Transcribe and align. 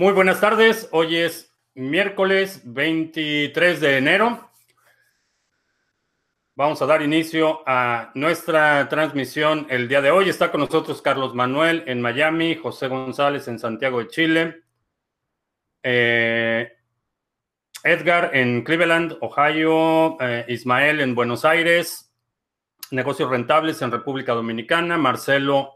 Muy 0.00 0.12
buenas 0.12 0.40
tardes. 0.40 0.88
Hoy 0.92 1.16
es 1.16 1.52
miércoles 1.74 2.62
23 2.64 3.80
de 3.80 3.98
enero. 3.98 4.48
Vamos 6.54 6.80
a 6.80 6.86
dar 6.86 7.02
inicio 7.02 7.64
a 7.66 8.12
nuestra 8.14 8.88
transmisión 8.88 9.66
el 9.68 9.88
día 9.88 10.00
de 10.00 10.12
hoy. 10.12 10.28
Está 10.28 10.52
con 10.52 10.60
nosotros 10.60 11.02
Carlos 11.02 11.34
Manuel 11.34 11.82
en 11.88 12.00
Miami, 12.00 12.54
José 12.54 12.86
González 12.86 13.48
en 13.48 13.58
Santiago 13.58 13.98
de 13.98 14.06
Chile, 14.06 14.62
eh, 15.82 16.70
Edgar 17.82 18.30
en 18.34 18.62
Cleveland, 18.62 19.18
Ohio, 19.20 20.16
eh, 20.20 20.44
Ismael 20.46 21.00
en 21.00 21.16
Buenos 21.16 21.44
Aires, 21.44 22.14
Negocios 22.92 23.28
Rentables 23.28 23.82
en 23.82 23.90
República 23.90 24.32
Dominicana, 24.32 24.96
Marcelo 24.96 25.72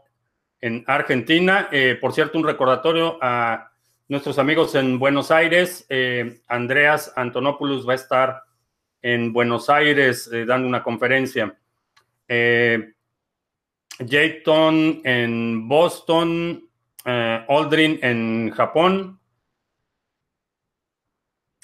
en 0.61 0.85
Argentina. 0.87 1.67
Eh, 1.73 1.97
por 1.99 2.13
cierto, 2.13 2.37
un 2.37 2.45
recordatorio 2.45 3.17
a 3.21 3.72
nuestros 4.07 4.37
amigos 4.39 4.75
en 4.75 4.99
Buenos 4.99 5.31
Aires. 5.31 5.85
Eh, 5.89 6.41
Andreas 6.47 7.13
Antonopoulos 7.15 7.87
va 7.87 7.93
a 7.93 7.95
estar 7.95 8.43
en 9.01 9.33
Buenos 9.33 9.69
Aires 9.69 10.29
eh, 10.31 10.45
dando 10.45 10.67
una 10.67 10.83
conferencia. 10.83 11.57
Eh, 12.27 12.93
Jayton 13.99 15.01
en 15.03 15.67
Boston, 15.67 16.67
Aldrin 17.05 17.99
en 18.01 18.49
Japón, 18.51 19.19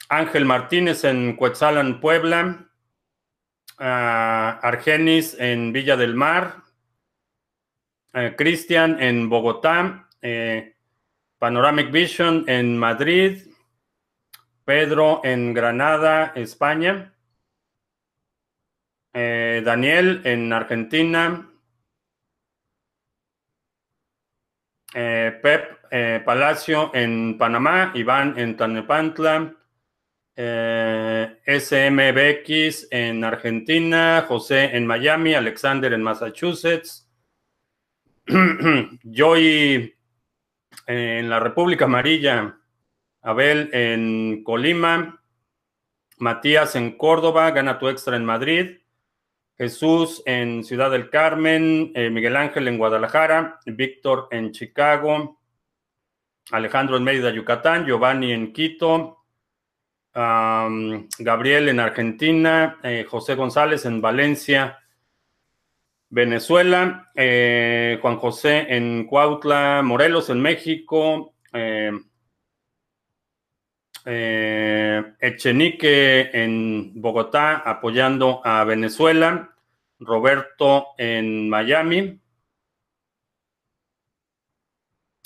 Ángel 0.09 0.45
Martínez 0.45 1.03
en 1.05 1.35
Cuetzalan, 1.35 1.99
Puebla, 1.99 2.69
Argenis 3.77 5.35
en 5.39 5.71
Villa 5.73 5.97
del 5.97 6.13
Mar, 6.13 6.57
Cristian 8.37 9.01
en 9.01 9.27
Bogotá, 9.27 10.07
Panoramic 11.39 11.89
Vision 11.89 12.43
en 12.47 12.77
Madrid, 12.77 13.47
Pedro 14.65 15.21
en 15.23 15.53
Granada, 15.53 16.33
España, 16.35 17.13
eh, 19.13 19.61
Daniel 19.63 20.21
en 20.25 20.51
Argentina, 20.51 21.49
eh, 24.93 25.39
Pep 25.41 25.79
eh, 25.91 26.21
Palacio 26.25 26.91
en 26.93 27.37
Panamá, 27.37 27.93
Iván 27.95 28.37
en 28.37 28.57
Tanepantla, 28.57 29.55
SMBX 31.45 32.87
en 32.91 33.23
Argentina, 33.23 34.25
José 34.27 34.75
en 34.75 34.85
Miami, 34.85 35.33
Alexander 35.33 35.91
en 35.93 36.03
Massachusetts, 36.03 37.09
Joy 39.03 39.98
en 40.89 41.29
la 41.29 41.39
República 41.39 41.85
Amarilla, 41.85 42.57
Abel 43.21 43.69
en 43.73 44.43
Colima, 44.43 45.21
Matías 46.17 46.75
en 46.75 46.97
Córdoba, 46.97 47.51
gana 47.51 47.77
tu 47.77 47.89
extra 47.89 48.17
en 48.17 48.25
Madrid, 48.25 48.79
Jesús 49.55 50.23
en 50.25 50.63
Ciudad 50.63 50.89
del 50.89 51.11
Carmen, 51.11 51.91
eh, 51.93 52.09
Miguel 52.09 52.35
Ángel 52.35 52.67
en 52.67 52.79
Guadalajara, 52.79 53.59
Víctor 53.67 54.29
en 54.31 54.51
Chicago, 54.51 55.39
Alejandro 56.49 56.97
en 56.97 57.03
Mérida, 57.03 57.29
Yucatán, 57.29 57.85
Giovanni 57.85 58.31
en 58.31 58.51
Quito, 58.51 59.17
Gabriel 60.11 61.69
en 61.69 61.79
Argentina, 61.79 62.79
eh, 62.81 63.05
José 63.07 63.35
González 63.35 63.85
en 63.85 64.01
Valencia, 64.01 64.79
Venezuela, 66.09 67.11
eh, 67.15 67.99
Juan 68.01 68.17
José 68.17 68.75
en 68.75 69.05
Cuautla, 69.05 69.81
Morelos 69.83 70.29
en 70.29 70.41
México, 70.41 71.35
eh, 71.53 71.91
eh, 74.05 75.13
Echenique 75.19 76.31
en 76.33 76.93
Bogotá 76.99 77.57
apoyando 77.57 78.41
a 78.43 78.63
Venezuela, 78.63 79.55
Roberto 79.99 80.87
en 80.97 81.47
Miami, 81.47 82.19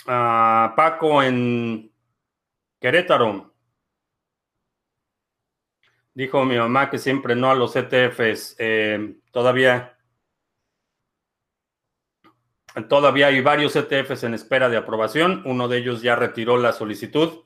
Paco 0.05 1.23
en 1.23 1.91
Querétaro. 2.79 3.53
Dijo 6.13 6.43
mi 6.45 6.57
mamá 6.57 6.89
que 6.89 6.99
siempre 6.99 7.35
no 7.35 7.49
a 7.49 7.55
los 7.55 7.73
ETFs. 7.75 8.57
todavía 9.31 9.93
Todavía 12.89 13.27
hay 13.27 13.41
varios 13.41 13.75
ETFs 13.75 14.23
en 14.23 14.33
espera 14.33 14.67
de 14.67 14.77
aprobación. 14.77 15.43
Uno 15.45 15.67
de 15.67 15.77
ellos 15.77 16.01
ya 16.01 16.15
retiró 16.15 16.57
la 16.57 16.73
solicitud. 16.73 17.43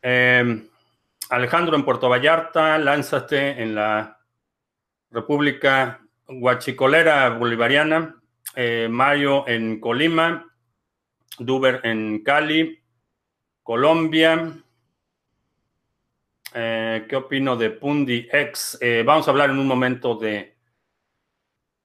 Em, 0.00 0.68
Alejandro 1.30 1.76
en 1.76 1.84
Puerto 1.84 2.08
Vallarta, 2.08 2.78
lánzate 2.78 3.62
en 3.62 3.74
la 3.74 4.20
República 5.10 6.00
Guachicolera 6.28 7.30
Bolivariana. 7.30 8.20
Eh, 8.54 8.86
Mario 8.88 9.46
en 9.48 9.80
Colima. 9.80 10.54
Duber 11.38 11.80
en 11.82 12.22
Cali. 12.22 12.80
Colombia. 13.62 14.52
Eh, 16.54 17.06
¿Qué 17.08 17.16
opino 17.16 17.56
de 17.56 17.70
Pundi 17.70 18.28
X? 18.30 18.78
Eh, 18.80 19.02
vamos 19.04 19.26
a 19.26 19.32
hablar 19.32 19.50
en 19.50 19.58
un 19.58 19.66
momento 19.66 20.14
de 20.14 20.55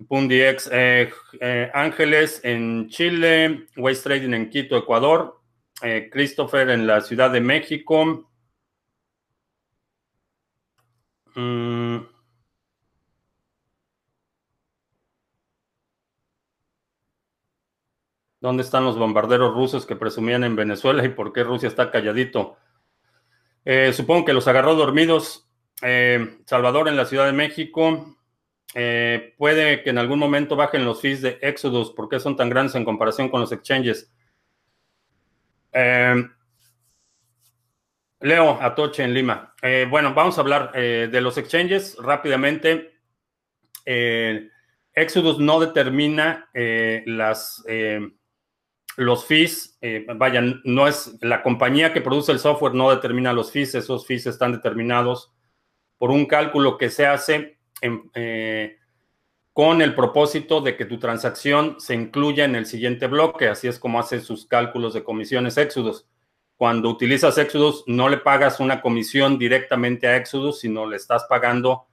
Pundiex, 0.07 0.69
eh, 0.71 1.11
eh, 1.39 1.71
Ángeles 1.73 2.41
en 2.43 2.89
Chile, 2.89 3.67
Waste 3.77 4.03
Trading 4.03 4.33
en 4.33 4.49
Quito, 4.49 4.77
Ecuador, 4.77 5.41
eh, 5.81 6.09
Christopher 6.11 6.69
en 6.69 6.87
la 6.87 7.01
Ciudad 7.01 7.31
de 7.31 7.41
México. 7.41 8.29
Mm. 11.35 12.05
¿Dónde 18.39 18.63
están 18.63 18.83
los 18.85 18.97
bombarderos 18.97 19.53
rusos 19.53 19.85
que 19.85 19.95
presumían 19.95 20.43
en 20.43 20.55
Venezuela 20.55 21.05
y 21.05 21.09
por 21.09 21.31
qué 21.31 21.43
Rusia 21.43 21.67
está 21.67 21.91
calladito? 21.91 22.57
supongo 23.93 24.25
que 24.25 24.33
los 24.33 24.47
agarró 24.47 24.73
dormidos. 24.73 25.47
Salvador 26.45 26.87
en 26.87 26.97
la 26.97 27.05
Ciudad 27.05 27.27
de 27.27 27.33
México. 27.33 28.17
Eh, 28.73 29.33
puede 29.37 29.83
que 29.83 29.89
en 29.89 29.97
algún 29.97 30.19
momento 30.19 30.55
bajen 30.55 30.85
los 30.85 31.01
fees 31.01 31.21
de 31.21 31.39
Exodus. 31.41 31.91
¿Por 31.91 32.07
qué 32.09 32.19
son 32.19 32.35
tan 32.35 32.49
grandes 32.49 32.75
en 32.75 32.85
comparación 32.85 33.29
con 33.29 33.41
los 33.41 33.51
exchanges? 33.51 34.11
Eh, 35.73 36.23
Leo 38.21 38.61
Atoche 38.61 39.03
en 39.03 39.13
Lima. 39.13 39.53
Eh, 39.61 39.87
bueno, 39.89 40.13
vamos 40.13 40.37
a 40.37 40.41
hablar 40.41 40.71
de 40.73 41.21
los 41.21 41.37
exchanges 41.37 41.97
rápidamente. 41.97 42.91
Exodus 44.93 45.39
no 45.39 45.59
determina 45.59 46.49
las, 46.53 47.65
los 48.95 49.25
fees. 49.25 49.79
vayan, 50.15 50.61
no 50.65 50.87
es 50.87 51.17
la 51.21 51.41
compañía 51.41 51.93
que 51.93 52.01
produce 52.01 52.31
el 52.31 52.37
software, 52.37 52.75
no 52.75 52.91
determina 52.91 53.33
los 53.33 53.51
fees. 53.51 53.73
Esos 53.73 54.05
fees 54.05 54.27
están 54.27 54.51
determinados 54.51 55.33
por 55.97 56.11
un 56.11 56.27
cálculo 56.27 56.77
que 56.77 56.91
se 56.91 57.07
hace 57.07 57.60
eh, 57.81 58.77
con 59.53 59.81
el 59.81 59.95
propósito 59.95 60.61
de 60.61 60.77
que 60.77 60.85
tu 60.85 60.97
transacción 60.97 61.75
se 61.79 61.93
incluya 61.93 62.45
en 62.45 62.55
el 62.55 62.65
siguiente 62.65 63.07
bloque. 63.07 63.47
Así 63.47 63.67
es 63.67 63.79
como 63.79 63.99
hace 63.99 64.21
sus 64.21 64.45
cálculos 64.45 64.93
de 64.93 65.03
comisiones 65.03 65.57
Exodus. 65.57 66.07
Cuando 66.55 66.89
utilizas 66.89 67.37
Exodus, 67.37 67.83
no 67.87 68.07
le 68.07 68.17
pagas 68.17 68.59
una 68.59 68.81
comisión 68.81 69.37
directamente 69.37 70.07
a 70.07 70.15
Exodus, 70.15 70.59
sino 70.59 70.85
le 70.85 70.95
estás 70.95 71.25
pagando 71.27 71.87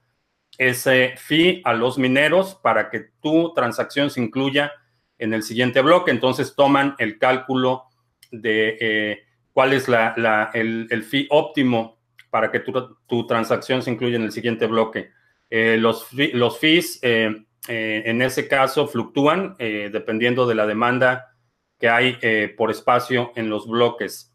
ese 0.57 1.15
fee 1.17 1.61
a 1.65 1.73
los 1.73 1.97
mineros 1.97 2.55
para 2.55 2.89
que 2.89 3.07
tu 3.21 3.53
transacción 3.53 4.09
se 4.09 4.21
incluya 4.21 4.71
en 5.17 5.33
el 5.33 5.43
siguiente 5.43 5.81
bloque. 5.81 6.11
Entonces 6.11 6.55
toman 6.55 6.95
el 6.99 7.17
cálculo 7.17 7.85
de 8.31 8.77
eh, 8.79 9.19
cuál 9.53 9.73
es 9.73 9.87
el, 9.87 10.87
el, 10.89 11.03
fee 11.03 11.27
óptimo 11.29 11.99
para 12.29 12.51
que 12.51 12.59
tu, 12.59 12.97
tu 13.07 13.25
transacción 13.25 13.81
se 13.81 13.91
incluya 13.91 14.17
en 14.17 14.23
el 14.23 14.31
siguiente 14.31 14.67
bloque. 14.67 15.11
Eh, 15.49 15.77
los, 15.79 16.07
los 16.13 16.59
fees 16.59 16.99
eh, 17.01 17.43
eh, 17.67 18.03
en 18.05 18.21
ese 18.21 18.47
caso 18.47 18.87
fluctúan 18.87 19.55
dependiendo 19.57 20.45
de 20.45 20.55
la 20.55 20.67
demanda 20.67 21.35
que 21.79 21.89
hay 21.89 22.17
por 22.57 22.71
espacio 22.71 23.31
en 23.35 23.49
los 23.49 23.67
bloques. 23.67 24.33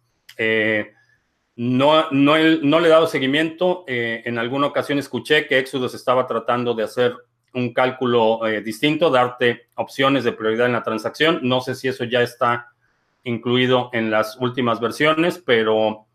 no, 1.56 2.10
no, 2.10 2.38
no, 2.62 2.80
le 2.80 2.86
he 2.86 2.90
dado 2.90 3.06
seguimiento. 3.06 3.84
en 3.86 4.38
alguna 4.38 4.66
ocasión 4.66 4.98
escuché 4.98 5.46
que 5.46 5.58
Exodus 5.58 5.94
estaba 5.94 6.26
tratando 6.26 6.74
de 6.74 6.84
hacer 6.84 7.14
un 7.54 7.72
cálculo 7.72 8.40
distinto, 8.64 9.10
darte 9.10 9.68
opciones 9.74 10.24
de 10.24 10.32
prioridad 10.32 10.66
en 10.66 10.72
la 10.72 10.82
transacción. 10.82 11.40
No 11.42 11.60
sé 11.60 11.74
si 11.74 11.88
eso 11.88 12.04
ya 12.04 12.22
está 12.22 12.68
incluido 13.24 13.90
en 13.92 14.10
las 14.10 14.36
últimas 14.38 14.80
versiones, 14.80 15.42
pero 15.44 16.06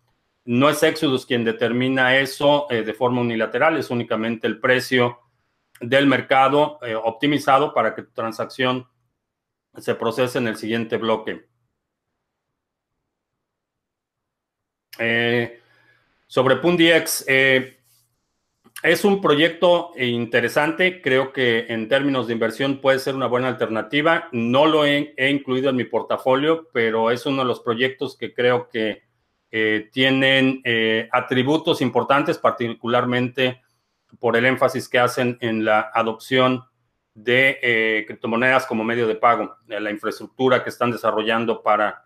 no 0.50 0.68
es 0.68 0.82
Exodus 0.82 1.28
quien 1.28 1.44
determina 1.44 2.18
eso 2.18 2.66
eh, 2.72 2.82
de 2.82 2.96
forma 2.96 3.22
unilateral, 3.22 3.78
es 3.78 3.92
únicamente 3.92 4.48
el 4.48 4.60
precio 4.60 5.20
del 5.80 6.08
mercado 6.08 6.80
eh, 6.82 6.96
optimizado 6.96 7.72
para 7.72 7.94
que 7.94 8.02
tu 8.02 8.12
transacción 8.14 8.88
se 9.78 9.94
procese 9.94 10.40
en 10.40 10.48
el 10.48 10.58
siguiente 10.58 10.98
bloque. 10.98 11.48
sobre 16.28 16.58
PundiX, 16.58 17.26
es 18.82 19.04
un 19.04 19.20
proyecto 19.20 19.92
interesante, 19.98 21.02
creo 21.02 21.34
que 21.34 21.66
en 21.68 21.90
términos 21.90 22.28
de 22.28 22.34
inversión 22.34 22.80
puede 22.80 23.00
ser 23.00 23.14
una 23.14 23.28
buena 23.28 23.50
alternativa. 23.50 24.30
No 24.32 24.66
lo 24.66 24.86
he, 24.86 25.14
incluido 25.30 25.70
en 25.70 25.76
mi 25.76 25.84
portafolio, 25.84 26.70
pero 26.72 27.12
es 27.12 27.26
uno 27.26 27.42
de 27.42 27.48
los 27.48 27.60
proyectos 27.60 28.18
que 28.18 28.34
creo 28.34 28.70
que 28.70 29.09
eh, 29.52 29.90
tienen 29.92 30.62
eh, 30.64 31.10
atributos 31.12 31.82
importantes, 31.82 32.38
particularmente 32.38 33.62
por 34.20 34.38
el 34.38 34.46
énfasis 34.46 34.88
que 34.88 35.00
hacen 35.00 35.38
en 35.42 35.66
la 35.66 35.90
adopción 35.94 36.64
de 37.16 37.58
eh, 37.62 38.04
criptomonedas 38.06 38.66
como 38.68 38.84
medio 38.84 39.08
de 39.08 39.16
pago, 39.16 39.58
de 39.66 39.80
la 39.80 39.90
infraestructura 39.90 40.64
que 40.64 40.70
están 40.70 40.92
desarrollando 40.92 41.64
para 41.64 42.04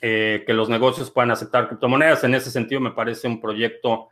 que 0.00 0.44
los 0.54 0.68
negocios 0.68 1.10
puedan 1.10 1.32
aceptar 1.32 1.66
criptomonedas. 1.66 2.22
En 2.22 2.32
ese 2.32 2.52
sentido, 2.52 2.80
me 2.80 2.92
parece 2.92 3.26
un 3.26 3.40
proyecto 3.40 4.10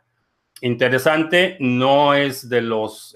interesante, 0.59 1.55
no 1.61 2.13
es 2.13 2.49
de 2.49 2.61
los... 2.61 3.15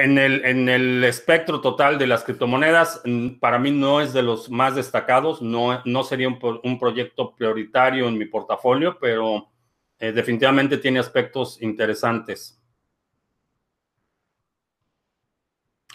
En, 0.00 0.16
el, 0.16 0.44
en 0.44 0.68
el 0.68 1.02
espectro 1.02 1.60
total 1.60 1.98
de 1.98 2.06
las 2.06 2.22
criptomonedas, 2.22 3.02
mm, 3.04 3.40
para 3.40 3.58
mí 3.58 3.72
no 3.72 4.00
es 4.00 4.12
de 4.12 4.22
los 4.22 4.48
más 4.48 4.76
destacados, 4.76 5.42
no, 5.42 5.82
no 5.84 6.04
sería 6.04 6.28
un, 6.28 6.78
proyecto 6.78 7.34
prioritario 7.34 8.06
en 8.06 8.16
mi 8.16 8.24
portafolio, 8.26 8.96
pero 9.00 9.48
eh, 9.98 10.12
definitivamente 10.12 10.78
tiene 10.78 11.00
aspectos 11.00 11.60
interesantes. 11.62 12.62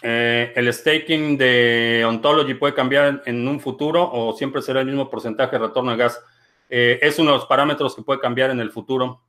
Eh, 0.02 0.52
¿El 0.54 0.70
staking 0.70 1.38
de 1.38 2.04
Ontology 2.06 2.52
puede 2.52 2.74
cambiar 2.74 3.22
en 3.24 3.48
un 3.48 3.58
futuro 3.58 4.06
o 4.12 4.34
siempre 4.36 4.60
será 4.60 4.80
el 4.80 4.86
mismo 4.86 5.08
porcentaje 5.08 5.52
de 5.58 5.66
retorno 5.66 5.92
de 5.92 5.96
gas? 5.96 6.22
Eh, 6.68 6.98
es 7.00 7.18
uno 7.18 7.32
de 7.32 7.38
los 7.38 7.46
parámetros 7.46 7.96
que 7.96 8.02
puede 8.02 8.20
cambiar 8.20 8.50
en 8.50 8.60
el 8.60 8.70
futuro. 8.70 9.22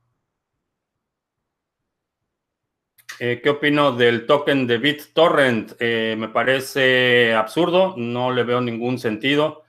Eh, 3.18 3.40
¿Qué 3.42 3.48
opino 3.48 3.92
del 3.92 4.26
token 4.26 4.66
de 4.66 4.76
BitTorrent? 4.76 5.72
Eh, 5.78 6.16
me 6.18 6.28
parece 6.28 7.34
absurdo, 7.34 7.94
no 7.96 8.30
le 8.30 8.44
veo 8.44 8.60
ningún 8.60 8.98
sentido 8.98 9.64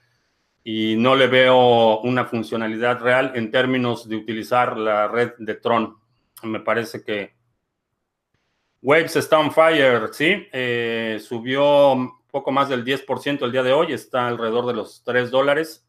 y 0.64 0.96
no 0.98 1.16
le 1.16 1.28
veo 1.28 2.02
una 2.02 2.26
funcionalidad 2.26 3.00
real 3.00 3.32
en 3.36 3.50
términos 3.50 4.10
de 4.10 4.18
utilizar 4.18 4.78
la 4.78 5.08
red 5.08 5.32
de 5.38 5.56
Tron. 5.56 5.98
Me 6.44 6.60
parece 6.60 7.04
que 7.04 7.36
Waves 8.82 9.16
está 9.16 9.40
on 9.40 9.52
fire, 9.52 10.10
sí, 10.12 10.48
subió 11.20 12.20
poco 12.30 12.52
más 12.52 12.70
del 12.70 12.84
10% 12.84 13.46
el 13.46 13.52
día 13.52 13.64
de 13.64 13.72
hoy, 13.72 13.94
está 13.94 14.28
alrededor 14.28 14.66
de 14.68 14.74
los 14.74 15.04
3 15.04 15.32
dólares. 15.32 15.88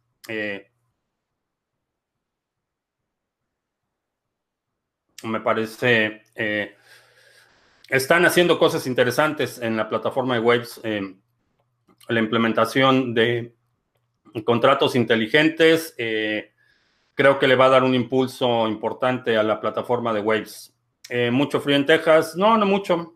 me 5.24 5.40
parece, 5.40 6.22
eh, 6.34 6.76
están 7.88 8.26
haciendo 8.26 8.58
cosas 8.58 8.86
interesantes 8.86 9.58
en 9.58 9.76
la 9.76 9.88
plataforma 9.88 10.34
de 10.34 10.40
Waves, 10.40 10.80
eh, 10.84 11.16
la 12.08 12.20
implementación 12.20 13.14
de 13.14 13.54
contratos 14.44 14.94
inteligentes, 14.94 15.94
eh, 15.98 16.52
creo 17.14 17.38
que 17.38 17.48
le 17.48 17.56
va 17.56 17.66
a 17.66 17.70
dar 17.70 17.84
un 17.84 17.94
impulso 17.94 18.68
importante 18.68 19.36
a 19.36 19.42
la 19.42 19.60
plataforma 19.60 20.12
de 20.12 20.20
Waves. 20.20 20.74
¿Mucho 21.32 21.58
frío 21.60 21.76
en 21.76 21.86
Texas? 21.86 22.36
No, 22.36 22.58
no 22.58 22.66
mucho. 22.66 23.14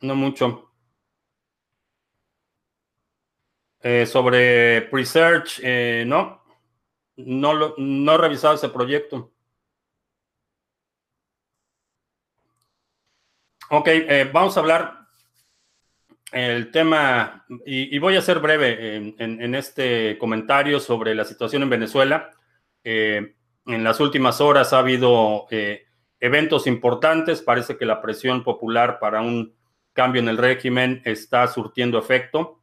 No 0.00 0.14
mucho. 0.14 0.72
sobre 4.06 4.82
Presearch, 4.82 5.60
no. 6.06 6.40
No, 7.16 7.74
no 7.76 8.14
he 8.14 8.18
revisado 8.18 8.54
ese 8.54 8.68
proyecto. 8.68 9.32
Ok, 13.70 13.88
eh, 13.88 14.30
vamos 14.32 14.56
a 14.56 14.60
hablar 14.60 14.98
el 16.32 16.70
tema, 16.70 17.44
y, 17.66 17.98
voy 17.98 18.16
a 18.16 18.22
ser 18.22 18.38
breve 18.38 18.96
en, 19.18 19.54
este 19.54 20.16
comentario 20.16 20.80
sobre 20.80 21.14
la 21.14 21.26
situación 21.26 21.62
en 21.62 21.70
Venezuela. 21.70 22.30
Eh, 22.82 23.34
en 23.66 23.84
las 23.84 24.00
últimas 24.00 24.40
horas 24.40 24.72
ha 24.72 24.78
habido 24.78 25.46
eh, 25.50 25.84
eventos 26.18 26.66
importantes, 26.66 27.42
parece 27.42 27.76
que 27.76 27.84
la 27.84 28.00
presión 28.00 28.42
popular 28.42 28.98
para 28.98 29.20
un 29.20 29.54
cambio 29.92 30.22
en 30.22 30.28
el 30.28 30.38
régimen 30.38 31.02
está 31.04 31.46
surtiendo 31.46 31.98
efecto. 31.98 32.62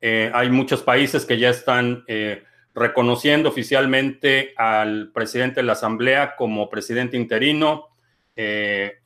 hay 0.00 0.50
muchos 0.50 0.82
países 0.82 1.26
que 1.26 1.38
ya 1.38 1.50
están 1.50 2.04
reconociendo 2.74 3.48
oficialmente 3.48 4.54
al 4.56 5.10
presidente 5.12 5.56
de 5.56 5.66
la 5.66 5.72
Asamblea 5.72 6.36
como 6.36 6.70
presidente 6.70 7.16
interino. 7.16 7.88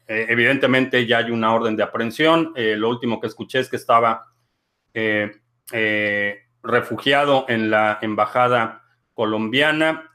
Eh, 0.07 0.27
evidentemente 0.29 1.07
ya 1.07 1.19
hay 1.19 1.31
una 1.31 1.55
orden 1.55 1.77
de 1.77 1.83
aprehensión. 1.83 2.53
Eh, 2.57 2.77
lo 2.77 2.91
último 2.91 3.21
que 3.21 3.29
escuché 3.29 3.61
es 3.61 3.69
que 3.69 3.77
estaba 3.77 4.31
refugiado 6.63 7.47
en 7.49 7.69
la 7.69 7.99
embajada 8.01 8.85
colombiana. 9.13 10.13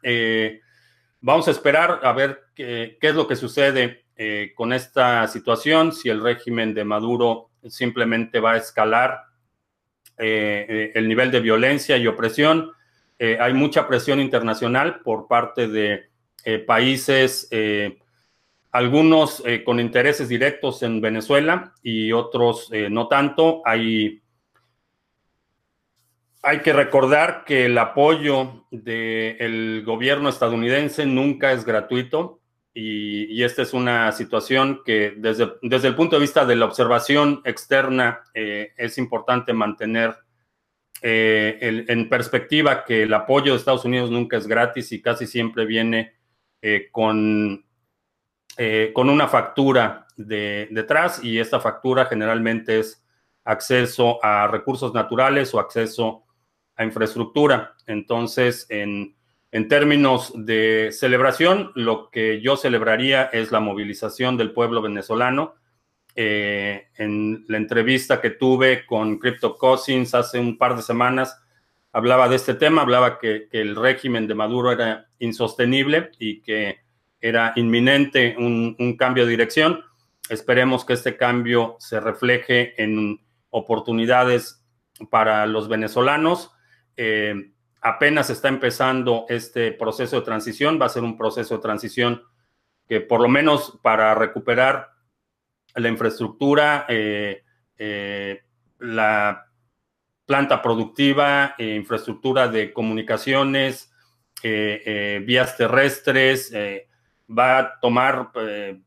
vamos 1.19 1.47
a 1.49 1.51
esperar 1.51 1.99
a 2.01 2.13
ver 2.13 2.45
qué 2.55 2.97
es 3.01 3.13
lo 3.13 3.27
que 3.27 3.35
sucede 3.35 4.05
con 4.55 4.71
esta 4.71 5.27
situación, 5.27 5.91
si 5.91 6.07
el 6.07 6.23
régimen 6.23 6.73
de 6.73 6.85
Maduro 6.85 7.49
simplemente 7.67 8.39
va 8.39 8.53
a 8.53 8.57
escalar 8.57 9.23
el 10.15 11.07
nivel 11.09 11.29
de 11.29 11.41
violencia 11.41 11.97
y 11.97 12.07
opresión. 12.07 12.71
hay 13.19 13.53
mucha 13.53 13.85
presión 13.85 14.21
internacional 14.21 15.01
por 15.01 15.27
parte 15.27 15.67
de 15.67 16.09
países 16.65 17.49
algunos 18.71 19.41
eh, 19.45 19.63
con 19.63 19.79
intereses 19.79 20.29
directos 20.29 20.83
en 20.83 21.01
Venezuela 21.01 21.73
y 21.81 22.11
otros 22.11 22.69
eh, 22.71 22.89
no 22.89 23.07
tanto. 23.07 23.61
Hay, 23.65 24.21
hay 26.43 26.59
que 26.59 26.73
recordar 26.73 27.45
que 27.45 27.65
el 27.65 27.77
apoyo 27.77 28.65
del 28.71 29.83
gobierno 29.85 30.29
estadounidense 30.29 31.05
nunca 31.05 31.51
es 31.51 31.65
gratuito 31.65 32.39
y, 32.71 33.43
esta 33.43 33.63
es 33.63 33.73
una 33.73 34.11
situación 34.11 34.81
que 34.85 35.13
desde, 35.17 35.53
desde, 35.61 35.87
el 35.87 35.95
punto 35.95 36.15
de 36.15 36.21
vista 36.21 36.45
de 36.45 36.55
la 36.55 36.65
observación 36.65 37.41
externa 37.43 38.21
eh, 38.33 38.73
es 38.77 38.97
importante 38.97 39.53
mantener 39.53 40.15
en 41.01 42.09
perspectiva 42.09 42.83
que 42.83 43.03
el 43.03 43.13
apoyo 43.13 43.53
de 43.53 43.57
Estados 43.57 43.85
Unidos 43.85 44.11
nunca 44.11 44.35
es 44.35 44.47
gratis 44.47 44.91
y 44.91 45.01
casi 45.01 45.27
siempre 45.27 45.65
viene 45.65 46.11
con 46.91 47.63
eh, 48.61 48.91
con 48.93 49.09
una 49.09 49.29
factura 49.29 50.05
de, 50.17 50.67
detrás 50.71 51.23
y 51.23 51.39
esta 51.39 51.61
factura 51.61 52.07
generalmente 52.07 52.79
es 52.79 53.01
acceso 53.45 54.21
a 54.21 54.47
recursos 54.47 54.93
naturales 54.93 55.53
o 55.53 55.61
acceso 55.61 56.25
a 56.75 56.83
infraestructura. 56.83 57.77
Entonces, 57.87 58.65
en, 58.67 59.15
términos 59.69 60.33
de 60.35 60.89
celebración, 60.91 61.71
lo 61.73 62.09
que 62.09 62.41
yo 62.41 62.57
celebraría 62.57 63.29
es 63.31 63.53
la 63.53 63.61
movilización 63.61 64.35
del 64.35 64.51
pueblo 64.51 64.81
venezolano. 64.81 65.55
Eh, 66.13 66.89
en 66.97 67.45
la 67.47 67.55
entrevista 67.55 68.19
que 68.19 68.31
tuve 68.31 68.85
con 68.85 69.19
Crypto 69.19 69.55
Cousins 69.55 70.13
hace 70.13 70.37
un 70.37 70.57
par 70.57 70.75
de 70.75 70.81
semanas, 70.81 71.41
hablaba 71.93 72.27
de 72.27 72.35
este 72.35 72.55
tema, 72.55 72.81
hablaba 72.81 73.19
que 73.19 73.47
el 73.53 73.77
régimen 73.77 74.27
de 74.27 74.35
Maduro 74.35 74.73
era 74.73 75.07
insostenible 75.17 76.11
y 76.19 76.41
que 76.41 76.88
era 77.21 77.53
inminente 77.55 78.35
un, 78.37 78.95
cambio 78.97 79.25
de 79.25 79.31
dirección. 79.31 79.83
Esperemos 80.29 80.85
que 80.85 80.93
este 80.93 81.17
cambio 81.17 81.75
se 81.79 81.99
refleje 81.99 82.81
en 82.81 83.19
oportunidades 83.49 84.63
para 85.09 85.45
los 85.45 85.67
venezolanos. 85.67 86.51
Eh, 86.95 87.51
apenas 87.81 88.29
está 88.29 88.47
empezando 88.47 89.25
este 89.29 89.71
proceso 89.71 90.17
de 90.17 90.25
transición, 90.25 90.79
va 90.81 90.85
a 90.85 90.89
ser 90.89 91.03
un 91.03 91.17
proceso 91.17 91.55
de 91.55 91.61
transición 91.61 92.23
que 92.87 93.01
por 93.01 93.21
lo 93.21 93.29
menos 93.29 93.79
para 93.83 94.15
recuperar 94.15 94.89
la 95.75 95.89
infraestructura, 95.89 96.85
eh, 96.89 97.43
eh, 97.77 98.41
la 98.79 99.45
planta 100.25 100.61
productiva, 100.61 101.55
infraestructura 101.57 102.47
de 102.47 102.71
comunicaciones, 102.71 103.91
vías 104.43 105.57
terrestres, 105.57 106.51
va 107.29 107.59
a 107.59 107.79
tomar 107.79 108.31
eh, 108.35 108.81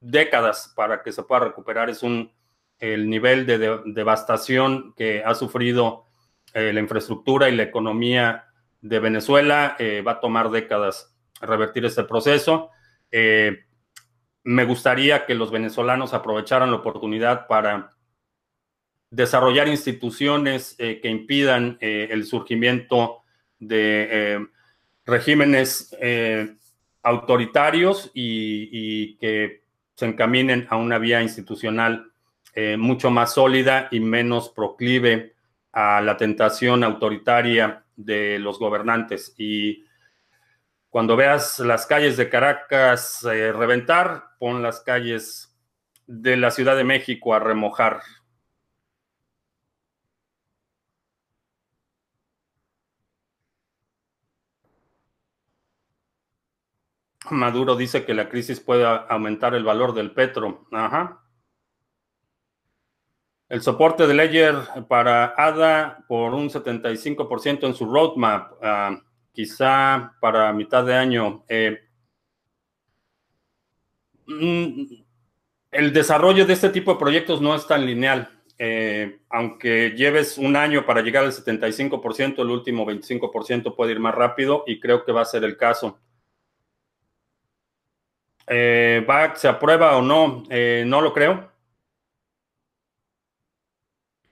décadas 0.00 0.72
para 0.76 1.02
que 1.02 1.12
se 1.12 1.22
pueda 1.22 1.40
recuperar. 1.44 1.90
Es 1.90 2.02
un 2.02 2.32
el 2.78 3.08
nivel 3.08 3.46
de, 3.46 3.80
devastación 3.86 4.94
que 4.94 5.22
ha 5.24 5.34
sufrido 5.34 6.06
eh, 6.52 6.72
la 6.72 6.80
infraestructura 6.80 7.48
y 7.48 7.56
la 7.56 7.62
economía 7.62 8.46
de 8.80 8.98
Venezuela. 8.98 9.76
Eh, 9.78 10.02
va 10.02 10.12
a 10.12 10.20
tomar 10.20 10.50
décadas 10.50 11.14
revertir 11.40 11.84
este 11.84 12.04
proceso. 12.04 12.70
me 14.46 14.64
gustaría 14.64 15.24
que 15.24 15.34
los 15.34 15.50
venezolanos 15.50 16.12
aprovecharan 16.12 16.70
la 16.70 16.76
oportunidad 16.76 17.46
para 17.46 17.90
desarrollar 19.10 19.68
instituciones 19.68 20.76
que 20.76 21.08
impidan 21.08 21.78
el 21.80 22.24
surgimiento 22.24 23.22
de 23.58 24.46
regímenes 25.06 25.96
autoritarios 27.04 28.10
y, 28.14 29.16
que 29.18 29.62
se 29.94 30.06
encaminen 30.06 30.66
a 30.70 30.76
una 30.76 30.98
vía 30.98 31.22
institucional 31.22 32.10
mucho 32.78 33.10
más 33.10 33.34
sólida 33.34 33.88
y 33.90 33.98
menos 34.00 34.48
proclive 34.48 35.34
a 35.72 36.00
la 36.00 36.16
tentación 36.16 36.84
autoritaria 36.84 37.84
de 37.96 38.38
los 38.38 38.58
gobernantes. 38.58 39.34
Y 39.36 39.84
cuando 40.88 41.16
veas 41.16 41.58
las 41.58 41.86
calles 41.86 42.16
de 42.16 42.28
Caracas 42.28 43.24
eh, 43.24 43.52
reventar, 43.52 44.24
pon 44.38 44.62
las 44.62 44.80
calles 44.80 45.52
de 46.06 46.36
la 46.36 46.52
Ciudad 46.52 46.76
de 46.76 46.84
México 46.84 47.34
a 47.34 47.40
remojar. 47.40 48.00
Maduro 57.30 57.76
dice 57.76 58.04
que 58.04 58.14
la 58.14 58.28
crisis 58.28 58.60
puede 58.60 58.84
aumentar 58.84 59.54
el 59.54 59.64
valor 59.64 59.94
del 59.94 60.12
petro. 60.12 60.66
Ajá. 60.72 61.20
El 63.48 63.62
soporte 63.62 64.06
de 64.06 64.14
Ledger 64.14 64.56
para 64.88 65.34
ADA 65.36 66.04
por 66.08 66.34
un 66.34 66.50
75% 66.50 67.66
en 67.66 67.74
su 67.74 67.86
roadmap. 67.86 68.52
Ah, 68.62 69.00
quizá 69.32 70.14
para 70.20 70.52
mitad 70.52 70.84
de 70.84 70.94
año. 70.94 71.44
Eh, 71.48 71.78
mm, 74.26 74.82
el 75.72 75.92
desarrollo 75.92 76.46
de 76.46 76.52
este 76.52 76.70
tipo 76.70 76.92
de 76.92 76.98
proyectos 76.98 77.40
no 77.40 77.54
es 77.54 77.66
tan 77.66 77.84
lineal. 77.84 78.30
Eh, 78.56 79.20
aunque 79.30 79.94
lleves 79.96 80.38
un 80.38 80.54
año 80.56 80.86
para 80.86 81.02
llegar 81.02 81.24
al 81.24 81.32
75%, 81.32 82.42
el 82.42 82.50
último 82.50 82.86
25% 82.86 83.74
puede 83.74 83.92
ir 83.92 84.00
más 84.00 84.14
rápido 84.14 84.62
y 84.66 84.78
creo 84.78 85.04
que 85.04 85.12
va 85.12 85.22
a 85.22 85.26
ser 85.26 85.44
el 85.44 85.56
caso. 85.56 85.98
Eh, 88.46 89.06
¿Se 89.36 89.48
aprueba 89.48 89.96
o 89.96 90.02
no? 90.02 90.44
no 90.48 91.00
lo 91.00 91.12
creo. 91.12 91.50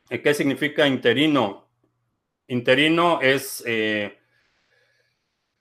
¿Qué 0.08 0.34
significa 0.34 0.86
interino? 0.86 1.68
Interino 2.46 3.20
es 3.20 3.64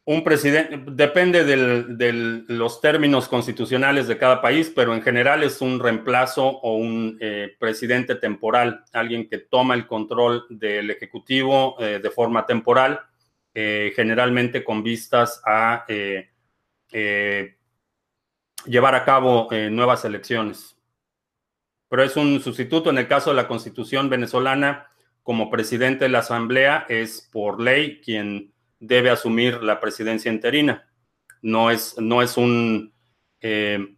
un 0.03 0.23
presidente, 0.23 0.81
depende 0.91 1.43
de 1.43 2.43
los 2.47 2.81
términos 2.81 3.27
constitucionales 3.27 4.07
de 4.07 4.17
cada 4.17 4.41
país, 4.41 4.71
pero 4.75 4.95
en 4.95 5.01
general 5.01 5.43
es 5.43 5.61
un 5.61 5.79
reemplazo 5.79 6.47
o 6.47 6.75
un 6.75 7.17
eh, 7.21 7.55
presidente 7.59 8.15
temporal, 8.15 8.83
alguien 8.93 9.29
que 9.29 9.37
toma 9.37 9.75
el 9.75 9.85
control 9.85 10.45
del 10.49 10.89
Ejecutivo 10.89 11.75
eh, 11.79 11.99
de 12.01 12.09
forma 12.09 12.45
temporal, 12.45 12.99
eh, 13.53 13.93
generalmente 13.95 14.63
con 14.63 14.81
vistas 14.81 15.41
a 15.45 15.85
llevar 18.65 18.95
a 18.95 19.05
cabo 19.05 19.47
nuevas 19.69 20.05
elecciones. 20.05 20.77
Pero 21.89 22.03
es 22.03 22.15
un 22.15 22.39
sustituto 22.41 22.89
en 22.89 22.97
el 22.97 23.07
caso 23.07 23.31
de 23.31 23.35
la 23.35 23.47
Constitución 23.47 24.09
venezolana, 24.09 24.87
como 25.23 25.49
presidente 25.49 26.05
de 26.05 26.09
la 26.09 26.19
Asamblea, 26.19 26.85
es 26.89 27.29
por 27.31 27.61
ley 27.61 28.01
quien 28.01 28.53
debe 28.79 29.09
asumir 29.09 29.61
la 29.61 29.79
presidencia 29.79 30.31
interina. 30.31 30.89
No 31.41 31.69
es, 31.69 31.97
no 31.99 32.21
es 32.21 32.37
un 32.37 32.93
eh, 33.41 33.95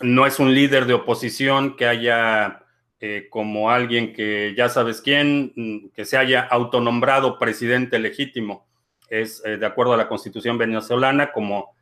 no 0.00 0.26
es 0.26 0.38
un 0.38 0.54
líder 0.54 0.86
de 0.86 0.94
oposición 0.94 1.76
que 1.76 1.86
haya 1.86 2.64
eh, 3.00 3.28
como 3.30 3.70
alguien 3.70 4.12
que 4.12 4.54
ya 4.56 4.68
sabes 4.68 5.00
quién, 5.00 5.52
mm, 5.54 5.88
que 5.94 6.04
se 6.04 6.16
haya 6.16 6.40
autonombrado 6.40 7.38
presidente 7.38 7.98
legítimo. 7.98 8.66
Es 9.08 9.42
eh, 9.44 9.56
de 9.56 9.66
acuerdo 9.66 9.92
a 9.92 9.96
la 9.96 10.08
constitución 10.08 10.58
venezolana, 10.58 11.32
como 11.32 11.73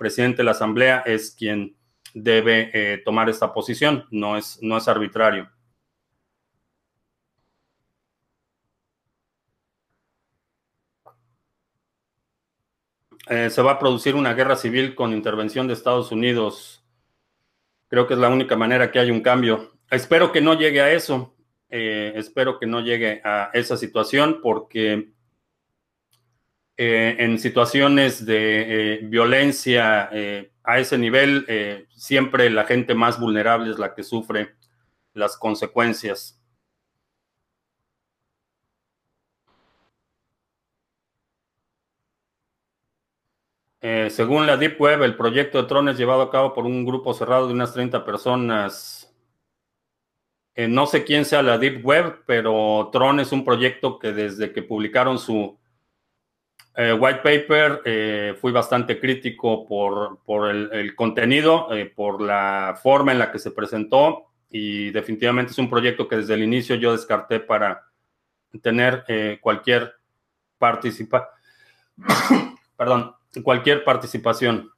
presidente 0.00 0.38
de 0.38 0.44
la 0.44 0.50
asamblea 0.52 1.04
es 1.06 1.30
quien 1.30 1.76
debe 2.12 3.02
tomar 3.04 3.28
esta 3.28 3.52
posición, 3.52 4.06
no 4.10 4.36
es, 4.36 4.58
no 4.60 4.76
es 4.76 4.88
arbitrario. 4.88 5.48
Eh, 13.30 13.48
se 13.48 13.62
va 13.62 13.72
a 13.72 13.78
producir 13.78 14.16
una 14.16 14.34
guerra 14.34 14.56
civil 14.56 14.96
con 14.96 15.12
intervención 15.12 15.68
de 15.68 15.74
Estados 15.74 16.10
Unidos. 16.10 16.84
Creo 17.86 18.08
que 18.08 18.14
es 18.14 18.20
la 18.20 18.28
única 18.28 18.56
manera 18.56 18.90
que 18.90 18.98
hay 18.98 19.12
un 19.12 19.20
cambio. 19.20 19.78
Espero 19.88 20.32
que 20.32 20.40
no 20.40 20.54
llegue 20.54 20.80
a 20.80 20.90
eso. 20.92 21.36
Eh, 21.68 22.12
espero 22.16 22.58
que 22.58 22.66
no 22.66 22.80
llegue 22.80 23.20
a 23.22 23.50
esa 23.52 23.76
situación 23.76 24.40
porque 24.42 25.12
eh, 26.82 27.16
en 27.18 27.38
situaciones 27.38 28.24
de 28.24 29.00
violencia 29.02 30.08
a 30.64 30.78
ese 30.78 30.96
nivel, 30.96 31.86
siempre 31.90 32.48
la 32.48 32.64
gente 32.64 32.94
más 32.94 33.20
vulnerable 33.20 33.70
es 33.70 33.78
la 33.78 33.94
que 33.94 34.02
sufre 34.02 34.54
las 35.12 35.36
consecuencias. 35.36 36.40
Eh, 43.82 44.08
según 44.10 44.46
la 44.46 44.56
Deep 44.56 44.80
Web, 44.80 45.02
el 45.02 45.16
proyecto 45.16 45.60
de 45.60 45.68
Tron 45.68 45.90
es 45.90 45.98
llevado 45.98 46.22
a 46.22 46.30
cabo 46.30 46.54
por 46.54 46.64
un 46.64 46.86
grupo 46.86 47.12
cerrado 47.12 47.46
de 47.46 47.52
unas 47.52 47.74
30 47.74 48.04
personas. 48.06 49.14
Eh, 50.54 50.66
no 50.66 50.86
sé 50.86 51.04
quién 51.04 51.26
sea 51.26 51.42
la 51.42 51.58
Deep 51.58 51.84
Web, 51.84 52.24
pero 52.26 52.88
Tron 52.90 53.20
es 53.20 53.32
un 53.32 53.44
proyecto 53.44 53.98
que 53.98 54.12
desde 54.12 54.52
que 54.52 54.62
publicaron 54.62 55.18
su 55.18 55.59
eh, 56.76 56.92
white 56.92 57.20
paper 57.20 58.36
fui 58.36 58.52
bastante 58.52 58.98
crítico 58.98 59.66
por, 59.66 60.20
por 60.24 60.50
el, 60.50 60.94
contenido, 60.94 61.68
por 61.94 62.20
la 62.20 62.78
forma 62.80 63.12
en 63.12 63.18
la 63.18 63.32
que 63.32 63.38
se 63.38 63.50
presentó 63.50 64.26
y 64.48 64.90
definitivamente 64.90 65.52
es 65.52 65.58
un 65.58 65.70
proyecto 65.70 66.08
que 66.08 66.16
desde 66.16 66.34
el 66.34 66.42
inicio 66.42 66.76
yo 66.76 66.92
descarté 66.92 67.40
para 67.40 67.86
tener 68.62 69.04
cualquier 69.40 69.94
participación. 70.58 71.28
Perdón, 72.76 73.14
cualquier 73.42 73.84
participación. 73.84 74.70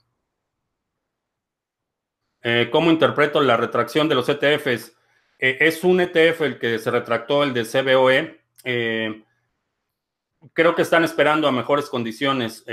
Eh, 2.42 2.68
¿Cómo 2.72 2.90
interpreto 2.90 3.40
la 3.40 3.56
retracción 3.56 4.08
de 4.08 4.14
los 4.14 4.28
ETFs? 4.28 4.96
Eh, 5.38 5.58
es 5.60 5.84
un 5.84 6.00
ETF 6.00 6.40
el 6.42 6.58
que 6.58 6.78
se 6.78 6.90
retractó, 6.90 7.44
el 7.44 7.54
de 7.54 7.64
CBOE. 7.64 8.40
Eh, 8.64 9.22
creo 10.52 10.74
que 10.74 10.82
están 10.82 11.04
esperando 11.04 11.48
a 11.48 11.52
mejores 11.52 11.88
condiciones. 11.88 12.64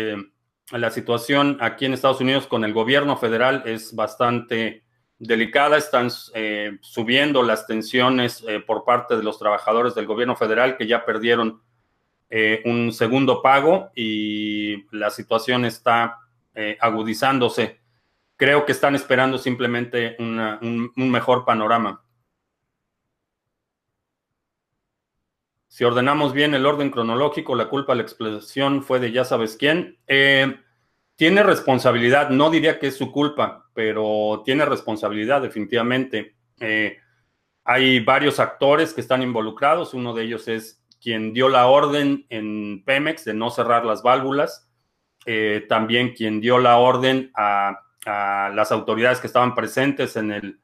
la 0.71 0.91
situación 0.91 1.57
aquí 1.61 1.85
en 1.85 1.93
Estados 1.93 2.21
Unidos 2.21 2.47
con 2.47 2.63
el 2.63 2.73
gobierno 2.73 3.17
federal 3.17 3.63
es 3.65 3.95
bastante 3.95 4.83
delicada. 5.17 5.77
Están 5.77 6.09
subiendo 6.81 7.43
las 7.43 7.67
tensiones 7.67 8.45
por 8.67 8.83
parte 8.85 9.15
de 9.17 9.23
los 9.23 9.39
trabajadores 9.39 9.95
del 9.95 10.05
gobierno 10.05 10.35
federal 10.35 10.77
que 10.77 10.87
ya 10.87 11.05
perdieron 11.05 11.61
eh, 12.31 12.61
un 12.65 12.93
segundo 12.93 13.41
pago 13.41 13.89
y 13.95 14.85
la 14.95 15.09
situación 15.09 15.65
está 15.65 16.19
eh, 16.53 16.77
agudizándose. 16.79 17.79
Creo 18.35 18.65
que 18.65 18.71
están 18.71 18.93
esperando 18.95 19.37
simplemente 19.39 20.15
un, 20.19 20.91
mejor 20.95 21.43
panorama. 21.43 22.03
Si 25.69 25.85
ordenamos 25.85 26.33
bien 26.33 26.53
el 26.53 26.65
orden 26.65 26.89
cronológico, 26.89 27.55
la 27.55 27.69
culpa 27.69 27.93
de 27.93 27.97
la 27.97 28.03
explosión 28.03 28.83
fue 28.83 28.99
de 28.99 29.13
ya 29.13 29.23
sabes 29.23 29.55
quién. 29.55 29.97
Eh, 30.07 30.59
tiene 31.15 31.43
responsabilidad, 31.43 32.29
no 32.29 32.49
diría 32.49 32.79
que 32.79 32.87
es 32.87 32.97
su 32.97 33.11
culpa, 33.11 33.69
pero 33.73 34.41
tiene 34.43 34.65
responsabilidad 34.65 35.41
definitivamente. 35.41 36.35
hay 37.63 37.99
varios 38.01 38.39
actores 38.39 38.93
que 38.93 39.01
están 39.01 39.21
involucrados, 39.21 39.93
uno 39.93 40.13
de 40.13 40.23
ellos 40.23 40.47
es 40.49 40.79
quien 41.01 41.33
dio 41.33 41.49
la 41.49 41.67
orden 41.67 42.25
en 42.29 42.83
Pemex 42.83 43.25
de 43.25 43.33
no 43.33 43.49
cerrar 43.49 43.85
las 43.85 44.03
válvulas, 44.03 44.69
eh, 45.25 45.65
también 45.67 46.13
quien 46.13 46.41
dio 46.41 46.57
la 46.59 46.77
orden 46.77 47.31
a, 47.35 47.85
las 48.05 48.71
autoridades 48.71 49.19
que 49.19 49.27
estaban 49.27 49.53
presentes 49.53 50.15
en 50.15 50.31
el, 50.31 50.59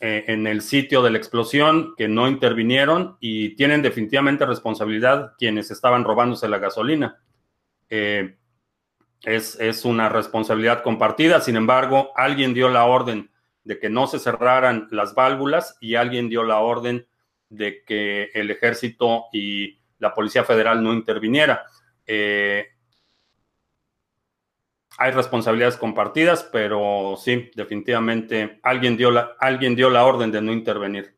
eh, 0.00 0.24
en 0.28 0.46
el 0.46 0.62
sitio 0.62 1.02
de 1.02 1.10
la 1.10 1.18
explosión, 1.18 1.94
que 1.96 2.08
no 2.08 2.28
intervinieron 2.28 3.16
y 3.20 3.56
tienen 3.56 3.82
definitivamente 3.82 4.46
responsabilidad 4.46 5.32
quienes 5.38 5.70
estaban 5.70 6.04
robándose 6.04 6.48
la 6.48 6.58
gasolina. 6.58 7.20
Eh, 7.90 8.36
es, 9.24 9.58
es 9.58 9.84
una 9.84 10.08
responsabilidad 10.08 10.82
compartida, 10.82 11.40
sin 11.40 11.56
embargo, 11.56 12.12
alguien 12.14 12.54
dio 12.54 12.68
la 12.68 12.84
orden 12.84 13.30
de 13.64 13.78
que 13.78 13.90
no 13.90 14.06
se 14.06 14.18
cerraran 14.18 14.88
las 14.90 15.14
válvulas 15.14 15.76
y 15.80 15.96
alguien 15.96 16.28
dio 16.28 16.44
la 16.44 16.58
orden 16.60 17.06
de 17.48 17.82
que 17.84 18.30
el 18.34 18.50
ejército 18.50 19.24
y 19.32 19.80
la 19.98 20.14
Policía 20.14 20.44
Federal 20.44 20.82
no 20.82 20.92
interviniera. 20.92 21.64
Eh, 22.06 22.68
hay 25.00 25.12
responsabilidades 25.12 25.76
compartidas, 25.76 26.42
pero 26.42 27.14
sí, 27.16 27.52
definitivamente 27.54 28.58
alguien 28.64 28.96
dio, 28.96 29.12
la, 29.12 29.36
alguien 29.38 29.76
dio 29.76 29.90
la 29.90 30.04
orden 30.04 30.32
de 30.32 30.42
no 30.42 30.52
intervenir. 30.52 31.14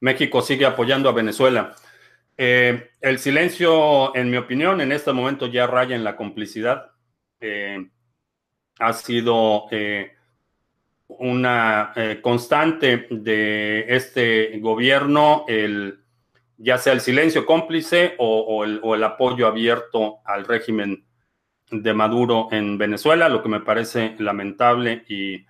México 0.00 0.40
sigue 0.40 0.64
apoyando 0.64 1.10
a 1.10 1.12
Venezuela. 1.12 1.74
Eh, 2.38 2.92
el 3.02 3.18
silencio, 3.18 4.16
en 4.16 4.30
mi 4.30 4.38
opinión, 4.38 4.80
en 4.80 4.92
este 4.92 5.12
momento 5.12 5.48
ya 5.48 5.66
raya 5.66 5.94
en 5.94 6.04
la 6.04 6.16
complicidad. 6.16 6.92
Eh, 7.40 7.90
ha 8.78 8.92
sido 8.94 9.66
eh, 9.70 10.12
una 11.08 11.92
constante 12.22 13.06
de 13.10 13.84
este 13.88 14.58
gobierno, 14.60 15.44
el, 15.46 16.04
ya 16.58 16.76
sea 16.76 16.92
el 16.92 17.00
silencio 17.00 17.46
cómplice 17.46 18.14
o, 18.18 18.64
el, 18.64 19.04
apoyo 19.04 19.46
abierto 19.46 20.18
al 20.24 20.44
régimen 20.44 21.06
de 21.70 21.94
Maduro 21.94 22.48
en 22.50 22.76
Venezuela, 22.76 23.28
lo 23.28 23.42
que 23.42 23.48
me 23.48 23.60
parece 23.60 24.14
lamentable 24.18 25.04
y 25.08 25.46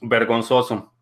vergonzoso. 0.00 0.96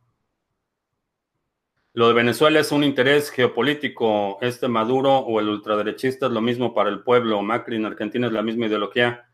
Lo 1.96 2.08
de 2.08 2.14
Venezuela 2.14 2.58
es 2.58 2.72
un 2.72 2.82
interés 2.82 3.30
geopolítico. 3.30 4.38
Este 4.40 4.66
Maduro 4.66 5.18
o 5.18 5.38
el 5.38 5.48
ultraderechista 5.48 6.26
es 6.26 6.32
lo 6.32 6.40
mismo 6.40 6.74
para 6.74 6.90
el 6.90 7.04
pueblo. 7.04 7.40
Macri 7.40 7.76
en 7.76 7.86
Argentina 7.86 8.26
es 8.26 8.32
la 8.32 8.42
misma 8.42 8.66
ideología 8.66 9.28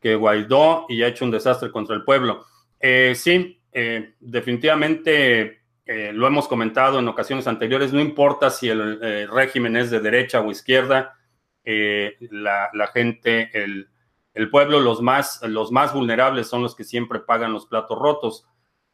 que 0.00 0.16
Guaidó 0.16 0.86
y 0.88 1.02
ha 1.04 1.08
hecho 1.08 1.24
un 1.24 1.30
desastre 1.30 1.70
contra 1.70 1.94
el 1.94 2.02
pueblo. 2.02 2.44
Eh, 2.80 3.14
sí, 3.14 3.60
eh, 3.70 4.14
definitivamente 4.18 5.60
eh, 5.88 6.12
lo 6.12 6.28
hemos 6.28 6.46
comentado 6.46 7.00
en 7.00 7.08
ocasiones 7.08 7.48
anteriores. 7.48 7.92
No 7.92 8.00
importa 8.00 8.50
si 8.50 8.68
el 8.68 9.28
régimen 9.28 9.76
es 9.76 9.90
de 9.90 9.98
derecha 9.98 10.40
o 10.40 10.50
izquierda, 10.50 11.16
la, 11.64 12.70
la, 12.72 12.86
gente, 12.86 13.50
el, 13.52 13.88
el, 14.32 14.48
pueblo, 14.48 14.80
los 14.80 15.02
más, 15.02 15.42
los 15.42 15.70
más 15.72 15.92
vulnerables 15.92 16.46
son 16.46 16.62
los 16.62 16.74
que 16.74 16.84
siempre 16.84 17.18
pagan 17.20 17.52
los 17.52 17.66
platos 17.66 17.98
rotos. 17.98 18.46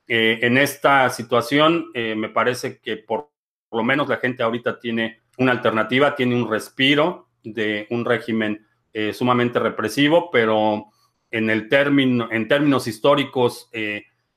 Eh, 0.06 0.40
en 0.42 0.58
esta 0.58 1.08
situación, 1.10 1.86
eh, 1.94 2.14
me 2.14 2.28
parece 2.28 2.78
que 2.80 2.98
por, 2.98 3.30
lo 3.72 3.82
menos 3.82 4.08
la 4.08 4.18
gente 4.18 4.42
ahorita 4.42 4.78
tiene 4.78 5.22
una 5.38 5.52
alternativa, 5.52 6.14
tiene 6.14 6.36
un 6.36 6.48
respiro 6.48 7.28
de 7.42 7.86
un 7.90 8.04
régimen 8.04 8.66
eh, 8.92 9.12
sumamente 9.12 9.58
represivo, 9.58 10.30
pero 10.30 10.86
en, 11.30 11.50
el 11.50 11.68
término, 11.68 12.28
en 12.30 12.46
términos 12.46 12.86
históricos 12.86 13.68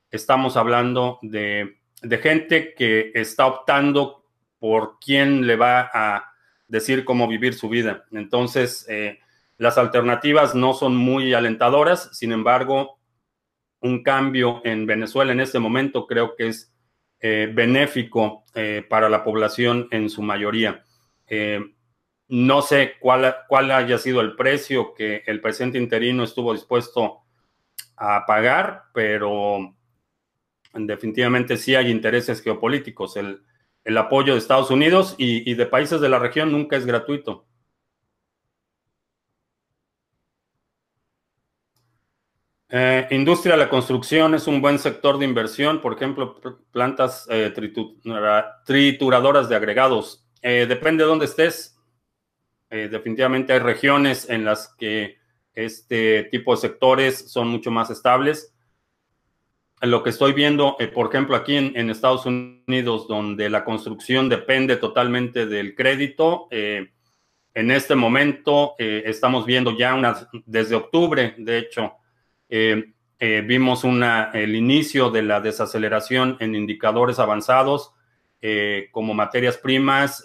estamos 0.09 0.57
hablando 0.57 1.19
de, 1.21 1.77
de, 2.01 2.17
gente 2.17 2.73
que 2.73 3.11
está 3.13 3.45
optando 3.45 4.25
por 4.59 4.97
quién 4.99 5.45
le 5.47 5.55
va 5.55 5.89
a 5.93 6.33
decir 6.67 7.05
cómo 7.05 7.27
vivir 7.27 7.53
su 7.53 7.69
vida. 7.69 8.05
Entonces, 8.11 8.87
las 9.57 9.77
alternativas 9.77 10.55
no 10.55 10.73
son 10.73 10.95
muy 10.95 11.33
alentadoras, 11.33 12.09
sin 12.17 12.31
embargo, 12.31 12.97
un 13.81 14.03
cambio 14.03 14.61
en 14.63 14.85
Venezuela 14.85 15.31
en 15.31 15.39
este 15.39 15.59
momento 15.59 16.07
creo 16.07 16.35
que 16.35 16.47
es 16.47 16.73
eh, 17.19 17.49
benéfico 17.51 18.43
eh, 18.53 18.85
para 18.87 19.09
la 19.09 19.23
población 19.23 19.87
en 19.91 20.09
su 20.09 20.21
mayoría. 20.21 20.83
Eh, 21.27 21.59
no 22.29 22.61
sé 22.61 22.93
cuál, 22.99 23.35
cuál 23.47 23.71
haya 23.71 23.97
sido 23.97 24.21
el 24.21 24.35
precio 24.35 24.93
que 24.93 25.23
el 25.25 25.41
presidente 25.41 25.77
interino 25.77 26.23
estuvo 26.23 26.53
dispuesto 26.53 27.21
a 27.95 28.25
pagar, 28.25 28.83
pero 28.93 29.76
definitivamente 30.85 31.57
sí 31.57 31.75
hay 31.75 31.89
intereses 31.89 32.41
geopolíticos. 32.41 33.17
El, 33.17 33.41
apoyo 33.97 34.33
de 34.33 34.39
Estados 34.39 34.69
Unidos 34.69 35.15
y 35.17 35.53
de 35.53 35.65
países 35.65 36.01
de 36.01 36.09
la 36.09 36.19
región 36.19 36.51
nunca 36.51 36.75
es 36.75 36.85
gratuito. 36.85 37.47
Eh, 42.69 43.07
industria 43.11 43.53
de 43.53 43.59
la 43.59 43.69
construcción 43.69 44.35
es 44.35 44.45
un 44.45 44.61
buen 44.61 44.77
sector 44.77 45.17
de 45.17 45.25
inversión, 45.25 45.79
por 45.79 45.93
ejemplo, 45.93 46.35
plantas 46.71 47.25
eh, 47.29 47.53
trituradoras 48.65 49.47
de 49.47 49.55
agregados. 49.55 50.27
Eh, 50.41 50.65
depende 50.67 51.03
de 51.03 51.09
dónde 51.09 51.25
estés. 51.25 51.73
definitivamente 52.69 53.53
hay 53.53 53.59
regiones 53.59 54.29
en 54.29 54.43
las 54.43 54.75
que 54.77 55.17
este 55.53 56.23
tipo 56.25 56.53
de 56.53 56.61
sectores 56.61 57.31
son 57.31 57.47
mucho 57.47 57.71
más 57.71 57.89
estables. 57.89 58.53
Lo 59.81 60.01
que 60.01 60.09
estoy 60.09 60.33
viendo, 60.33 60.75
por 60.93 61.07
ejemplo, 61.07 61.35
aquí 61.35 61.55
en, 61.55 61.89
Estados 61.89 62.25
Unidos, 62.25 63.07
donde 63.07 63.49
la 63.49 63.63
construcción 63.63 64.27
depende 64.27 64.77
totalmente 64.77 65.45
del 65.45 65.75
crédito, 65.75 66.47
en 66.49 67.71
este 67.71 67.95
momento 67.95 68.73
estamos 68.79 69.45
viendo 69.45 69.77
ya 69.77 69.93
una, 69.93 70.29
desde 70.45 70.75
octubre, 70.75 71.35
de 71.37 71.59
hecho, 71.59 71.93
eh, 72.49 72.93
eh, 73.19 73.43
vimos 73.45 73.83
una, 73.83 74.31
el 74.33 74.55
inicio 74.55 75.09
de 75.09 75.23
la 75.23 75.41
desaceleración 75.41 76.37
en 76.39 76.55
indicadores 76.55 77.19
avanzados 77.19 77.93
eh, 78.41 78.89
como 78.91 79.13
materias 79.13 79.57
primas, 79.57 80.23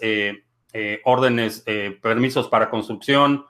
órdenes, 1.03 1.63
permisos 2.01 2.47
para 2.47 2.69
construcción, 2.69 3.45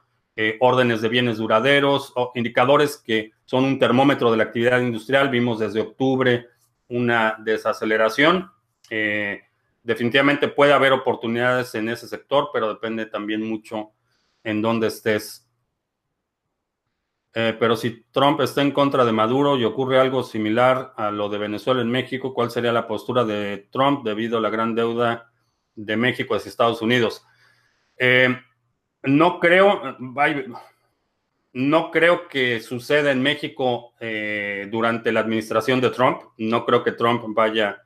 órdenes 0.59 1.01
de 1.01 1.09
bienes 1.09 1.37
duraderos, 1.37 2.13
indicadores 2.33 2.97
que 2.97 3.31
son 3.45 3.65
un 3.65 3.79
termómetro 3.79 4.31
de 4.31 4.37
la 4.37 4.43
actividad 4.43 4.79
industrial. 4.79 5.29
Vimos 5.29 5.59
desde 5.59 5.81
octubre 5.81 6.47
una 6.87 7.35
desaceleración. 7.39 8.49
definitivamente 9.83 10.47
puede 10.47 10.73
haber 10.73 10.91
oportunidades 10.91 11.75
en 11.75 11.89
ese 11.89 12.07
sector, 12.07 12.49
pero 12.51 12.69
depende 12.69 13.05
también 13.05 13.47
mucho 13.47 13.91
en 14.43 14.61
dónde 14.61 14.87
estés 14.87 15.43
eh, 17.35 17.55
pero 17.59 17.75
si 17.75 18.05
Trump 18.11 18.39
está 18.41 18.61
en 18.61 18.71
contra 18.71 19.05
de 19.05 19.11
Maduro 19.11 19.57
y 19.57 19.65
ocurre 19.65 19.99
algo 19.99 20.21
similar 20.21 20.93
a 20.95 21.09
lo 21.09 21.29
de 21.29 21.39
Venezuela 21.39 21.81
en 21.81 21.89
México, 21.89 22.33
¿cuál 22.33 22.51
sería 22.51 22.71
la 22.71 22.87
postura 22.87 23.25
de 23.25 23.69
Trump 23.71 24.03
debido 24.05 24.37
a 24.37 24.41
la 24.41 24.51
gran 24.51 24.75
deuda 24.75 25.31
de 25.75 25.97
México 25.97 26.35
hacia 26.35 26.49
Estados 26.49 26.83
Unidos? 26.83 27.25
Eh, 27.97 28.37
no 29.03 29.39
creo, 29.39 29.97
no 31.53 31.91
creo 31.91 32.27
que 32.27 32.59
suceda 32.59 33.11
en 33.11 33.21
México 33.21 33.93
eh, 33.99 34.67
durante 34.71 35.11
la 35.11 35.19
administración 35.19 35.81
de 35.81 35.91
Trump. 35.91 36.21
No 36.37 36.65
creo 36.65 36.83
que 36.83 36.93
Trump 36.93 37.23
vaya 37.27 37.81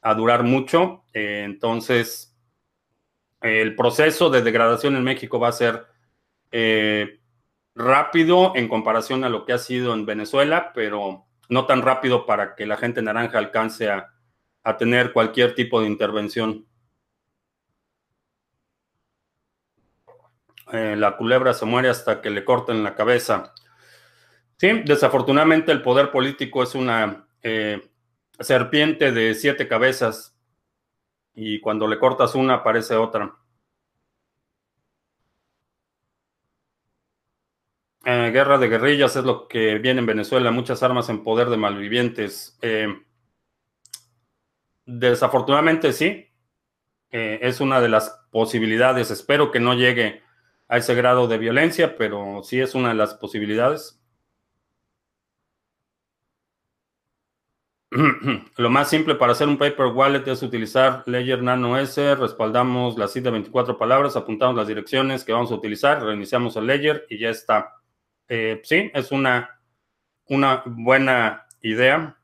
a 0.00 0.14
durar 0.14 0.42
mucho. 0.42 1.04
entonces, 1.12 2.36
el 3.40 3.74
proceso 3.76 4.30
de 4.30 4.42
degradación 4.42 4.96
en 4.96 5.04
México 5.04 5.38
va 5.38 5.48
a 5.48 5.52
ser 5.52 5.86
rápido 7.74 8.52
en 8.54 8.68
comparación 8.68 9.24
a 9.24 9.28
lo 9.28 9.44
que 9.44 9.52
ha 9.52 9.58
sido 9.58 9.94
en 9.94 10.06
Venezuela, 10.06 10.72
pero 10.74 11.26
no 11.48 11.66
tan 11.66 11.82
rápido 11.82 12.26
para 12.26 12.54
que 12.54 12.66
la 12.66 12.76
gente 12.76 13.02
naranja 13.02 13.38
alcance 13.38 13.90
a, 13.90 14.10
tener 14.78 15.12
cualquier 15.12 15.54
tipo 15.54 15.82
de 15.82 15.88
intervención. 15.88 16.66
Eh, 20.72 20.96
la 20.96 21.16
culebra 21.16 21.52
se 21.52 21.66
muere 21.66 21.88
hasta 21.88 22.20
que 22.20 22.30
le 22.30 22.44
corten 22.44 22.82
la 22.82 22.94
cabeza. 22.94 23.52
Sí, 24.56 24.82
desafortunadamente 24.84 25.72
el 25.72 25.82
poder 25.82 26.10
político 26.10 26.62
es 26.62 26.74
una 26.74 27.26
eh, 27.42 27.82
serpiente 28.38 29.12
de 29.12 29.34
siete 29.34 29.68
cabezas 29.68 30.34
y 31.34 31.60
cuando 31.60 31.86
le 31.86 31.98
cortas 31.98 32.34
una 32.34 32.54
aparece 32.54 32.94
otra. 32.94 33.36
Eh, 38.06 38.30
guerra 38.32 38.58
de 38.58 38.68
guerrillas 38.68 39.16
es 39.16 39.24
lo 39.24 39.48
que 39.48 39.78
viene 39.78 40.00
en 40.00 40.06
Venezuela, 40.06 40.50
muchas 40.50 40.82
armas 40.82 41.08
en 41.08 41.24
poder 41.24 41.48
de 41.48 41.56
malvivientes. 41.56 42.58
Desafortunadamente 44.86 45.92
sí, 45.92 46.26
es 47.10 47.60
una 47.60 47.80
de 47.80 47.88
las 47.88 48.10
posibilidades. 48.30 49.10
Espero 49.10 49.50
que 49.50 49.60
no 49.60 49.74
llegue 49.74 50.23
a 50.68 50.78
ese 50.78 50.94
grado 50.94 51.28
de 51.28 51.38
violencia, 51.38 51.96
pero 51.96 52.42
sí 52.42 52.60
es 52.60 52.74
una 52.74 52.90
de 52.90 52.94
las 52.94 53.14
posibilidades. 53.14 54.00
Lo 58.56 58.70
más 58.70 58.90
simple 58.90 59.14
para 59.14 59.32
hacer 59.32 59.46
un 59.46 59.56
paper 59.56 59.86
wallet 59.86 60.26
es 60.26 60.42
utilizar 60.42 61.04
Ledger 61.06 61.42
Nano 61.42 61.78
S, 61.78 62.14
respaldamos 62.16 62.98
la 62.98 63.06
cita 63.06 63.26
de 63.26 63.32
24 63.32 63.78
palabras, 63.78 64.16
apuntamos 64.16 64.56
las 64.56 64.66
direcciones 64.66 65.22
que 65.24 65.32
vamos 65.32 65.52
a 65.52 65.54
utilizar, 65.54 66.02
reiniciamos 66.02 66.56
el 66.56 66.66
Ledger 66.66 67.06
y 67.08 67.18
ya 67.18 67.30
está. 67.30 67.76
Eh, 68.28 68.60
sí, 68.64 68.90
es 68.94 69.12
una, 69.12 69.60
una 70.26 70.62
buena 70.66 71.46
idea. 71.60 72.16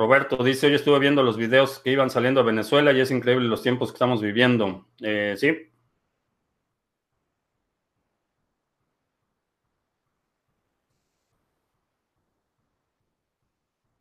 Roberto 0.00 0.42
dice, 0.42 0.66
hoy 0.66 0.74
estuve 0.74 0.98
viendo 0.98 1.22
los 1.22 1.36
videos 1.36 1.78
que 1.80 1.90
iban 1.92 2.08
saliendo 2.08 2.40
a 2.40 2.42
Venezuela 2.42 2.90
y 2.90 3.00
es 3.00 3.10
increíble 3.10 3.46
los 3.48 3.62
tiempos 3.62 3.90
que 3.90 3.96
estamos 3.96 4.22
viviendo. 4.22 4.86
Eh, 5.02 5.34
sí. 5.36 5.70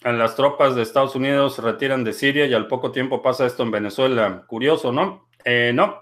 las 0.02 0.38
tropas 0.38 0.74
de 0.76 0.84
Estados 0.84 1.16
Unidos 1.16 1.56
se 1.56 1.62
retiran 1.62 2.06
de 2.06 2.14
Siria 2.14 2.46
y 2.46 2.54
al 2.54 2.68
poco 2.68 2.94
tiempo 2.94 3.22
pasa 3.22 3.46
esto 3.46 3.64
en 3.64 3.72
Venezuela. 3.72 4.46
Curioso, 4.48 4.94
¿no? 4.94 5.28
Eh, 5.44 5.74
no. 5.76 6.02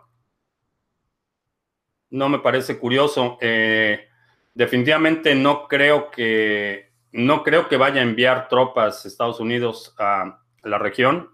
No 2.12 2.30
me 2.30 2.38
parece 2.38 2.78
curioso. 2.78 3.40
Eh, 3.42 4.08
definitivamente 4.54 5.34
no 5.34 5.68
creo 5.68 6.12
que 6.12 6.87
no 7.12 7.44
creo 7.44 7.68
que 7.68 7.78
vaya 7.78 8.02
a 8.02 8.04
enviar 8.04 8.48
tropas 8.50 9.06
Estados 9.06 9.40
Unidos 9.40 9.96
a 9.98 10.42
la 10.64 10.78
región. 10.78 11.30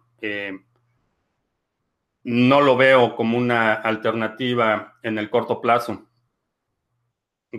No 2.23 2.61
lo 2.61 2.77
veo 2.77 3.15
como 3.15 3.37
una 3.37 3.73
alternativa 3.73 4.97
en 5.03 5.17
el 5.17 5.29
corto 5.29 5.59
plazo. 5.59 6.07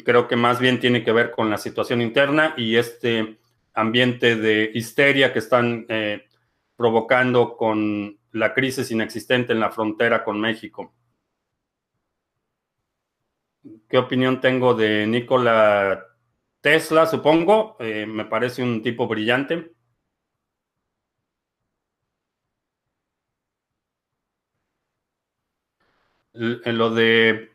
Creo 0.04 0.26
que 0.26 0.36
más 0.36 0.58
bien 0.58 0.80
tiene 0.80 1.04
que 1.04 1.12
ver 1.12 1.30
con 1.30 1.50
la 1.50 1.58
situación 1.58 2.00
interna 2.00 2.54
y 2.56 2.76
este 2.76 3.38
ambiente 3.74 4.36
de 4.36 4.70
histeria 4.74 5.32
que 5.32 5.38
están 5.40 5.86
eh, 5.88 6.26
provocando 6.76 7.56
con 7.56 8.18
la 8.32 8.54
crisis 8.54 8.90
inexistente 8.90 9.52
en 9.52 9.60
la 9.60 9.70
frontera 9.70 10.24
con 10.24 10.40
México. 10.40 10.92
¿Qué 13.88 13.98
opinión 13.98 14.40
tengo 14.40 14.74
de 14.74 15.06
Nikola 15.06 16.04
Tesla, 16.64 17.04
supongo? 17.04 17.76
Eh, 17.78 18.06
me 18.06 18.24
parece 18.24 18.62
un 18.62 18.80
tipo 18.80 19.06
brillante. 19.06 19.72
En 26.32 26.78
lo 26.78 26.88
de 26.88 27.50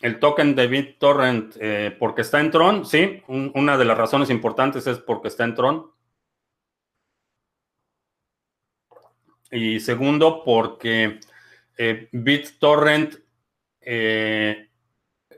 el 0.00 0.18
token 0.18 0.56
de 0.56 0.66
BitTorrent, 0.66 1.56
eh, 1.60 1.94
porque 1.96 2.22
está 2.22 2.40
en 2.40 2.50
Tron, 2.50 2.84
sí, 2.84 3.22
una 3.28 3.78
de 3.78 3.84
las 3.84 3.96
razones 3.96 4.28
importantes 4.28 4.88
es 4.88 4.98
porque 4.98 5.28
está 5.28 5.44
en 5.44 5.54
Tron. 5.54 5.92
Y 9.52 9.78
segundo, 9.78 10.42
porque 10.44 11.20
eh, 11.78 12.08
BitTorrent, 12.10 13.14
eh, 13.82 14.69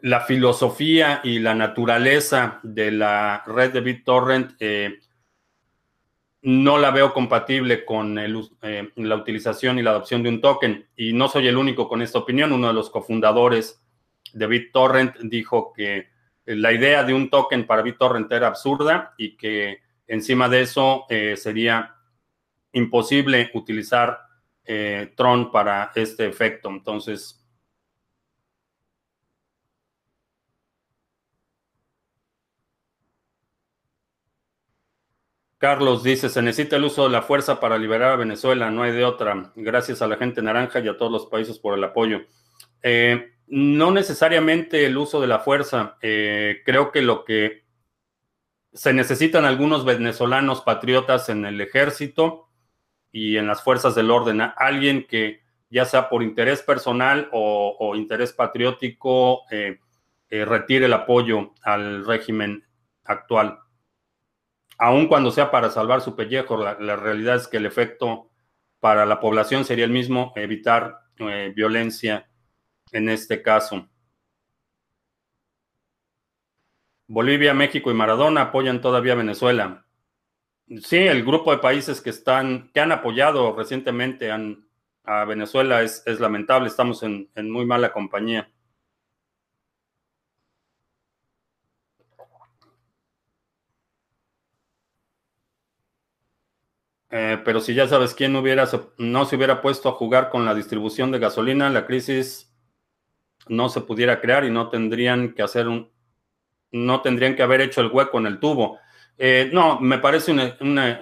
la 0.02 0.20
filosofía 0.20 1.20
y 1.24 1.38
la 1.38 1.54
naturaleza 1.54 2.60
de 2.62 2.90
la 2.90 3.42
red 3.46 3.72
de 3.72 3.80
BitTorrent 3.80 4.52
no 6.42 6.76
la 6.76 6.90
veo 6.90 7.14
compatible 7.14 7.84
con 7.84 8.16
la 8.16 9.14
utilización 9.14 9.78
y 9.78 9.82
la 9.82 9.90
adopción 9.90 10.24
de 10.24 10.28
un 10.28 10.40
token. 10.40 10.88
Y 10.96 11.12
no 11.12 11.28
soy 11.28 11.46
el 11.46 11.56
único 11.56 11.88
con 11.88 12.02
esta 12.02 12.18
opinión. 12.18 12.52
Uno 12.52 12.66
de 12.66 12.74
los 12.74 12.90
cofundadores 12.90 13.80
de 14.32 14.46
BitTorrent 14.48 15.18
dijo 15.20 15.72
que 15.72 16.08
la 16.44 16.72
idea 16.72 17.04
de 17.04 17.14
un 17.14 17.30
token 17.30 17.64
para 17.64 17.82
BitTorrent 17.82 18.30
era 18.32 18.48
absurda 18.48 19.14
y 19.16 19.36
que 19.36 19.78
encima 20.08 20.48
de 20.48 20.62
eso 20.62 21.06
eh, 21.08 21.36
sería 21.36 21.94
imposible 22.72 23.50
utilizar 23.54 24.18
eh, 24.64 25.12
Tron 25.16 25.52
para 25.52 25.92
este 25.94 26.26
efecto. 26.26 26.68
Entonces, 26.70 27.41
Carlos 35.62 36.02
dice, 36.02 36.28
se 36.28 36.42
necesita 36.42 36.74
el 36.74 36.82
uso 36.82 37.04
de 37.04 37.10
la 37.10 37.22
fuerza 37.22 37.60
para 37.60 37.78
liberar 37.78 38.10
a 38.10 38.16
Venezuela, 38.16 38.68
no 38.72 38.82
hay 38.82 38.90
de 38.90 39.04
otra. 39.04 39.52
Gracias 39.54 40.02
a 40.02 40.08
la 40.08 40.16
gente 40.16 40.42
naranja 40.42 40.80
y 40.80 40.88
a 40.88 40.96
todos 40.96 41.12
los 41.12 41.26
países 41.26 41.60
por 41.60 41.78
el 41.78 41.84
apoyo. 41.84 42.22
Eh, 42.82 43.34
no 43.46 43.92
necesariamente 43.92 44.84
el 44.84 44.98
uso 44.98 45.20
de 45.20 45.28
la 45.28 45.38
fuerza. 45.38 45.98
Eh, 46.02 46.62
creo 46.64 46.90
que 46.90 47.00
lo 47.00 47.24
que 47.24 47.62
se 48.72 48.92
necesitan 48.92 49.44
algunos 49.44 49.84
venezolanos 49.84 50.62
patriotas 50.62 51.28
en 51.28 51.46
el 51.46 51.60
ejército 51.60 52.48
y 53.12 53.36
en 53.36 53.46
las 53.46 53.62
fuerzas 53.62 53.94
del 53.94 54.10
orden. 54.10 54.40
Alguien 54.56 55.06
que 55.06 55.42
ya 55.70 55.84
sea 55.84 56.08
por 56.08 56.24
interés 56.24 56.60
personal 56.62 57.28
o, 57.30 57.94
interés 57.94 58.32
patriótico 58.32 59.42
eh, 59.48 59.78
eh, 60.28 60.44
retire 60.44 60.86
el 60.86 60.92
apoyo 60.92 61.54
al 61.62 62.04
régimen 62.04 62.66
actual. 63.04 63.60
Aun 64.84 65.06
cuando 65.06 65.30
sea 65.30 65.52
para 65.52 65.70
salvar 65.70 66.00
su 66.00 66.16
pellejo, 66.16 66.56
la, 66.56 66.96
realidad 66.96 67.36
es 67.36 67.46
que 67.46 67.58
el 67.58 67.66
efecto 67.66 68.32
para 68.80 69.06
la 69.06 69.20
población 69.20 69.64
sería 69.64 69.84
el 69.84 69.92
mismo, 69.92 70.32
evitar 70.34 70.98
violencia 71.54 72.28
en 72.90 73.08
este 73.08 73.42
caso. 73.42 73.88
Bolivia, 77.06 77.54
México 77.54 77.92
y 77.92 77.94
Maradona 77.94 78.40
apoyan 78.40 78.80
todavía 78.80 79.12
a 79.12 79.22
Venezuela. 79.22 79.86
Sí, 80.82 80.96
el 80.96 81.24
grupo 81.24 81.52
de 81.52 81.58
países 81.58 82.00
que 82.00 82.10
están, 82.10 82.72
que 82.74 82.80
han 82.80 82.90
apoyado 82.90 83.54
recientemente 83.54 84.32
a 85.04 85.24
Venezuela 85.26 85.82
es, 85.82 86.02
lamentable. 86.18 86.66
Estamos 86.66 87.04
en, 87.04 87.30
muy 87.36 87.64
mala 87.66 87.92
compañía. 87.92 88.50
Eh, 97.14 97.38
pero 97.44 97.60
si 97.60 97.74
ya 97.74 97.86
sabes 97.86 98.14
quién 98.14 98.34
hubiera, 98.36 98.66
no 98.96 99.26
se 99.26 99.36
hubiera 99.36 99.60
puesto 99.60 99.90
a 99.90 99.92
jugar 99.92 100.30
con 100.30 100.46
la 100.46 100.54
distribución 100.54 101.12
de 101.12 101.18
gasolina, 101.18 101.68
la 101.68 101.84
crisis 101.84 102.50
no 103.48 103.68
se 103.68 103.82
pudiera 103.82 104.18
crear 104.18 104.46
y 104.46 104.50
no 104.50 104.70
tendrían 104.70 105.34
que 105.34 105.42
hacer 105.42 105.68
un, 105.68 105.92
no 106.70 107.02
tendrían 107.02 107.36
que 107.36 107.42
haber 107.42 107.60
hecho 107.60 107.82
el 107.82 107.88
hueco 107.88 108.18
en 108.18 108.26
el 108.26 108.40
tubo. 108.40 108.78
Eh, 109.18 109.50
no, 109.52 109.78
me 109.78 109.98
parece 109.98 110.32
una, 110.32 110.98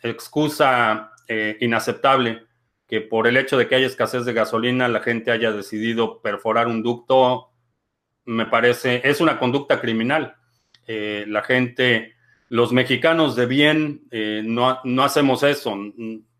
excusa 0.00 1.12
eh, 1.28 1.58
inaceptable 1.60 2.46
que 2.88 3.02
por 3.02 3.26
el 3.26 3.36
hecho 3.36 3.58
de 3.58 3.68
que 3.68 3.74
haya 3.74 3.86
escasez 3.86 4.24
de 4.24 4.32
gasolina 4.32 4.88
la 4.88 5.00
gente 5.00 5.32
haya 5.32 5.52
decidido 5.52 6.22
perforar 6.22 6.66
un 6.66 6.82
ducto. 6.82 7.50
Me 8.24 8.46
parece, 8.46 9.02
es 9.04 9.20
una 9.20 9.38
conducta 9.38 9.82
criminal. 9.82 10.34
La 10.86 11.42
gente, 11.42 12.14
los 12.52 12.70
mexicanos 12.70 13.34
de 13.34 13.46
bien, 13.46 14.02
no, 14.44 14.78
no 14.84 15.04
hacemos 15.04 15.42
eso. 15.42 15.74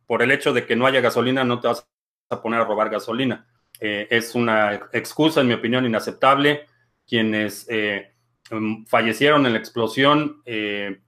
Por 0.07 0.21
el 0.23 0.31
hecho 0.31 0.53
de 0.53 0.67
que 0.67 0.77
no 0.77 0.85
haya 0.85 1.01
gasolina, 1.01 1.43
no 1.43 1.59
te 1.59 1.69
vas 1.69 1.89
a 2.29 2.43
poner 2.43 2.61
a 2.61 2.65
robar 2.65 2.91
gasolina. 2.91 3.47
Eh, 3.81 4.09
es 4.11 4.35
una 4.35 4.75
excusa, 4.93 5.41
en 5.41 5.49
mi 5.49 5.55
opinión, 5.55 5.87
inaceptable. 5.87 6.67
Quienes 7.07 7.67
eh, 7.71 8.13
mm, 8.51 8.85
fallecieron 8.85 9.47
en 9.47 9.55
la 9.55 9.59
explosión 9.59 10.43
eh, 10.45 11.01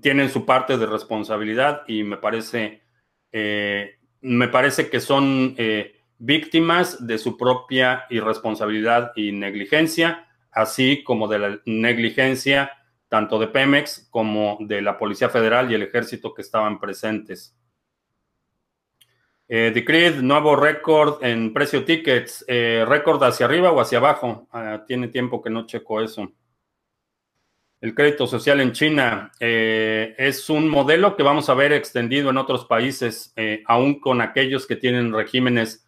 tienen 0.00 0.30
su 0.30 0.46
parte 0.46 0.78
de 0.78 0.86
responsabilidad 0.86 1.82
y 1.86 2.04
me 2.04 2.16
parece, 2.16 2.82
me 3.32 4.48
parece 4.48 4.88
que 4.88 4.98
son 4.98 5.54
víctimas 6.16 7.06
de 7.06 7.18
su 7.18 7.36
propia 7.36 8.06
irresponsabilidad 8.08 9.12
y 9.14 9.30
negligencia, 9.30 10.26
así 10.50 11.04
como 11.04 11.28
de 11.28 11.38
la 11.38 11.60
negligencia 11.66 12.72
tanto 13.08 13.38
de 13.38 13.48
Pemex 13.48 14.08
como 14.10 14.58
de 14.60 14.82
la 14.82 14.98
Policía 14.98 15.28
Federal 15.28 15.70
y 15.70 15.74
el 15.74 15.82
Ejército 15.82 16.34
que 16.34 16.42
estaban 16.42 16.78
presentes. 16.80 17.56
Eh, 19.48 19.70
Decreed, 19.72 20.16
nuevo 20.22 20.56
récord 20.56 21.22
en 21.22 21.52
precio 21.52 21.84
tickets. 21.84 22.44
Eh, 22.48 22.84
¿Récord 22.86 23.22
hacia 23.22 23.46
arriba 23.46 23.70
o 23.70 23.80
hacia 23.80 23.98
abajo? 23.98 24.48
Ah, 24.50 24.84
tiene 24.86 25.08
tiempo 25.08 25.40
que 25.40 25.50
no 25.50 25.66
checo 25.66 26.00
eso. 26.02 26.32
El 27.80 27.94
crédito 27.94 28.26
social 28.26 28.60
en 28.60 28.72
China 28.72 29.30
eh, 29.38 30.14
es 30.18 30.48
un 30.48 30.68
modelo 30.68 31.14
que 31.14 31.22
vamos 31.22 31.48
a 31.50 31.54
ver 31.54 31.72
extendido 31.72 32.30
en 32.30 32.38
otros 32.38 32.64
países, 32.64 33.32
eh, 33.36 33.62
aún 33.66 34.00
con 34.00 34.20
aquellos 34.22 34.66
que 34.66 34.76
tienen 34.76 35.12
regímenes 35.12 35.86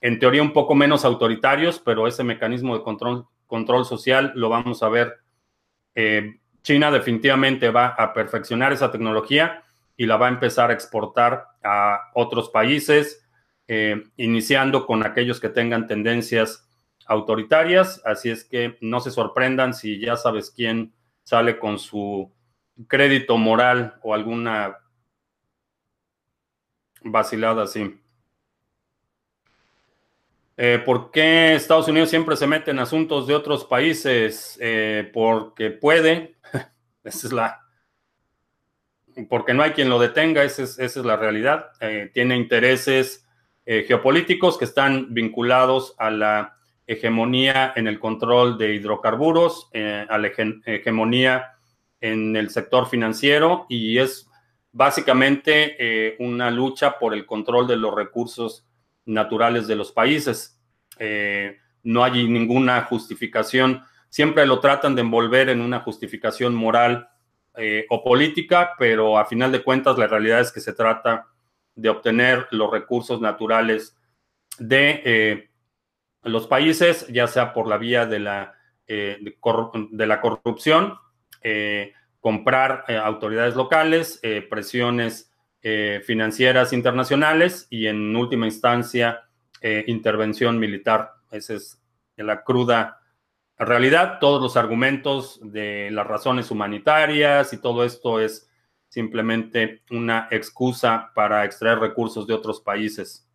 en 0.00 0.18
teoría 0.18 0.42
un 0.42 0.52
poco 0.52 0.74
menos 0.74 1.04
autoritarios, 1.04 1.78
pero 1.78 2.06
ese 2.06 2.24
mecanismo 2.24 2.76
de 2.76 2.82
control, 2.82 3.26
control 3.46 3.84
social 3.84 4.32
lo 4.34 4.48
vamos 4.48 4.82
a 4.82 4.88
ver. 4.88 5.20
China 6.66 6.90
definitivamente 6.90 7.70
va 7.70 7.94
a 7.96 8.12
perfeccionar 8.12 8.72
esa 8.72 8.90
tecnología 8.90 9.62
y 9.96 10.04
la 10.04 10.16
va 10.16 10.26
a 10.26 10.30
empezar 10.30 10.70
a 10.70 10.72
exportar 10.72 11.46
a 11.62 12.10
otros 12.12 12.50
países, 12.50 13.24
eh, 13.68 14.02
iniciando 14.16 14.84
con 14.84 15.06
aquellos 15.06 15.38
que 15.38 15.48
tengan 15.48 15.86
tendencias 15.86 16.68
autoritarias. 17.06 18.02
Así 18.04 18.30
es 18.30 18.42
que 18.42 18.78
no 18.80 18.98
se 18.98 19.12
sorprendan 19.12 19.74
si 19.74 20.00
ya 20.00 20.16
sabes 20.16 20.50
quién 20.50 20.92
sale 21.22 21.60
con 21.60 21.78
su 21.78 22.32
crédito 22.88 23.38
moral 23.38 24.00
o 24.02 24.12
alguna 24.12 24.76
vacilada 27.04 27.62
así. 27.62 27.96
Eh, 30.58 30.80
¿Por 30.84 31.10
qué 31.10 31.54
Estados 31.54 31.86
Unidos 31.88 32.08
siempre 32.08 32.34
se 32.34 32.46
mete 32.46 32.70
en 32.70 32.78
asuntos 32.78 33.26
de 33.26 33.34
otros 33.34 33.64
países? 33.64 34.56
Eh, 34.60 35.10
porque 35.12 35.70
puede. 35.70 36.36
Esa 37.04 37.26
es 37.26 37.32
la, 37.32 37.60
porque 39.28 39.52
no 39.52 39.62
hay 39.62 39.72
quien 39.72 39.88
lo 39.88 39.98
detenga, 39.98 40.44
esa 40.44 40.62
es, 40.62 40.96
la 40.96 41.16
realidad. 41.16 41.70
Eh, 41.80 42.10
tiene 42.12 42.36
intereses 42.36 43.26
eh, 43.64 43.84
geopolíticos 43.86 44.58
que 44.58 44.66
están 44.66 45.14
vinculados 45.14 45.94
a 45.98 46.10
la 46.10 46.56
hegemonía 46.86 47.72
en 47.76 47.86
el 47.86 47.98
control 47.98 48.58
de 48.58 48.74
hidrocarburos, 48.74 49.70
a 49.72 50.18
la 50.18 50.28
hegemonía 50.66 51.52
en 52.00 52.36
el 52.36 52.50
sector 52.50 52.88
financiero 52.88 53.66
y 53.68 53.98
es 53.98 54.28
básicamente 54.70 56.16
una 56.20 56.50
lucha 56.50 56.96
por 56.98 57.12
el 57.12 57.26
control 57.26 57.66
de 57.66 57.76
los 57.76 57.92
recursos 57.92 58.66
naturales 59.06 59.66
de 59.66 59.76
los 59.76 59.92
países. 59.92 60.60
no 61.82 62.04
hay 62.04 62.28
ninguna 62.28 62.82
justificación. 62.82 63.82
Siempre 64.08 64.46
lo 64.46 64.60
tratan 64.60 64.94
de 64.94 65.02
envolver 65.02 65.48
en 65.48 65.60
una 65.60 65.80
justificación 65.80 66.54
moral 66.54 67.08
eh, 67.58 67.86
o 67.88 68.04
política, 68.04 68.74
pero 68.78 69.16
a 69.16 69.24
final 69.24 69.50
de 69.50 69.62
cuentas 69.62 69.96
la 69.96 70.06
realidad 70.06 70.40
es 70.40 70.52
que 70.52 70.60
se 70.60 70.74
trata 70.74 71.26
de 71.74 71.88
obtener 71.88 72.46
los 72.50 72.70
recursos 72.70 73.18
naturales 73.18 73.96
de 74.58 75.00
eh, 75.06 75.50
los 76.22 76.46
países, 76.46 77.06
ya 77.08 77.26
sea 77.26 77.54
por 77.54 77.66
la 77.66 77.78
vía 77.78 78.04
de 78.04 78.18
la, 78.18 78.52
eh, 78.86 79.18
de, 79.20 80.06
la 80.06 80.20
corrupción, 80.20 80.98
comprar 82.20 82.84
autoridades 83.02 83.54
locales, 83.54 84.20
presiones 84.50 85.25
financieras 86.04 86.72
internacionales 86.72 87.66
y 87.70 87.86
en 87.86 88.14
última 88.14 88.46
instancia 88.46 89.28
intervención 89.86 90.58
militar. 90.58 91.14
Esa 91.30 91.54
es 91.54 91.82
la 92.16 92.44
cruda 92.44 93.00
realidad, 93.58 94.18
todos 94.20 94.40
los 94.42 94.56
argumentos 94.56 95.40
de 95.42 95.90
las 95.90 96.06
razones 96.06 96.50
humanitarias 96.50 97.52
y 97.52 97.60
todo 97.60 97.84
esto 97.84 98.20
es 98.20 98.48
simplemente 98.88 99.82
una 99.90 100.28
excusa 100.30 101.10
para 101.14 101.44
extraer 101.44 101.78
recursos 101.78 102.26
de 102.26 102.34
otros 102.34 102.60
países. 102.60 103.26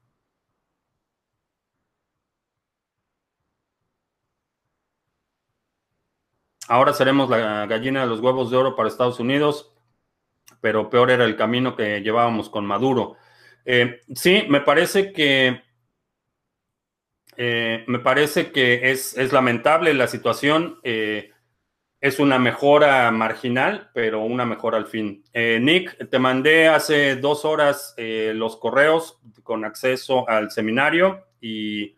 Ahora 6.68 6.94
seremos 6.94 7.30
la 7.30 7.66
gallina 7.66 8.02
de 8.02 8.08
los 8.08 8.22
huevos 8.22 8.50
de 8.50 8.58
oro 8.58 8.76
para 8.76 8.88
Estados 8.88 9.20
Unidos, 9.20 9.74
pero 10.62 10.90
peor 10.90 11.12
era 11.12 11.26
el 11.26 11.36
camino 11.36 11.76
que 11.76 12.02
llevábamos 12.02 12.50
con 12.50 12.66
Maduro. 12.66 13.18
Eh, 13.66 14.02
sí, 14.16 14.44
me 14.48 14.62
parece 14.62 15.12
que 15.12 15.62
eh, 17.36 17.84
me 17.88 18.00
parece 18.00 18.52
que 18.52 18.92
es, 18.92 19.16
lamentable 19.34 19.94
la 19.94 20.08
situación. 20.08 20.80
Eh, 20.84 21.32
es 22.00 22.20
una 22.20 22.40
mejora 22.40 23.12
marginal, 23.12 23.92
pero 23.94 24.24
una 24.24 24.46
mejora 24.46 24.78
al 24.78 24.88
fin. 24.88 25.24
Nick, 25.34 26.10
te 26.10 26.18
mandé 26.18 26.68
hace 26.68 27.16
dos 27.16 27.46
horas 27.46 27.94
los 27.98 28.58
correos 28.58 29.22
con 29.44 29.66
acceso 29.66 30.28
al 30.28 30.50
seminario 30.50 31.28
y 31.40 31.96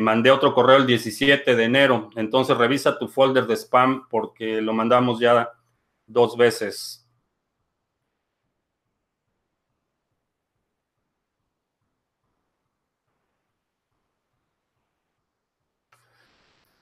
mandé 0.00 0.30
otro 0.30 0.54
correo 0.54 0.78
el 0.78 0.86
17 0.86 1.54
de 1.54 1.64
enero. 1.64 2.08
Entonces 2.16 2.56
revisa 2.56 2.98
tu 2.98 3.06
folder 3.06 3.46
de 3.46 3.56
spam 3.56 4.08
porque 4.08 4.62
lo 4.62 4.72
mandamos 4.72 5.20
ya 5.20 5.50
dos 6.06 6.34
veces. 6.38 7.05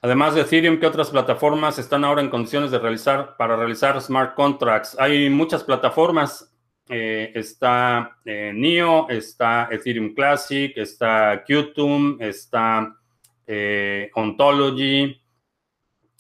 Además 0.05 0.35
de 0.35 0.43
Ethereum, 0.43 0.79
¿qué 0.79 0.87
otras 0.87 1.09
plataformas 1.09 1.79
están 1.79 2.05
ahora 2.05 2.21
en 2.21 2.29
condiciones 2.29 2.71
de 2.71 2.79
realizar 2.79 3.39
para 3.39 3.57
realizar 3.57 3.99
smart 4.03 4.35
contracts? 4.35 4.95
Hay 5.01 5.31
muchas 5.31 5.65
plataformas. 5.65 6.53
Eh, 6.91 7.33
está 7.35 8.19
eh, 8.27 8.53
NEO, 8.55 9.09
está 9.09 9.67
Ethereum 9.71 10.15
Classic, 10.15 10.77
está 10.77 11.43
Qtum, 11.49 12.19
está 12.21 12.99
eh, 13.47 14.11
Ontology. 14.15 15.19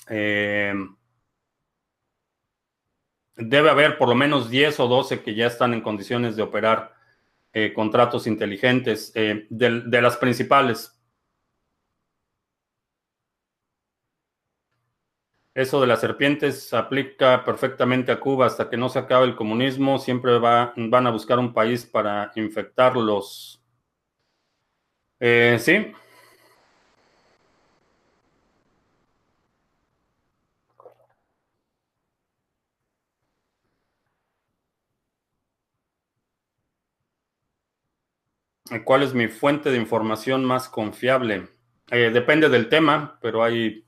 debe 0.08 0.70
haber 3.68 3.98
por 3.98 4.08
lo 4.08 4.14
menos 4.14 4.48
10 4.48 4.80
o 4.80 4.88
12 4.88 5.20
que 5.22 5.34
ya 5.34 5.48
están 5.48 5.74
en 5.74 5.82
condiciones 5.82 6.36
de 6.36 6.42
operar 6.42 6.94
contratos 7.74 8.26
inteligentes 8.26 9.12
de 9.12 10.00
las 10.00 10.16
principales. 10.16 10.93
Eso 15.54 15.80
de 15.80 15.86
las 15.86 16.00
serpientes 16.00 16.74
aplica 16.74 17.44
perfectamente 17.44 18.12
a 18.12 18.20
Cuba 18.20 18.46
hasta 18.46 18.68
que 18.68 18.76
no 18.76 18.88
se 18.88 18.98
acabe 18.98 19.24
el 19.26 19.36
comunismo. 19.36 19.98
Siempre 19.98 20.38
va, 20.38 20.72
van 20.76 21.06
a 21.06 21.10
buscar 21.10 21.38
un 21.38 21.54
país 21.54 21.86
para 21.86 22.30
infectarlos. 22.36 23.60
Eh, 25.20 25.58
sí. 25.60 25.94
¿Cuál 38.84 39.02
es 39.02 39.14
mi 39.14 39.28
fuente 39.28 39.70
de 39.70 39.76
información 39.78 40.44
más 40.44 40.68
confiable? 40.68 41.48
Eh, 41.90 42.10
depende 42.12 42.48
del 42.48 42.68
tema, 42.68 43.18
pero 43.20 43.42
hay 43.42 43.83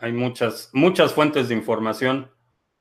hay 0.00 0.12
muchas, 0.12 0.70
muchas 0.72 1.12
fuentes 1.12 1.48
de 1.48 1.54
información. 1.54 2.30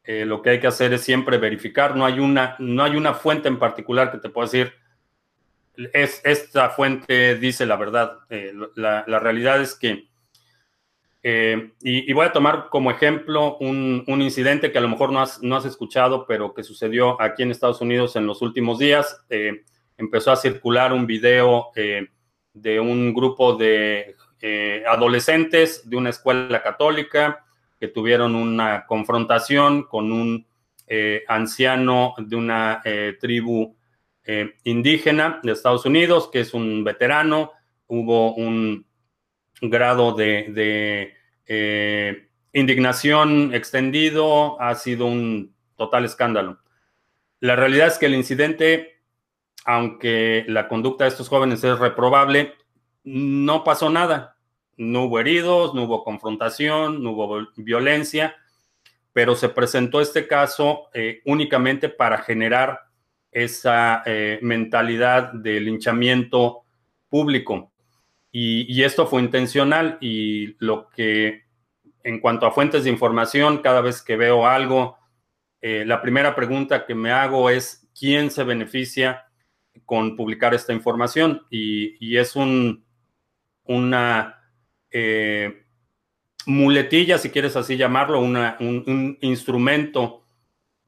Eh, 0.03 0.25
lo 0.25 0.41
que 0.41 0.51
hay 0.51 0.60
que 0.60 0.67
hacer 0.67 0.93
es 0.93 1.01
siempre 1.01 1.38
verificar. 1.38 1.95
No 1.95 2.05
hay 2.05 2.19
una, 2.19 2.55
no 2.60 2.84
hay 2.84 2.95
una 2.95 3.13
fuente 3.13 3.47
en 3.47 3.60
particular 3.60 4.12
que 4.12 4.17
te 4.17 4.29
pueda 4.29 4.45
decir, 4.45 4.73
es, 5.93 6.21
esta 6.23 6.69
fuente 6.69 7.36
dice 7.36 7.65
la 7.65 7.75
verdad. 7.75 8.19
Eh, 8.29 8.53
la, 8.75 9.19
realidad 9.19 9.62
es 9.62 9.75
que, 9.75 10.08
eh, 11.21 11.73
y, 11.82 12.12
voy 12.13 12.25
a 12.25 12.32
tomar 12.32 12.69
como 12.69 12.89
ejemplo 12.89 13.58
un, 13.58 14.03
incidente 14.08 14.71
que 14.71 14.77
a 14.77 14.82
lo 14.82 14.89
mejor 14.89 15.12
no 15.12 15.21
has, 15.21 15.43
no 15.43 15.58
has, 15.58 15.65
escuchado, 15.65 16.25
pero 16.25 16.53
que 16.53 16.63
sucedió 16.63 17.21
aquí 17.21 17.43
en 17.43 17.51
Estados 17.51 17.82
Unidos 17.82 18.15
en 18.15 18.25
los 18.25 18.41
últimos 18.41 18.79
días. 18.79 19.25
empezó 19.97 20.32
a 20.32 20.38
circular 20.38 20.93
un 20.93 21.05
video 21.05 21.71
de 22.53 22.79
un 22.79 23.13
grupo 23.13 23.55
de 23.55 24.15
eh, 24.41 24.84
adolescentes 24.88 25.89
de 25.89 25.97
una 25.97 26.12
escuela 26.12 26.63
católica 26.63 27.45
que 27.78 27.89
tuvieron 27.89 28.36
una 28.36 28.86
confrontación 28.86 29.84
con 29.84 30.13
un 30.13 30.47
eh, 30.88 31.23
anciano 31.28 32.15
de 32.17 32.36
una 32.38 32.82
eh, 32.86 33.17
tribu 33.19 33.75
indígena 34.63 35.39
de 35.41 35.52
Estados 35.52 35.88
Unidos, 35.88 36.30
que 36.32 36.41
es 36.41 36.54
un 36.54 36.84
veterano. 36.84 37.52
Hubo 37.88 38.36
un 38.36 38.86
grado 39.60 40.13
de, 40.13 41.15
indignación 42.54 43.56
extendido, 43.56 44.62
ha 44.62 44.75
sido 44.75 45.08
un 45.08 45.56
total 45.75 46.06
escándalo. 46.06 46.60
La 47.39 47.56
realidad 47.56 47.88
es 47.88 47.97
que 47.97 48.06
el 48.06 48.13
incidente, 48.13 49.02
aunque 49.65 50.45
la 50.47 50.67
conducta 50.67 51.06
de 51.06 51.10
estos 51.10 51.28
jóvenes 51.28 51.63
es 51.63 51.80
reprobable, 51.80 52.54
no 53.10 53.63
pasó 53.63 53.89
nada. 53.89 54.36
No 54.78 55.06
hubo 55.06 55.19
heridos, 55.19 55.74
no 55.74 55.84
hubo 55.84 56.04
confrontación, 56.04 57.04
no 57.04 57.12
hubo 57.12 57.48
violencia, 57.58 58.36
pero 59.12 59.36
se 59.36 59.50
presentó 59.50 60.00
este 60.00 60.28
caso 60.28 60.89
eh, 60.93 61.22
únicamente 61.26 61.89
para 61.89 62.19
generar 62.19 62.82
esa 63.32 64.04
eh, 64.06 64.39
mentalidad 64.41 65.34
de 65.34 65.60
linchamiento 65.60 66.63
público. 67.10 67.72
Y, 68.32 68.84
esto 68.84 69.08
fue 69.08 69.24
intencional 69.24 69.98
y 70.00 70.56
lo 70.63 70.88
que, 70.89 71.45
en 72.04 72.19
cuanto 72.19 72.45
a 72.45 72.52
fuentes 72.52 72.84
de 72.84 72.91
información, 72.91 73.58
cada 73.58 73.82
vez 73.82 74.04
que 74.04 74.15
veo 74.15 74.45
algo, 74.45 74.98
eh, 75.62 75.84
la 75.84 76.00
primera 76.00 76.36
pregunta 76.36 76.86
que 76.86 76.93
me 76.93 77.12
hago 77.12 77.50
es, 77.50 77.89
¿quién 78.00 78.30
se 78.30 78.43
beneficia 78.43 79.26
con 79.84 80.15
publicar 80.15 80.54
esta 80.54 80.74
información? 80.74 81.41
y 81.50 82.17
es 82.17 82.36
un 82.36 82.86
una 83.69 84.41
eh, 84.89 85.63
muletilla, 86.47 87.19
si 87.19 87.29
quieres 87.29 87.55
así 87.55 87.77
llamarlo, 87.77 88.19
un, 88.19 89.17
instrumento 89.21 90.25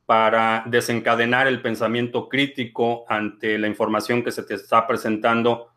para 0.06 0.64
desencadenar 0.66 1.48
el 1.48 1.62
pensamiento 1.62 2.28
crítico 2.28 3.06
ante 3.08 3.58
la 3.60 3.68
información 3.68 4.24
que 4.24 4.32
se 4.32 4.44
te 4.44 4.56
está 4.56 4.88
presentando 4.88 5.70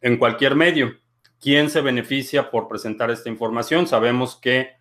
en 0.00 0.16
cualquier 0.16 0.54
medio. 0.54 0.96
¿Quién 1.40 1.68
se 1.68 1.80
beneficia 1.80 2.50
por 2.50 2.68
presentar 2.68 3.10
esta 3.10 3.28
información? 3.28 3.88
Sabemos 3.88 4.36
que 4.36 4.76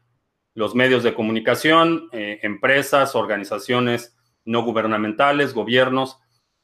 los 0.53 0.75
medios 0.75 1.01
de 1.01 1.15
comunicación, 1.15 2.07
eh, 2.11 2.39
empresas, 2.43 3.15
organizaciones 3.15 4.15
no 4.45 4.63
gubernamentales, 4.63 5.53
gobiernos, 5.55 6.19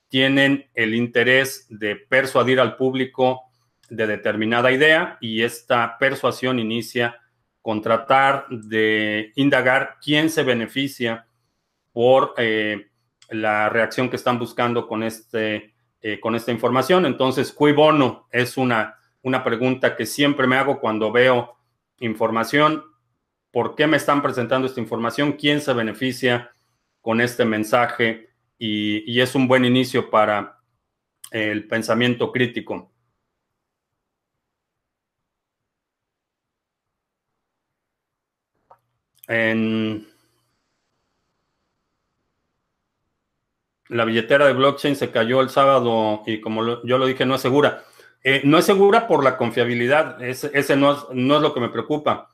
tienen 0.07 0.69
el 0.75 0.93
interés 0.93 1.65
de 1.69 1.95
persuadir 1.95 2.59
al 2.59 2.77
público 2.77 3.48
de 3.89 4.07
determinada 4.07 4.71
idea 4.71 5.17
y 5.21 5.41
esta 5.41 5.97
persuasión 5.97 6.59
inicia 6.59 7.19
con 7.61 7.81
tratar 7.81 8.47
de 8.49 9.31
indagar 9.35 9.97
quién 10.01 10.29
se 10.29 10.43
beneficia 10.43 11.27
por 11.91 12.33
eh, 12.37 12.87
la 13.29 13.69
reacción 13.69 14.09
que 14.09 14.15
están 14.15 14.39
buscando 14.39 14.87
con, 14.87 15.03
este, 15.03 15.73
eh, 16.01 16.19
con 16.19 16.35
esta 16.35 16.51
información. 16.51 17.05
Entonces, 17.05 17.51
cui 17.51 17.73
bono 17.73 18.27
es 18.31 18.57
una, 18.57 18.97
una 19.21 19.43
pregunta 19.43 19.95
que 19.95 20.05
siempre 20.05 20.47
me 20.47 20.55
hago 20.55 20.79
cuando 20.79 21.11
veo 21.11 21.57
información. 21.99 22.83
¿Por 23.51 23.75
qué 23.75 23.87
me 23.87 23.97
están 23.97 24.21
presentando 24.21 24.67
esta 24.67 24.79
información? 24.79 25.33
¿Quién 25.33 25.61
se 25.61 25.73
beneficia 25.73 26.51
con 27.01 27.21
este 27.21 27.45
mensaje? 27.45 28.27
y 28.61 29.21
es 29.21 29.35
un 29.35 29.47
buen 29.47 29.63
inicio 29.63 30.09
para 30.09 30.59
el 31.31 31.65
pensamiento 31.67 32.29
crítico. 32.29 32.91
En 39.29 40.05
la 43.87 44.03
billetera 44.03 44.47
de 44.47 44.53
blockchain 44.53 44.95
se 44.95 45.11
cayó 45.11 45.41
el 45.41 45.49
sábado 45.49 46.23
y 46.25 46.41
como 46.41 46.83
yo 46.83 46.97
lo 46.97 47.05
dije, 47.05 47.25
no 47.25 47.35
es 47.35 47.41
segura. 47.41 47.83
Eh, 48.23 48.41
no 48.43 48.57
es 48.57 48.65
segura 48.65 49.07
por 49.07 49.23
la 49.23 49.37
confiabilidad, 49.37 50.21
ese, 50.21 50.75
no, 50.75 50.91
es, 50.91 50.99
no 51.13 51.35
es 51.37 51.41
lo 51.41 51.53
que 51.53 51.61
me 51.61 51.69
preocupa. 51.69 52.29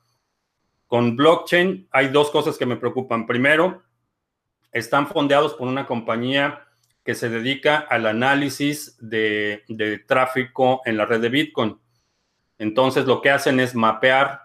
Con 0.86 1.16
blockchain 1.16 1.86
hay 1.92 2.08
dos 2.08 2.30
cosas 2.30 2.58
que 2.58 2.66
me 2.66 2.76
preocupan. 2.76 3.26
Primero, 3.26 3.82
están 4.72 5.06
fondeados 5.06 5.54
por 5.54 5.68
una 5.68 5.86
compañía 5.86 6.66
que 7.04 7.14
se 7.14 7.28
dedica 7.28 7.76
al 7.76 8.06
análisis 8.06 8.96
de, 8.98 9.62
tráfico 10.08 10.82
en 10.84 10.96
la 10.96 11.06
red 11.06 11.20
de 11.20 11.28
Bitcoin. 11.28 11.78
Entonces, 12.58 13.06
lo 13.06 13.22
que 13.22 13.30
hacen 13.30 13.60
es 13.60 13.74
mapear 13.74 14.40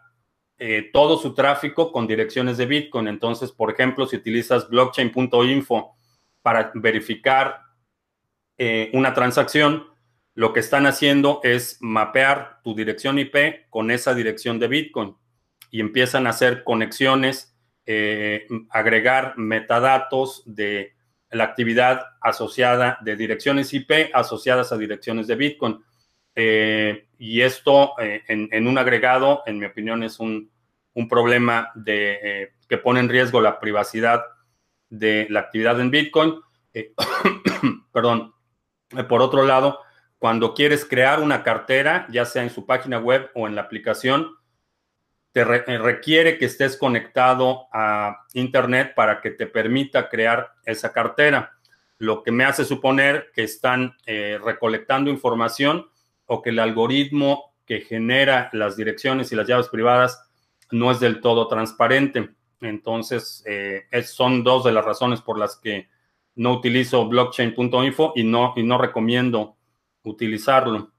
eh, 0.63 0.91
todo 0.93 1.17
su 1.17 1.33
tráfico 1.33 1.91
con 1.91 2.05
direcciones 2.05 2.55
de 2.55 2.67
Bitcoin. 2.67 3.07
Entonces, 3.07 3.51
por 3.51 3.71
ejemplo, 3.71 4.05
si 4.05 4.17
utilizas 4.17 4.69
blockchain.info 4.69 5.95
para 6.43 6.71
verificar 6.75 7.61
eh, 8.59 8.91
una 8.93 9.15
transacción, 9.15 9.87
lo 10.35 10.53
que 10.53 10.59
están 10.59 10.85
haciendo 10.85 11.39
es 11.41 11.79
mapear 11.81 12.59
tu 12.63 12.75
dirección 12.75 13.17
IP 13.17 13.71
con 13.71 13.89
esa 13.89 14.13
dirección 14.13 14.59
de 14.59 14.67
Bitcoin 14.67 15.15
y 15.71 15.79
empiezan 15.79 16.27
a 16.27 16.29
hacer 16.29 16.63
conexiones, 16.63 17.57
eh, 17.87 18.45
agregar 18.69 19.33
metadatos 19.37 20.43
de 20.45 20.93
la 21.31 21.45
actividad 21.45 22.05
asociada 22.21 22.99
de 23.01 23.15
direcciones 23.15 23.73
IP 23.73 24.11
asociadas 24.13 24.71
a 24.71 24.77
direcciones 24.77 25.25
de 25.25 25.35
Bitcoin. 25.37 25.83
Eh, 26.35 27.07
y 27.17 27.41
esto 27.41 27.93
en, 27.99 28.67
un 28.67 28.77
agregado, 28.77 29.43
en 29.45 29.59
mi 29.59 29.65
opinión, 29.65 30.03
es 30.03 30.19
un, 30.19 30.51
un 30.93 31.07
problema 31.07 31.71
de, 31.75 32.53
que 32.67 32.77
pone 32.77 32.99
en 32.99 33.09
riesgo 33.09 33.41
la 33.41 33.59
privacidad 33.59 34.23
de 34.89 35.27
la 35.29 35.41
actividad 35.41 35.79
en 35.79 35.91
Bitcoin. 35.91 36.35
Eh, 36.73 36.93
perdón. 37.91 38.33
Eh, 38.95 39.03
por 39.03 39.21
otro 39.21 39.43
lado, 39.43 39.79
cuando 40.19 40.53
quieres 40.53 40.85
crear 40.85 41.19
una 41.21 41.43
cartera, 41.43 42.05
ya 42.09 42.25
sea 42.25 42.43
en 42.43 42.49
su 42.49 42.65
página 42.65 42.99
web 42.99 43.31
o 43.33 43.47
en 43.47 43.55
la 43.55 43.61
aplicación, 43.61 44.35
te 45.31 45.41
eh, 45.41 45.77
requiere 45.77 46.37
que 46.37 46.45
estés 46.45 46.77
conectado 46.77 47.67
a 47.71 48.25
Internet 48.33 48.93
para 48.95 49.21
que 49.21 49.31
te 49.31 49.47
permita 49.47 50.09
crear 50.09 50.51
esa 50.65 50.91
cartera, 50.91 51.53
lo 51.97 52.21
que 52.21 52.31
me 52.31 52.43
hace 52.43 52.65
suponer 52.65 53.31
que 53.33 53.43
están 53.43 53.95
recolectando 54.05 55.11
información 55.11 55.90
o 56.33 56.41
que 56.41 56.51
el 56.51 56.59
algoritmo 56.59 57.53
que 57.65 57.81
genera 57.81 58.49
las 58.53 58.77
direcciones 58.77 59.31
y 59.31 59.35
las 59.35 59.45
llaves 59.45 59.67
privadas 59.67 60.29
no 60.71 60.89
es 60.89 61.01
del 61.01 61.19
todo 61.19 61.49
transparente. 61.49 62.29
Entonces, 62.61 63.43
eh, 63.45 63.83
son 64.05 64.41
dos 64.41 64.63
de 64.63 64.71
las 64.71 64.85
razones 64.85 65.19
por 65.19 65.37
las 65.37 65.57
que 65.57 65.89
no 66.35 66.53
utilizo 66.53 67.05
blockchain.info 67.05 68.13
y 68.15 68.23
no, 68.23 68.53
y 68.55 68.63
no 68.63 68.77
recomiendo 68.77 69.57
utilizarlo. 70.03 70.93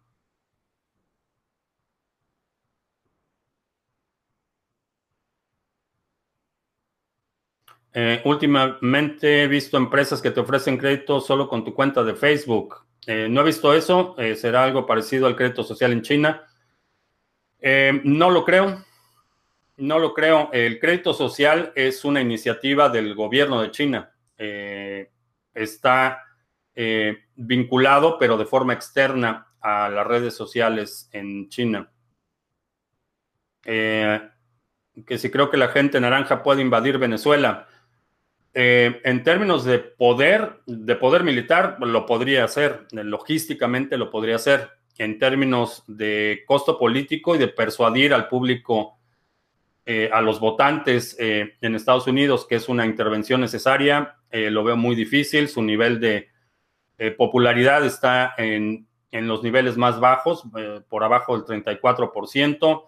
Eh, 7.95 8.21
últimamente 8.27 9.45
he 9.45 9.49
visto 9.49 9.79
empresas 9.79 10.21
que 10.21 10.31
te 10.31 10.41
ofrecen 10.41 10.77
crédito 10.77 11.23
solo 11.23 11.49
con 11.49 11.65
tu 11.65 11.73
cuenta 11.75 12.05
de 12.05 12.15
Facebook. 12.15 12.92
Eh, 13.07 13.27
no 13.29 13.41
he 13.41 13.45
visto 13.45 13.75
eso. 13.75 14.15
¿Será 14.37 14.65
algo 14.65 14.87
parecido 14.87 15.27
al 15.27 15.37
crédito 15.37 15.65
social 15.65 15.93
en 15.93 16.03
China? 16.03 16.47
no 18.05 18.31
lo 18.31 18.45
creo. 18.45 18.85
No 19.77 19.99
lo 19.99 20.13
creo. 20.15 20.51
El 20.53 20.79
crédito 20.79 21.15
social 21.15 21.73
es 21.75 22.05
una 22.05 22.21
iniciativa 22.21 22.89
del 22.89 23.15
gobierno 23.15 23.61
de 23.63 23.71
China. 23.71 24.13
Eh, 24.37 25.11
está 25.55 26.23
eh, 26.75 27.25
vinculado, 27.35 28.19
pero 28.19 28.37
de 28.37 28.45
forma 28.45 28.75
externa 28.75 29.55
a 29.61 29.89
las 29.89 30.07
redes 30.07 30.35
sociales 30.35 31.09
en 31.13 31.49
China. 31.49 31.91
Eh, 33.65 34.21
que 35.07 35.19
si 35.19 35.31
creo 35.31 35.49
que 35.51 35.57
la 35.57 35.69
gente 35.69 36.01
naranja 36.01 36.43
puede 36.43 36.61
invadir 36.61 36.99
Venezuela. 36.99 37.69
En 38.55 39.23
términos 39.25 39.65
de 39.65 39.79
poder, 39.79 40.61
de 40.67 40.95
poder 40.97 41.25
militar, 41.25 41.79
lo 41.81 42.05
podría 42.05 42.45
hacer, 42.45 42.87
logísticamente 42.93 43.97
lo 43.97 44.11
podría 44.11 44.37
hacer. 44.37 44.71
En 44.99 45.19
términos 45.19 45.85
de 45.87 46.43
costo 46.47 46.79
político 46.79 47.35
y 47.35 47.39
de 47.39 47.49
persuadir 47.49 48.13
al 48.13 48.29
público 48.29 48.99
eh, 49.85 50.09
a 50.13 50.21
los 50.21 50.39
votantes 50.39 51.17
eh, 51.19 51.55
en 51.61 51.75
Estados 51.75 52.07
Unidos 52.07 52.47
que 52.47 52.55
es 52.55 52.69
una 52.69 52.87
intervención 52.87 53.41
necesaria, 53.41 54.15
eh, 54.31 54.49
lo 54.49 54.63
veo 54.63 54.77
muy 54.77 54.95
difícil. 54.95 55.49
Su 55.49 55.61
nivel 55.63 55.99
de 55.99 56.31
popularidad 57.17 57.85
está 57.85 58.33
en, 58.39 58.87
los 59.11 59.43
niveles 59.43 59.77
más 59.77 59.99
bajos, 59.99 60.45
por 60.89 61.03
abajo 61.03 61.37
del 61.37 61.65
34%. 61.65 62.85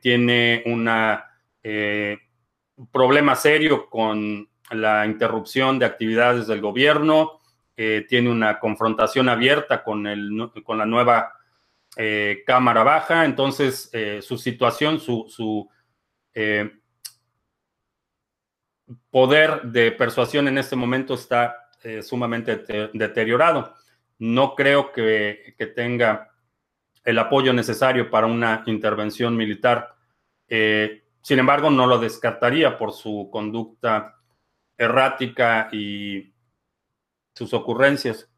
tiene 0.00 0.62
un 0.64 0.88
problema 2.92 3.34
serio 3.36 3.88
con 3.88 4.48
la 4.70 5.06
interrupción 5.06 5.78
de 5.78 5.86
actividades 5.86 6.46
del 6.46 6.60
gobierno. 6.60 7.40
tiene 7.74 8.30
una 8.30 8.58
confrontación 8.60 9.28
abierta 9.28 9.82
con, 9.82 10.06
el, 10.06 10.50
con 10.64 10.78
la 10.78 10.86
nueva 10.86 11.32
Cámara 12.46 12.82
Baja. 12.82 13.24
Entonces, 13.24 13.90
su 14.20 14.38
situación, 14.38 15.00
su 15.00 15.68
eh, 16.34 16.68
poder 19.10 19.62
de 19.62 19.92
persuasión 19.92 20.48
en 20.48 20.58
este 20.58 20.76
momento 20.76 21.14
está 21.14 21.70
eh, 21.82 22.02
sumamente 22.02 22.64
deteriorado. 22.92 23.74
No 24.18 24.54
creo 24.54 24.92
que, 24.92 25.54
tenga 25.74 26.30
el 27.04 27.18
apoyo 27.18 27.52
necesario 27.52 28.10
para 28.10 28.26
una 28.26 28.62
intervención 28.66 29.36
militar. 29.36 29.94
Eh, 30.48 31.03
sin 31.24 31.38
embargo, 31.38 31.70
no 31.70 31.86
lo 31.86 31.98
descartaría 31.98 32.76
por 32.76 32.92
su 32.92 33.30
conducta 33.32 34.20
errática 34.76 35.70
y 35.72 36.34
sus 37.34 37.54
ocurrencias. 37.54 38.28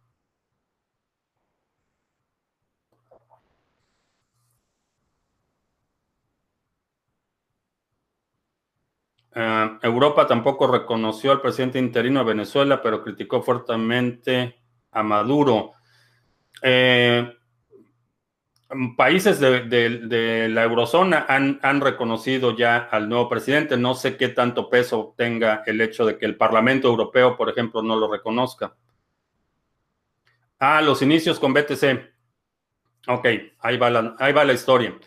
Eh, 9.35 9.79
Europa 9.83 10.29
tampoco 10.29 10.69
reconoció 10.69 11.33
al 11.33 11.41
presidente 11.41 11.81
interino 11.81 12.21
de 12.21 12.27
Venezuela, 12.27 12.81
pero 12.81 13.03
criticó 13.03 13.43
fuertemente 13.43 14.61
a 14.93 15.03
Maduro. 15.03 15.73
Eh, 16.63 17.36
países 18.97 19.39
de, 19.41 20.49
la 20.49 20.65
eurozona 20.65 21.27
han, 21.29 21.81
reconocido 21.81 22.57
ya 22.57 22.77
al 22.77 23.09
nuevo 23.09 23.29
presidente. 23.29 23.77
No 23.77 23.95
sé 23.95 24.17
qué 24.17 24.29
tanto 24.29 24.69
peso 24.71 25.15
tenga 25.17 25.63
el 25.67 25.81
hecho 25.81 26.05
de 26.05 26.19
que 26.19 26.27
el 26.27 26.37
Parlamento 26.37 26.89
Europeo, 26.89 27.37
por 27.37 27.49
ejemplo, 27.49 27.83
no 27.83 27.97
lo 27.97 28.11
reconozca. 28.11 28.75
Ah, 30.59 30.81
los 30.83 31.03
inicios 31.03 31.39
con 31.39 31.53
BTC. 31.53 32.15
Ok, 33.09 33.27
ahí 33.61 33.77
va 33.77 33.91
la, 33.91 34.53
historia. 34.53 34.99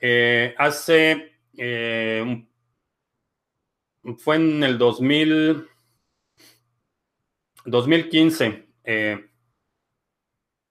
Eh, 0.00 0.54
hace 0.56 1.34
un 4.02 4.16
fue 4.18 4.36
en 4.36 4.62
el 4.62 4.78
2000, 4.78 5.68
2015. 7.64 8.68
Eh, 8.84 9.28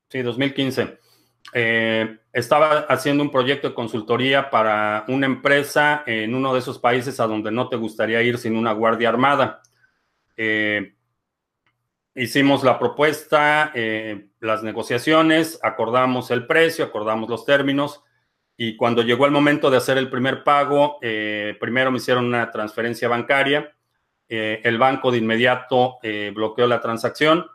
sí, 0.09 0.21
2015. 0.21 1.04
Eh, 1.53 2.17
estaba 2.33 2.79
haciendo 2.89 3.23
un 3.23 3.31
proyecto 3.31 3.69
de 3.69 3.75
consultoría 3.75 4.49
para 4.49 5.05
una 5.07 5.25
empresa 5.25 6.03
en 6.05 6.35
uno 6.35 6.53
de 6.53 6.59
esos 6.59 6.79
países 6.79 7.19
a 7.19 7.27
donde 7.27 7.51
no 7.51 7.69
te 7.69 7.77
gustaría 7.77 8.21
ir 8.21 8.37
sin 8.37 8.55
una 8.57 8.73
guardia 8.73 9.09
armada. 9.09 9.61
Eh, 10.35 10.95
hicimos 12.13 12.63
la 12.63 12.77
propuesta, 12.77 13.71
las 14.39 14.63
negociaciones, 14.63 15.59
acordamos 15.63 16.31
el 16.31 16.45
precio, 16.45 16.85
acordamos 16.85 17.29
los 17.29 17.45
términos 17.45 18.01
y 18.57 18.77
cuando 18.77 19.01
llegó 19.01 19.25
el 19.25 19.31
momento 19.31 19.69
de 19.69 19.77
hacer 19.77 19.97
el 19.97 20.09
primer 20.09 20.43
pago, 20.43 20.97
eh, 21.01 21.57
primero 21.59 21.91
me 21.91 21.97
hicieron 21.97 22.25
una 22.25 22.51
transferencia 22.51 23.09
bancaria. 23.09 23.75
Eh, 24.29 24.61
el 24.63 24.77
banco 24.77 25.11
de 25.11 25.17
inmediato 25.17 25.97
eh, 26.01 26.31
bloqueó 26.33 26.67
la 26.67 26.81
transacción. 26.81 27.47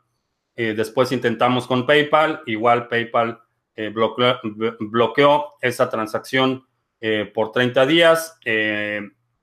después 0.54 1.10
intentamos 1.10 1.66
con 1.66 1.86
PayPal. 1.86 2.42
Igual 2.44 2.86
PayPal 2.88 3.40
bloqueó, 3.92 4.38
bloqueó, 4.80 5.54
esa 5.60 5.88
transacción 5.88 6.66
por 7.34 7.52
30 7.52 7.86
días. 7.86 8.38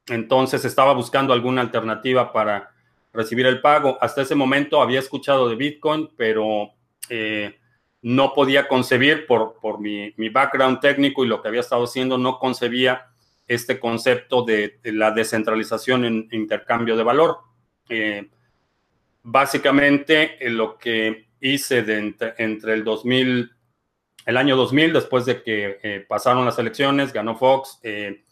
entonces 0.07 0.63
estaba 0.63 0.93
buscando 0.93 1.33
alguna 1.33 1.61
alternativa 1.61 2.31
para 2.31 2.71
recibir 3.13 3.45
el 3.47 3.61
pago. 3.61 3.97
Hasta 3.99 4.21
ese 4.21 4.35
momento 4.35 4.81
había 4.81 4.99
escuchado 4.99 5.49
de 5.49 5.55
Bitcoin, 5.55 6.09
pero 6.15 6.73
no 8.01 8.33
podía 8.33 8.67
concebir 8.67 9.25
por, 9.25 9.59
por 9.59 9.79
mi, 9.79 10.13
background 10.29 10.79
técnico 10.79 11.25
y 11.25 11.27
lo 11.27 11.41
que 11.41 11.49
había 11.49 11.61
estado 11.61 11.83
haciendo, 11.83 12.17
no 12.17 12.39
concebía 12.39 13.07
este 13.47 13.79
concepto 13.79 14.43
de, 14.43 14.79
la 14.83 15.11
descentralización 15.11 16.05
en 16.05 16.27
intercambio 16.31 16.95
de 16.95 17.03
valor. 17.03 17.39
Eh, 17.89 18.29
básicamente, 19.23 20.37
lo 20.49 20.77
que 20.77 21.27
hice 21.39 21.79
entre, 21.79 22.73
el 22.73 22.83
2000, 22.83 23.51
el 24.27 24.37
año 24.37 24.55
2000, 24.55 24.93
después 24.93 25.25
de 25.25 25.41
que 25.41 25.79
eh, 25.81 26.05
pasaron 26.07 26.45
las 26.45 26.59
elecciones, 26.59 27.11
ganó 27.11 27.35
Fox, 27.35 27.79
eh, 27.81 28.23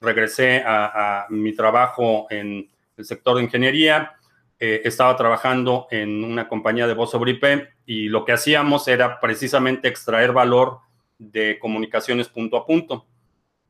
regresé 0.00 0.64
a, 0.66 1.26
mi 1.30 1.54
trabajo 1.54 2.26
en 2.28 2.68
el 2.96 3.04
sector 3.04 3.36
de 3.36 3.44
ingeniería, 3.44 4.14
estaba 4.58 5.16
trabajando 5.16 5.88
en 5.90 6.22
una 6.22 6.46
compañía 6.46 6.86
de 6.86 6.94
voz 6.94 7.10
sobre 7.10 7.32
IP 7.32 7.44
y 7.84 8.08
lo 8.08 8.24
que 8.24 8.30
hacíamos 8.30 8.86
era 8.86 9.18
precisamente 9.18 9.88
extraer 9.88 10.30
valor 10.30 10.78
de 11.18 11.58
comunicaciones 11.58 12.28
punto 12.28 12.56
a 12.56 12.64
punto. 12.64 13.06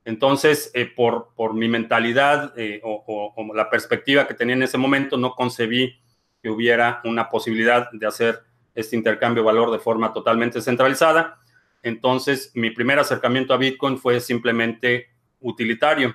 Entonces, 0.04 0.70
eh, 0.74 0.86
por, 0.86 1.28
por, 1.36 1.54
mi 1.54 1.68
mentalidad 1.68 2.52
eh, 2.56 2.80
o, 2.82 3.34
la 3.54 3.70
perspectiva 3.70 4.26
que 4.26 4.34
tenía 4.34 4.56
en 4.56 4.62
ese 4.62 4.78
momento, 4.78 5.16
no 5.16 5.34
concebí 5.34 6.00
que 6.42 6.50
hubiera 6.50 7.00
una 7.04 7.28
posibilidad 7.28 7.88
de 7.92 8.06
hacer 8.06 8.40
este 8.74 8.96
intercambio 8.96 9.42
de 9.42 9.46
valor 9.46 9.70
de 9.70 9.78
forma 9.78 10.12
totalmente 10.12 10.60
centralizada. 10.60 11.38
Entonces, 11.82 12.52
mi 12.54 12.70
primer 12.70 12.98
acercamiento 12.98 13.54
a 13.54 13.58
Bitcoin 13.58 13.98
fue 13.98 14.20
simplemente 14.20 15.08
utilitario. 15.40 16.14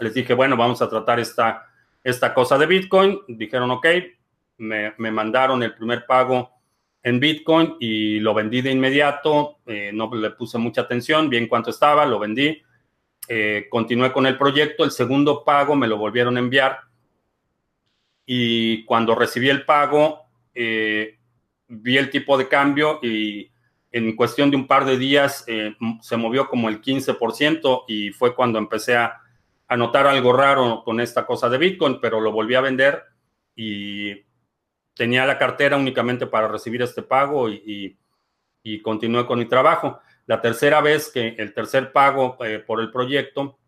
Les 0.00 0.14
dije, 0.14 0.34
bueno, 0.34 0.56
vamos 0.56 0.80
a 0.82 0.88
tratar 0.88 1.18
esta, 1.18 1.66
esta 2.04 2.32
cosa 2.32 2.56
de 2.58 2.66
Bitcoin. 2.66 3.20
Dijeron, 3.28 3.70
ok, 3.70 3.86
me, 4.58 4.94
me 4.98 5.10
mandaron 5.10 5.62
el 5.62 5.74
primer 5.74 6.06
pago 6.06 6.50
en 7.02 7.20
Bitcoin 7.20 7.76
y 7.80 8.20
lo 8.20 8.34
vendí 8.34 8.60
de 8.62 8.70
inmediato. 8.70 9.58
Eh, 9.66 9.90
no 9.92 10.08
le 10.14 10.30
puse 10.30 10.58
mucha 10.58 10.82
atención, 10.82 11.28
bien 11.28 11.48
cuánto 11.48 11.70
estaba, 11.70 12.06
lo 12.06 12.18
vendí 12.18 12.62
eh, 13.28 13.66
continué 13.68 14.12
con 14.12 14.26
el 14.26 14.38
proyecto, 14.38 14.84
el 14.84 14.92
segundo 14.92 15.42
pago 15.42 15.74
me 15.74 15.88
lo 15.88 15.96
volvieron 15.96 16.36
a 16.36 16.40
enviar 16.40 16.78
y 18.24 18.84
cuando 18.84 19.16
recibí 19.16 19.48
el 19.48 19.64
pago 19.64 20.26
eh, 20.54 21.18
vi 21.66 21.98
el 21.98 22.10
tipo 22.10 22.38
de 22.38 22.46
cambio 22.46 23.00
y 23.02 23.50
en 23.96 24.14
cuestión 24.14 24.50
de 24.50 24.56
un 24.56 24.66
par 24.66 24.84
de 24.84 24.98
días 24.98 25.44
eh, 25.46 25.74
se 26.02 26.16
movió 26.16 26.48
como 26.48 26.68
el 26.68 26.82
15% 26.82 27.84
y 27.88 28.10
fue 28.10 28.34
cuando 28.34 28.58
empecé 28.58 28.96
a, 28.96 29.22
notar 29.76 30.06
algo 30.06 30.32
raro 30.32 30.82
con 30.84 31.00
esta 31.00 31.26
cosa 31.26 31.48
de 31.48 31.58
Bitcoin, 31.58 31.98
pero 32.00 32.20
lo 32.20 32.30
volví 32.30 32.54
a 32.54 32.60
vender 32.60 33.02
y 33.56 34.24
tenía 34.94 35.26
la 35.26 35.38
cartera 35.38 35.76
únicamente 35.76 36.26
para 36.26 36.46
recibir 36.46 36.82
este 36.82 37.02
pago 37.02 37.48
y, 37.48 37.98
y 38.62 38.82
continué 38.82 39.26
con 39.26 39.38
mi 39.38 39.46
trabajo. 39.46 39.98
La 40.26 40.40
tercera 40.40 40.80
vez 40.80 41.10
que 41.10 41.34
el 41.38 41.54
tercer 41.54 41.90
pago 41.90 42.36
eh, 42.44 42.58
por 42.58 42.80
el 42.80 42.90
proyecto, 42.90 43.58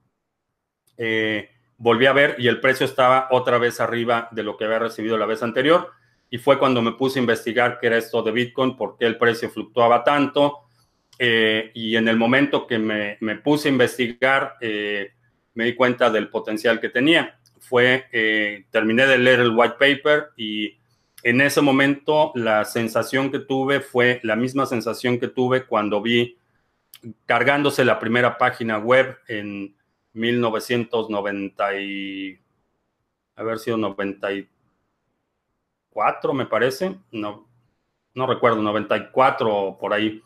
eh, 0.97 1.51
volví 1.79 2.07
a 2.07 2.13
ver 2.13 2.37
y 2.39 2.49
el 2.49 2.61
precio 2.61 2.85
estaba 2.85 3.29
otra 3.31 3.59
vez 3.59 3.81
arriba 3.81 4.29
de 4.33 4.43
lo 4.43 4.57
que 4.57 4.67
había 4.67 4.81
recibido 4.81 5.17
la 5.17 5.27
vez 5.27 5.43
anterior. 5.43 5.93
Y 6.31 6.39
fue 6.39 6.59
cuando 6.59 6.83
me 6.83 6.93
puse 6.93 7.19
a 7.19 7.23
investigar 7.23 7.79
qué 7.81 7.87
era 7.87 7.99
esto 7.99 8.23
de 8.23 8.33
Bitcoin, 8.33 8.77
por 8.77 8.97
qué 8.97 9.07
el 9.07 9.19
precio 9.19 9.51
fluctuaba 9.51 10.05
tanto. 10.05 10.59
Eh, 11.19 11.71
y 11.75 11.97
en 11.97 12.07
el 12.09 12.17
momento 12.17 12.67
que 12.67 12.79
me, 12.79 13.17
me 13.21 13.37
puse 13.37 13.69
a 13.69 13.73
investigar, 13.73 14.57
me 14.61 15.65
di 15.65 15.75
cuenta 15.75 16.11
del 16.11 16.29
potencial 16.29 16.81
que 16.81 16.91
tenía. 16.91 17.39
Fue, 17.59 18.07
terminé 18.71 19.07
de 19.07 19.19
leer 19.19 19.41
el 19.41 19.55
white 19.55 19.77
paper 19.79 20.29
y 20.37 20.79
en 21.23 21.41
ese 21.41 21.61
momento 21.61 22.33
la 22.35 22.65
sensación 22.65 23.31
que 23.31 23.41
tuve 23.41 23.81
fue 23.81 24.21
la 24.23 24.37
misma 24.37 24.67
sensación 24.67 25.19
que 25.19 25.29
tuve 25.29 25.67
cuando 25.67 26.01
vi 26.01 26.39
cargándose 27.27 27.85
la 27.85 27.99
primera 27.99 28.39
página 28.39 28.79
web 28.79 29.19
en 29.27 29.77
1990 30.13 31.81
y 31.81 32.39
haber 33.37 33.59
sido 33.59 33.77
94 35.99 36.33
me 36.33 36.47
parece, 36.47 36.97
no, 37.13 37.49
no 38.15 38.27
recuerdo, 38.27 38.63
94 38.63 39.77
por 39.81 39.93
ahí. 39.93 40.23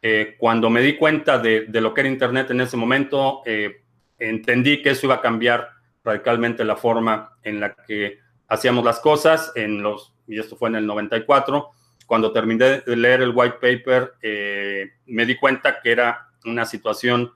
Eh, 0.00 0.36
cuando 0.38 0.70
me 0.70 0.80
di 0.80 0.96
cuenta 0.96 1.38
de, 1.38 1.66
lo 1.68 1.94
que 1.94 2.00
era 2.02 2.10
Internet 2.10 2.50
en 2.50 2.60
ese 2.60 2.76
momento, 2.76 3.42
eh, 3.44 3.82
entendí 4.18 4.82
que 4.82 4.90
eso 4.90 5.06
iba 5.06 5.16
a 5.16 5.20
cambiar 5.20 5.70
radicalmente 6.02 6.64
la 6.64 6.76
forma 6.76 7.36
en 7.42 7.60
la 7.60 7.74
que 7.74 8.18
hacíamos 8.48 8.84
las 8.84 9.00
cosas, 9.00 9.52
en 9.54 9.82
los, 9.82 10.14
y 10.26 10.38
esto 10.38 10.56
fue 10.56 10.68
en 10.68 10.76
el 10.76 10.86
94, 10.86 11.70
cuando 12.06 12.32
terminé 12.32 12.80
de 12.80 12.96
leer 12.96 13.22
el 13.22 13.32
white 13.34 13.56
paper, 13.60 14.14
eh, 14.20 14.90
me 15.06 15.24
di 15.24 15.36
cuenta 15.36 15.80
que 15.80 15.92
era 15.92 16.28
una 16.44 16.66
situación 16.66 17.32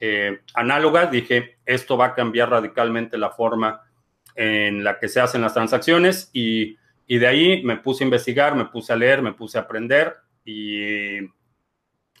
eh, 0.00 0.40
análoga. 0.54 1.06
Dije, 1.06 1.58
esto 1.64 1.96
va 1.96 2.06
a 2.06 2.14
cambiar 2.14 2.50
radicalmente 2.50 3.16
la 3.16 3.30
forma 3.30 3.82
en 4.34 4.84
la 4.84 4.98
que 4.98 5.08
se 5.08 5.20
hacen 5.20 5.42
las 5.42 5.54
transacciones 5.54 6.30
y, 6.32 6.76
de 7.16 7.26
ahí 7.26 7.62
me 7.62 7.78
puse 7.78 8.04
a 8.04 8.06
investigar, 8.06 8.54
me 8.54 8.66
puse 8.66 8.92
a 8.92 8.96
leer, 8.96 9.22
me 9.22 9.32
puse 9.32 9.56
a 9.56 9.62
aprender 9.62 10.14
y 10.44 11.20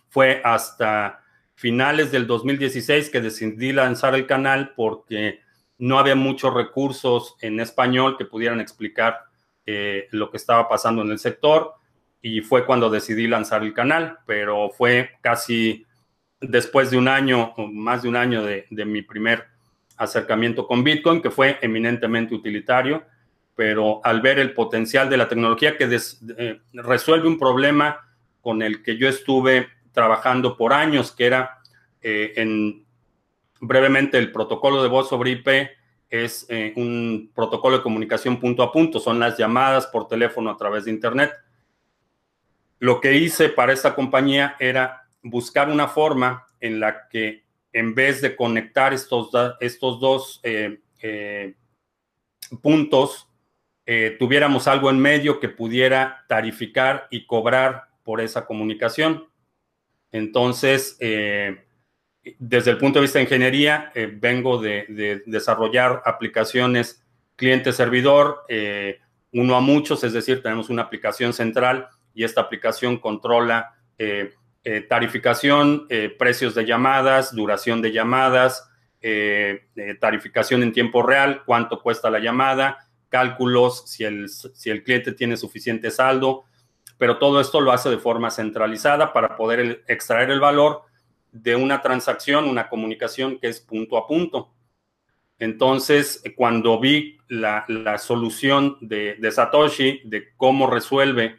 fue 0.08 0.40
hasta 0.42 1.22
finales 1.54 2.10
del 2.10 2.26
2016 2.26 3.10
que 3.10 3.20
decidí 3.20 3.72
lanzar 3.72 4.14
el 4.14 4.26
canal 4.26 4.72
porque 4.74 5.40
no 5.76 5.98
había 5.98 6.14
muchos 6.14 6.54
recursos 6.54 7.36
en 7.42 7.60
español 7.60 8.16
que 8.16 8.24
pudieran 8.24 8.60
explicar 8.60 9.24
eh, 9.66 10.08
lo 10.12 10.30
que 10.30 10.38
estaba 10.38 10.66
pasando 10.66 11.02
en 11.02 11.10
el 11.10 11.18
sector 11.18 11.74
y 12.22 12.40
fue 12.40 12.64
cuando 12.64 12.88
decidí 12.88 13.26
lanzar 13.26 13.62
el 13.62 13.74
canal, 13.74 14.18
pero 14.26 14.70
fue 14.70 15.10
casi 15.20 15.86
después 16.40 16.90
de 16.90 16.96
un 16.96 17.08
año, 17.08 17.54
o 17.56 17.66
más 17.66 18.02
de 18.02 18.08
un 18.08 18.16
año 18.16 18.42
de, 18.42 18.66
mi 18.70 19.02
primer 19.02 19.44
acercamiento 19.96 20.66
con 20.66 20.84
Bitcoin, 20.84 21.20
que 21.20 21.30
fue 21.30 21.58
eminentemente 21.60 22.34
utilitario, 22.34 23.04
pero 23.58 24.00
al 24.04 24.20
ver 24.20 24.38
el 24.38 24.54
potencial 24.54 25.10
de 25.10 25.16
la 25.16 25.28
tecnología 25.28 25.76
que 25.76 25.88
eh, 26.36 26.60
resuelve 26.74 27.26
un 27.26 27.40
problema 27.40 28.08
con 28.40 28.62
el 28.62 28.84
que 28.84 28.96
yo 28.96 29.08
estuve 29.08 29.66
trabajando 29.90 30.56
por 30.56 30.72
años, 30.72 31.10
que 31.10 31.26
era 31.26 31.58
eh, 32.00 32.34
en 32.36 32.86
brevemente 33.60 34.16
el 34.16 34.30
protocolo 34.30 34.80
de 34.80 34.88
voz 34.88 35.08
sobre 35.08 35.32
IP 35.32 35.48
es 36.08 36.46
eh, 36.48 36.72
un 36.76 37.32
protocolo 37.34 37.78
de 37.78 37.82
comunicación 37.82 38.38
punto 38.38 38.62
a 38.62 38.70
punto, 38.70 39.00
son 39.00 39.18
las 39.18 39.36
llamadas 39.36 39.88
por 39.88 40.06
teléfono 40.06 40.50
a 40.50 40.56
través 40.56 40.84
de 40.84 40.92
Internet. 40.92 41.32
Lo 42.78 43.00
que 43.00 43.16
hice 43.16 43.48
para 43.48 43.72
esta 43.72 43.96
compañía 43.96 44.54
era 44.60 45.08
buscar 45.20 45.68
una 45.68 45.88
forma 45.88 46.46
en 46.60 46.78
la 46.78 47.08
que 47.08 47.42
en 47.72 47.92
vez 47.96 48.20
de 48.20 48.36
conectar 48.36 48.94
estos, 48.94 49.30
estos 49.58 49.98
dos 49.98 50.40
puntos, 52.62 53.27
eh, 53.90 54.14
tuviéramos 54.18 54.68
algo 54.68 54.90
en 54.90 55.00
medio 55.00 55.40
que 55.40 55.48
pudiera 55.48 56.24
tarificar 56.28 57.08
y 57.10 57.26
cobrar 57.26 57.88
por 58.04 58.20
esa 58.20 58.46
comunicación. 58.46 59.26
Entonces, 60.12 60.96
desde 60.98 62.70
el 62.70 62.78
punto 62.78 62.98
de 62.98 63.02
vista 63.02 63.18
de 63.18 63.24
ingeniería, 63.24 63.92
vengo 64.14 64.60
de, 64.62 64.86
de, 64.88 65.22
desarrollar 65.26 66.02
aplicaciones 66.06 67.04
cliente-servidor, 67.36 68.44
uno 69.32 69.56
a 69.56 69.60
muchos, 69.60 70.02
es 70.04 70.14
decir, 70.14 70.42
tenemos 70.42 70.70
una 70.70 70.82
aplicación 70.82 71.32
central 71.34 71.88
y 72.14 72.24
esta 72.24 72.40
aplicación 72.40 72.98
controla 72.98 73.74
eh, 73.98 74.34
eh, 74.64 74.80
tarificación, 74.82 75.86
eh, 75.88 76.14
precios 76.16 76.54
de 76.54 76.64
llamadas, 76.66 77.34
duración 77.34 77.82
de 77.82 77.92
llamadas, 77.92 78.64
tarificación 80.00 80.64
en 80.64 80.72
tiempo 80.72 81.02
real, 81.02 81.42
cuánto 81.46 81.80
cuesta 81.80 82.10
la 82.10 82.18
llamada, 82.18 82.87
cálculos, 83.08 83.84
si 83.86 84.04
el, 84.04 84.28
si 84.28 84.70
el 84.70 84.82
cliente 84.82 85.12
tiene 85.12 85.36
suficiente 85.36 85.90
saldo, 85.90 86.44
pero 86.98 87.18
todo 87.18 87.40
esto 87.40 87.60
lo 87.60 87.72
hace 87.72 87.90
de 87.90 87.98
forma 87.98 88.30
centralizada 88.30 89.12
para 89.12 89.36
poder 89.36 89.84
extraer 89.86 90.30
el 90.30 90.40
valor 90.40 90.82
de 91.32 91.56
una 91.56 91.80
transacción, 91.80 92.46
una 92.46 92.68
comunicación 92.68 93.38
que 93.38 93.48
es 93.48 93.60
punto 93.60 93.96
a 93.96 94.06
punto. 94.06 94.52
Entonces, 95.38 96.22
cuando 96.36 96.80
vi 96.80 97.18
la, 97.28 97.64
solución 97.98 98.76
de, 98.80 99.14
de, 99.14 99.30
Satoshi, 99.30 100.00
de 100.04 100.34
cómo 100.36 100.66
resuelve 100.68 101.38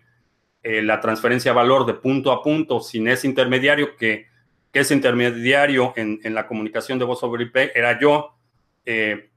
eh, 0.64 0.82
la 0.82 1.02
transferencia 1.02 1.52
de 1.52 1.56
valor 1.56 1.86
de 1.86 1.96
punto 1.96 2.32
a 2.32 2.42
punto 2.42 2.80
sin 2.80 3.08
ese 3.08 3.28
intermediario 3.28 3.98
que, 3.98 4.28
que 4.72 4.80
ese 4.80 4.94
intermediario 4.94 5.94
en, 5.98 6.20
la 6.34 6.48
comunicación 6.48 7.00
de 7.00 7.06
voz 7.06 7.20
sobre 7.20 7.44
IP 7.44 7.56
era 7.76 8.00
yo, 8.00 8.36
eh, 8.86 9.30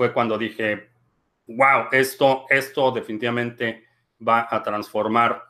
fue 0.00 0.14
cuando 0.14 0.38
dije, 0.38 0.88
wow, 1.46 1.88
esto, 1.92 2.46
esto 2.48 2.90
definitivamente 2.90 3.84
va 4.26 4.48
a 4.50 4.62
transformar 4.62 5.42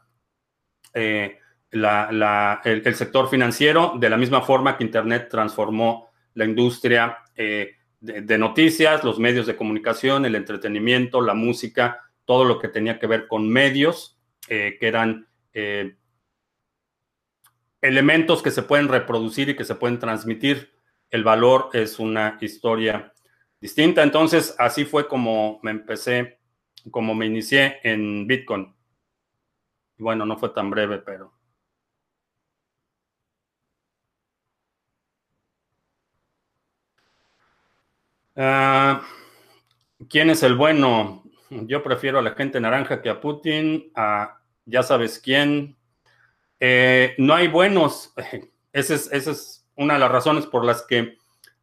eh, 0.92 1.38
el, 1.70 2.94
sector 2.96 3.30
financiero 3.30 3.92
de 3.96 4.10
la 4.10 4.16
misma 4.16 4.42
forma 4.42 4.76
que 4.76 4.82
Internet 4.82 5.28
transformó 5.30 6.10
la 6.34 6.46
industria 6.46 7.18
de, 7.36 8.38
noticias, 8.38 9.04
los 9.04 9.20
medios 9.20 9.46
de 9.46 9.54
comunicación, 9.54 10.24
el 10.24 10.34
entretenimiento, 10.34 11.20
la 11.20 11.34
música, 11.34 12.00
todo 12.24 12.44
lo 12.44 12.58
que 12.58 12.66
tenía 12.66 12.98
que 12.98 13.06
ver 13.06 13.28
con 13.28 13.48
medios, 13.48 14.18
eh, 14.48 14.78
que 14.80 14.88
eran 14.88 15.28
eh, 15.52 15.94
elementos 17.80 18.42
que 18.42 18.50
se 18.50 18.64
pueden 18.64 18.88
reproducir 18.88 19.50
y 19.50 19.54
que 19.54 19.64
se 19.64 19.76
pueden 19.76 20.00
transmitir. 20.00 20.72
El 21.08 21.22
valor 21.22 21.70
es 21.72 22.00
una 22.00 22.36
historia 22.40 23.12
distinta. 23.60 24.02
Entonces, 24.02 24.54
así 24.58 24.84
fue 24.84 25.08
como 25.08 25.60
me 25.62 25.70
empecé, 25.70 26.38
como 26.90 27.14
me 27.14 27.26
inicié 27.26 27.80
en 27.82 28.26
Bitcoin. 28.26 28.74
Bueno, 29.98 30.24
no 30.26 30.36
fue 30.38 30.50
tan 30.50 30.70
breve, 30.70 30.98
pero... 30.98 31.32
Ah, 38.36 39.02
¿Quién 40.08 40.30
es 40.30 40.42
el 40.42 40.54
bueno? 40.54 41.22
Yo 41.50 41.82
prefiero 41.82 42.18
a 42.18 42.22
la 42.22 42.32
gente 42.32 42.60
naranja 42.60 43.02
que 43.02 43.10
a 43.10 43.20
Putin, 43.20 43.92
a 43.94 44.40
ya 44.64 44.82
sabes 44.82 45.18
quién. 45.18 45.76
Eh, 46.58 47.14
no 47.18 47.34
hay 47.34 47.48
buenos. 47.48 48.14
Esa 48.72 48.94
es, 48.94 49.12
es, 49.12 49.68
una 49.76 49.94
de 49.94 50.00
las 50.00 50.12
razones 50.12 50.46
por 50.46 50.64
las 50.64 50.82
que 50.86 51.18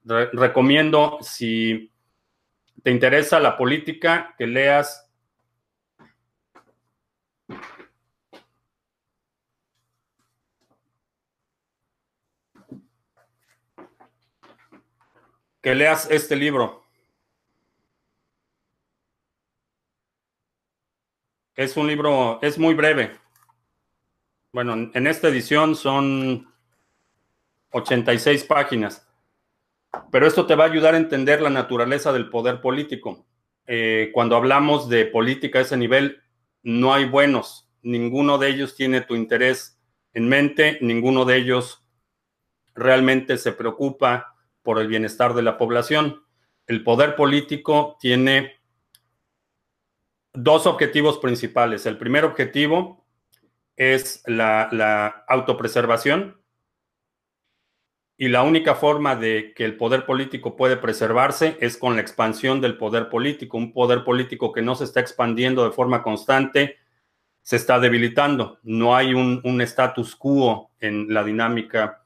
recomiendo, 0.08 1.18
si 1.22 1.92
te 2.84 2.92
interesa 2.92 3.40
la 3.40 3.58
política, 3.58 4.34
que 4.38 4.48
leas 4.48 5.04
que 15.62 15.76
leas 15.76 16.10
este 16.10 16.36
libro. 16.36 16.86
Es 21.56 21.76
un 21.76 21.88
libro, 21.88 22.40
es 22.42 22.58
muy 22.58 22.74
breve. 22.74 23.20
Bueno, 24.54 24.74
en 24.94 25.08
esta 25.08 25.28
edición 25.28 25.76
son 25.76 26.54
86 27.72 28.44
páginas. 28.46 29.07
Pero 30.12 30.28
esto 30.28 30.46
te 30.46 30.56
va 30.56 30.66
a 30.66 30.68
ayudar 30.68 30.94
a 30.94 30.98
entender 30.98 31.42
la 31.42 31.50
naturaleza 31.50 32.12
del 32.14 32.30
poder 32.30 32.62
político. 32.62 33.26
Eh, 33.66 34.12
cuando 34.14 34.36
hablamos 34.36 34.90
de 34.90 35.06
política 35.06 35.60
a 35.60 35.64
ese 35.64 35.78
nivel, 35.78 36.22
no 36.64 36.94
hay 36.94 37.06
buenos. 37.06 37.70
Ninguno 37.82 38.38
de 38.38 38.50
ellos 38.50 38.76
tiene 38.76 39.02
tu 39.02 39.16
interés 39.16 39.80
en 40.14 40.28
mente, 40.28 40.78
ninguno 40.82 41.26
de 41.26 41.38
ellos 41.38 41.86
realmente 42.74 43.38
se 43.38 43.52
preocupa 43.52 44.36
por 44.64 44.80
el 44.80 44.88
bienestar 44.88 45.34
de 45.34 45.42
la 45.42 45.58
población. 45.58 46.24
El 46.66 46.84
poder 46.84 47.16
político 47.16 47.98
tiene 48.00 48.58
dos 50.34 50.68
objetivos 50.68 51.18
principales. 51.18 51.86
El 51.86 51.98
primer 51.98 52.26
objetivo 52.26 53.06
es 53.76 54.24
la, 54.26 55.24
autopreservación 55.28 56.42
y 58.18 58.30
la 58.30 58.42
única 58.42 58.74
forma 58.74 59.16
de 59.16 59.54
que 59.56 59.64
el 59.64 59.78
poder 59.78 60.06
político 60.06 60.56
puede 60.56 60.76
preservarse 60.76 61.56
es 61.62 61.78
con 61.78 61.96
la 61.96 62.02
expansión 62.02 62.62
del 62.62 62.78
poder 62.78 63.10
político. 63.10 63.58
Un 63.58 63.74
poder 63.74 64.04
político 64.04 64.52
que 64.52 64.64
no 64.64 64.74
se 64.74 64.86
está 64.86 65.00
expandiendo 65.00 65.64
de 65.64 65.72
forma 65.72 66.02
constante 66.02 66.78
se 67.44 67.58
está 67.58 67.80
debilitando. 67.80 68.60
No 68.64 68.96
hay 68.96 69.14
un, 69.14 69.62
status 69.62 70.16
quo 70.16 70.72
en 70.80 71.14
la 71.14 71.24
dinámica 71.24 72.04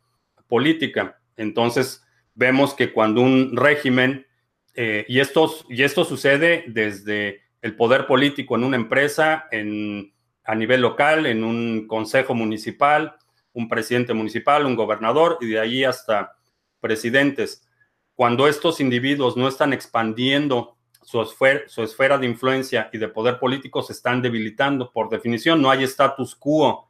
política. 0.48 1.18
Entonces, 1.38 2.06
vemos 2.36 2.74
que 2.74 2.92
cuando 2.92 3.22
un 3.22 3.56
régimen, 3.56 4.28
eh, 4.76 5.06
y, 5.08 5.22
esto, 5.22 5.50
y 5.70 5.84
esto 5.84 6.04
sucede 6.04 6.66
desde 6.68 7.42
el 7.62 7.76
poder 7.78 8.06
político 8.06 8.58
en 8.58 8.66
una 8.66 8.76
empresa, 8.76 9.48
en, 9.50 10.14
a 10.44 10.56
nivel 10.56 10.82
local, 10.82 11.26
en 11.26 11.46
un 11.46 11.88
consejo 11.88 12.36
municipal, 12.36 13.16
un 13.54 13.68
presidente 13.68 14.14
municipal, 14.14 14.66
un 14.66 14.76
gobernador 14.76 15.38
y 15.42 15.48
de 15.48 15.60
ahí 15.60 15.84
hasta 15.84 16.38
presidentes. 16.80 17.68
Cuando 18.16 18.48
estos 18.48 18.80
individuos 18.80 19.38
no 19.38 19.48
están 19.48 19.74
expandiendo 19.74 20.78
su 21.02 21.22
esfera, 21.22 21.62
su 21.68 21.84
esfera 21.84 22.18
de 22.18 22.28
influencia 22.28 22.90
y 22.94 22.98
de 22.98 23.08
poder 23.08 23.40
político, 23.40 23.82
se 23.82 23.94
están 23.94 24.22
debilitando. 24.22 24.92
Por 24.92 25.10
definición, 25.10 25.62
no 25.62 25.72
hay 25.72 25.84
status 25.84 26.36
quo 26.36 26.90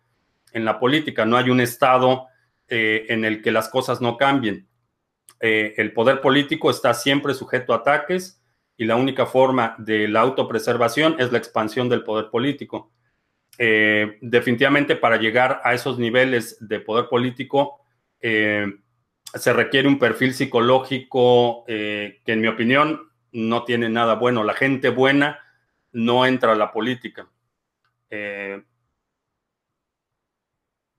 en 0.52 0.66
la 0.66 0.80
política, 0.80 1.26
no 1.26 1.38
hay 1.38 1.50
un 1.50 1.62
estado 1.62 2.28
eh, 2.68 3.06
en 3.10 3.26
el 3.26 3.42
que 3.42 3.52
las 3.52 3.70
cosas 3.70 4.02
no 4.02 4.18
cambien. 4.18 4.68
Eh, 5.40 5.74
el 5.78 5.94
poder 5.94 6.22
político 6.22 6.70
está 6.70 6.94
siempre 6.94 7.34
sujeto 7.34 7.74
a 7.74 7.78
ataques 7.78 8.42
y 8.78 8.86
la 8.86 8.96
única 8.96 9.26
forma 9.26 9.76
de 9.78 10.08
la 10.08 10.22
autopreservación 10.22 11.16
es 11.20 11.32
la 11.32 11.38
expansión 11.38 11.90
del 11.90 12.04
poder 12.04 12.30
político. 12.30 12.92
Eh, 13.64 14.18
definitivamente 14.22 14.96
para 14.96 15.18
llegar 15.18 15.62
a 15.64 15.76
esos 15.76 16.00
niveles 16.00 16.58
de 16.68 16.80
poder 16.80 17.08
político 17.08 17.86
eh, 18.20 18.66
se 19.36 19.54
requiere 19.54 19.88
un 19.88 20.00
perfil 20.00 20.34
psicológico 20.34 21.64
eh, 21.68 22.24
que 22.26 22.32
en 22.34 22.42
mi 22.42 22.48
opinión 22.48 23.12
no 23.32 23.64
tiene 23.64 23.88
nada 23.88 24.16
bueno. 24.16 24.44
La 24.44 24.56
gente 24.56 24.90
buena 24.90 25.40
no 25.92 26.26
entra 26.26 26.54
a 26.54 26.56
la 26.56 26.72
política. 26.72 27.30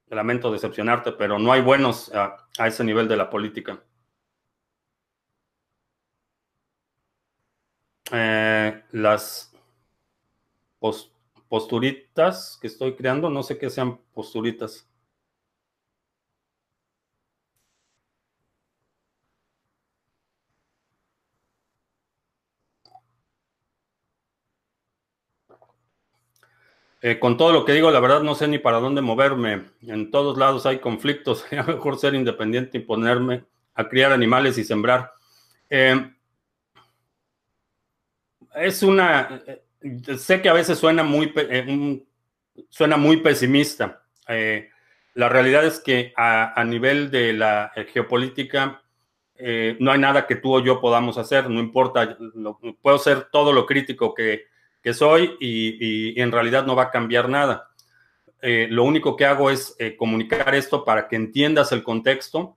lamento 0.07 0.53
decepcionarte, 0.53 1.11
pero 1.13 1.41
no 1.41 1.53
hay 1.53 1.63
buenos 1.63 2.13
a 2.15 2.67
ese 2.69 2.85
nivel 2.85 3.09
de 3.09 3.17
la 3.17 3.29
política. 3.29 3.83
Las 8.93 9.53
posturitas 11.53 12.57
que 12.63 12.67
estoy 12.67 12.95
creando, 12.95 13.29
no 13.29 13.43
sé 13.43 13.59
qué 13.59 13.69
sean 13.69 13.99
posturitas. 14.15 14.89
Eh, 27.03 27.19
con 27.19 27.37
todo 27.37 27.53
lo 27.53 27.67
que 27.67 27.75
digo, 27.75 27.91
la 27.91 28.01
verdad 28.01 28.23
no 28.23 28.35
sé 28.35 28.49
ni 28.49 28.59
para 28.59 28.81
dónde 28.81 29.03
moverme. 29.03 29.67
En 29.83 30.11
todos 30.11 30.39
lados 30.39 30.65
hay 30.65 30.79
conflictos. 30.79 31.41
Sería 31.51 31.65
mejor 31.65 31.99
ser 31.99 32.15
independiente 32.15 32.79
y 32.79 32.81
ponerme 32.81 33.45
a 33.75 33.87
criar 33.91 34.11
animales 34.11 34.57
y 34.57 34.65
sembrar. 34.65 35.13
Eh, 35.69 36.15
es 38.55 38.83
una, 38.83 39.43
sé 40.18 40.43
que 40.43 40.49
a 40.49 40.53
veces 40.53 40.78
suena 40.78 41.03
muy, 41.03 41.33
eh, 41.37 42.05
suena 42.68 42.97
muy 42.97 43.18
pesimista. 43.18 44.03
Eh, 44.28 44.68
la 45.14 45.28
realidad 45.28 45.64
es 45.64 45.80
que 45.80 46.12
a, 46.16 46.62
nivel 46.64 47.11
de 47.11 47.33
la 47.33 47.72
eh, 47.76 47.85
geopolítica 47.85 48.78
no 49.80 49.91
hay 49.91 49.99
nada 49.99 50.28
que 50.28 50.37
tú 50.37 50.55
o 50.55 50.61
yo 50.62 50.80
podamos 50.80 51.18
hacer, 51.18 51.51
no 51.51 51.59
importa, 51.59 52.16
puedo 52.80 52.97
ser 52.99 53.24
todo 53.33 53.53
lo 53.53 53.66
crítico 53.66 54.14
que, 54.14 54.45
soy 54.93 55.37
y, 55.41 56.20
en 56.20 56.30
realidad 56.30 56.64
no 56.64 56.76
va 56.76 56.85
a 56.85 56.91
cambiar 56.93 57.28
nada. 57.28 57.68
lo 58.41 58.85
único 58.85 59.16
que 59.16 59.24
hago 59.24 59.51
es 59.51 59.76
comunicar 59.99 60.55
esto 60.55 60.85
para 60.85 61.09
que 61.09 61.16
entiendas 61.16 61.72
el 61.72 61.83
contexto 61.83 62.57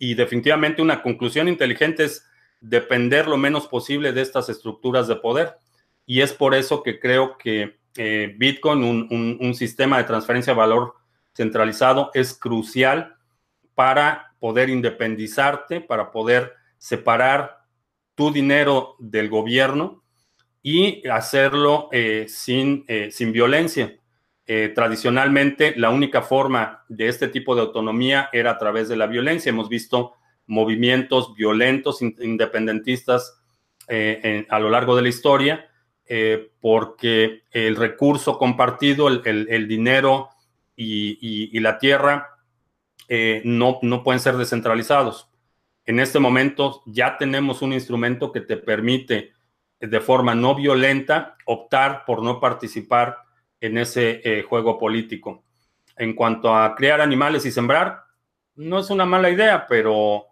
y 0.00 0.14
definitivamente 0.14 0.82
una 0.82 1.00
conclusión 1.00 1.46
inteligente 1.46 2.04
es 2.06 2.26
depender 2.60 3.28
lo 3.28 3.36
menos 3.36 3.68
posible 3.68 4.12
de 4.12 4.22
estas 4.22 4.48
estructuras 4.48 5.06
de 5.06 5.16
poder. 5.16 5.56
Y 6.06 6.20
es 6.20 6.32
por 6.32 6.54
eso 6.54 6.82
que 6.82 6.98
creo 6.98 7.38
que 7.38 7.80
eh, 7.96 8.34
Bitcoin, 8.36 9.08
un, 9.40 9.54
sistema 9.54 9.98
de 9.98 10.04
transferencia 10.04 10.52
de 10.52 10.58
valor 10.58 10.94
centralizado, 11.34 12.10
es 12.14 12.34
crucial 12.34 13.16
para 13.74 14.34
poder 14.38 14.70
independizarte, 14.70 15.80
para 15.80 16.12
poder 16.12 16.52
separar 16.78 17.64
tu 18.14 18.32
dinero 18.32 18.96
del 18.98 19.28
gobierno 19.28 20.02
y 20.62 21.06
hacerlo 21.08 21.88
eh, 21.92 22.26
sin, 22.28 22.84
eh, 22.88 23.10
sin 23.10 23.32
violencia. 23.32 23.96
tradicionalmente, 24.74 25.74
la 25.76 25.90
única 25.90 26.22
forma 26.22 26.84
de 26.88 27.06
este 27.06 27.28
tipo 27.28 27.54
de 27.54 27.60
autonomía 27.60 28.28
era 28.32 28.50
a 28.50 28.58
través 28.58 28.88
de 28.88 28.96
la 28.96 29.06
violencia. 29.06 29.50
Hemos 29.50 29.68
visto 29.68 30.14
movimientos 30.46 31.34
violentos 31.36 32.02
independentistas 32.02 33.40
a 34.48 34.58
lo 34.58 34.70
largo 34.70 34.96
de 34.96 35.02
la 35.02 35.08
historia, 35.08 35.69
eh, 36.12 36.50
porque 36.60 37.44
el 37.52 37.76
recurso 37.76 38.36
compartido, 38.36 39.06
el, 39.06 39.68
dinero 39.68 40.30
y, 40.74 41.56
la 41.60 41.78
tierra 41.78 42.30
eh, 43.06 43.42
no, 43.44 43.78
no 43.82 44.02
pueden 44.02 44.18
ser 44.18 44.36
descentralizados. 44.36 45.28
En 45.84 46.00
este 46.00 46.18
momento 46.18 46.82
ya 46.84 47.16
tenemos 47.16 47.62
un 47.62 47.72
instrumento 47.72 48.32
que 48.32 48.40
te 48.40 48.56
permite 48.56 49.34
de 49.78 50.00
forma 50.00 50.34
no 50.34 50.56
violenta 50.56 51.36
optar 51.46 52.04
por 52.04 52.24
no 52.24 52.40
participar 52.40 53.18
en 53.60 53.78
ese 53.78 54.44
juego 54.48 54.78
político. 54.78 55.44
En 55.96 56.14
cuanto 56.14 56.52
a 56.52 56.74
crear 56.74 57.00
animales 57.00 57.46
y 57.46 57.52
sembrar, 57.52 58.02
no 58.56 58.80
es 58.80 58.90
una 58.90 59.04
mala 59.06 59.30
idea, 59.30 59.64
pero 59.68 60.26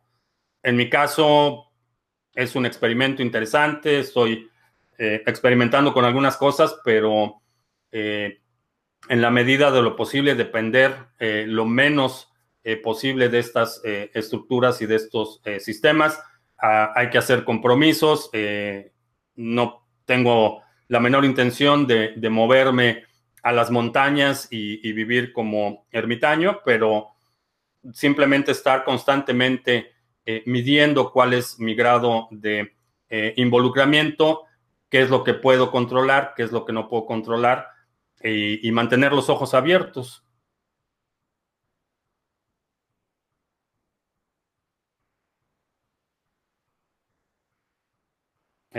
en 0.60 0.74
mi 0.74 0.90
caso, 0.90 1.70
es 2.34 2.56
un 2.56 2.66
experimento 2.66 3.22
interesante, 3.22 4.00
estoy 4.00 4.50
eh, 5.00 5.22
experimentando 5.26 5.94
con 5.94 6.04
algunas 6.04 6.36
cosas, 6.36 6.76
pero 6.82 7.40
eh, 7.92 8.40
en 9.08 9.22
la 9.22 9.30
medida 9.30 9.70
de 9.70 9.80
lo 9.80 9.94
posible 9.94 10.34
depender 10.34 10.92
eh, 11.20 11.44
lo 11.46 11.66
menos 11.66 12.32
posible 12.82 13.30
de 13.30 13.38
estas 13.38 13.80
estructuras 13.82 14.82
y 14.82 14.86
de 14.86 14.96
estos 14.96 15.40
sistemas. 15.58 16.20
Ah, 16.58 16.92
hay 16.94 17.08
que 17.08 17.16
hacer 17.16 17.42
compromisos. 17.42 18.30
no 19.36 19.88
tengo 20.04 20.60
la 20.88 21.00
menor 21.00 21.24
intención 21.24 21.86
de, 21.86 22.28
moverme 22.28 23.04
a 23.42 23.52
las 23.52 23.70
montañas 23.70 24.48
y, 24.50 24.92
vivir 24.92 25.32
como 25.32 25.86
ermitaño, 25.90 26.60
pero 26.62 27.12
simplemente 27.94 28.52
estar 28.52 28.84
constantemente 28.84 29.92
midiendo 30.44 31.10
cuál 31.10 31.32
es 31.32 31.58
mi 31.58 31.74
grado 31.74 32.28
de 32.30 32.74
involucramiento, 33.36 34.47
qué 34.90 35.02
es 35.02 35.10
lo 35.10 35.24
que 35.24 35.34
puedo 35.34 35.70
controlar, 35.70 36.34
qué 36.36 36.42
es 36.42 36.52
lo 36.52 36.64
que 36.64 36.72
no 36.72 36.88
puedo 36.88 37.06
controlar 37.06 37.68
y 38.22 38.70
mantener 38.72 39.12
los 39.12 39.28
ojos 39.30 39.54
abiertos. 39.54 40.28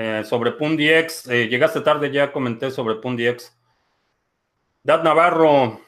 Eh, 0.02 0.24
sobre 0.24 0.54
PundiX, 0.54 1.28
eh, 1.28 1.50
llegaste 1.50 1.82
tarde, 1.82 2.10
ya 2.10 2.32
comenté 2.32 2.72
sobre 2.72 2.96
PundiX. 2.96 3.54
Dad 4.82 5.04
Navarro, 5.04 5.82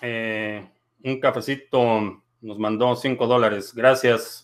eh, 0.00 0.66
un 1.04 1.20
cafecito, 1.20 2.22
nos 2.40 2.58
mandó 2.58 2.96
5 2.96 3.26
dólares. 3.26 3.74
Gracias. 3.74 4.41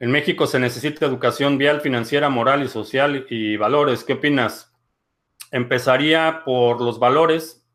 En 0.00 0.12
México 0.12 0.46
se 0.46 0.60
necesita 0.60 1.06
educación 1.06 1.58
vial, 1.58 1.80
financiera, 1.80 2.28
moral 2.28 2.62
y 2.62 2.68
social 2.68 3.26
y 3.28 3.56
valores. 3.56 4.04
¿Qué 4.04 4.12
opinas? 4.12 4.72
Empezaría 5.50 6.42
por 6.44 6.80
los 6.80 7.00
valores. 7.00 7.66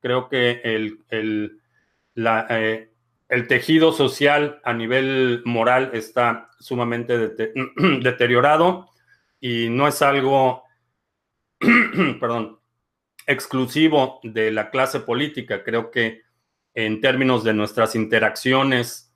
Creo 0.00 0.28
que 0.28 0.60
el, 0.64 1.60
eh, 2.16 2.90
el, 3.28 3.46
tejido 3.46 3.92
social 3.92 4.60
a 4.64 4.72
nivel 4.72 5.42
moral 5.44 5.90
está 5.94 6.50
sumamente 6.58 7.28
deteriorado 8.02 8.88
y 9.38 9.68
no 9.70 9.86
es 9.86 10.02
algo, 10.02 10.64
perdón, 12.20 12.58
exclusivo 13.28 14.18
de 14.24 14.50
la 14.50 14.70
clase 14.70 14.98
política. 14.98 15.62
Creo 15.62 15.92
que 15.92 16.22
en 16.74 17.00
términos 17.00 17.44
de 17.44 17.54
nuestras 17.54 17.94
interacciones 17.94 19.11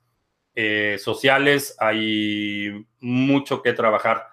eh, 0.59 0.97
sociales 0.97 1.75
hay 1.77 2.83
mucho 2.99 3.61
que 3.61 3.73
trabajar. 3.73 4.25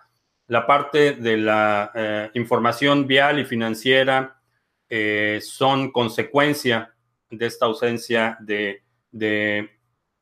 La 0.47 0.67
parte 0.67 1.13
de 1.13 1.37
la 1.37 1.93
eh, 1.95 2.31
información 2.33 3.07
vial 3.07 3.41
y 3.41 3.45
financiera 3.45 4.41
eh, 4.89 5.41
son 5.43 5.93
consecuencia 5.93 6.95
de 7.29 7.45
esta 7.45 7.67
ausencia 7.67 8.39
de, 8.41 8.81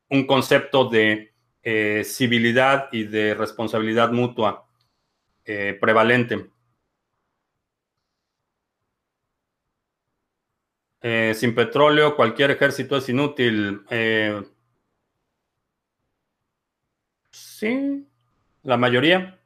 un 0.08 0.26
concepto 0.26 0.88
de 0.88 1.32
civilidad 2.04 2.88
y 2.90 3.04
de 3.04 3.34
responsabilidad 3.34 4.10
mutua 4.10 4.66
prevalente. 5.44 6.50
sin 11.34 11.54
petróleo, 11.54 12.16
cualquier 12.16 12.50
ejército 12.50 12.96
es 12.96 13.08
inútil. 13.08 13.82
Sí, 17.62 18.08
la 18.64 18.76
mayoría. 18.76 19.38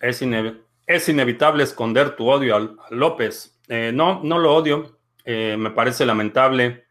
Es 0.00 0.22
inevitable 0.22 0.64
es 0.86 1.08
inevitable 1.08 1.64
esconder 1.64 2.16
tu 2.16 2.28
odio 2.28 2.56
a, 2.56 2.76
López. 2.90 3.60
Eh, 3.68 3.90
no, 3.94 4.22
no 4.22 4.38
lo 4.38 4.54
odio. 4.54 4.98
Eh, 5.24 5.56
me 5.58 5.70
parece 5.70 6.04
lamentable 6.04 6.84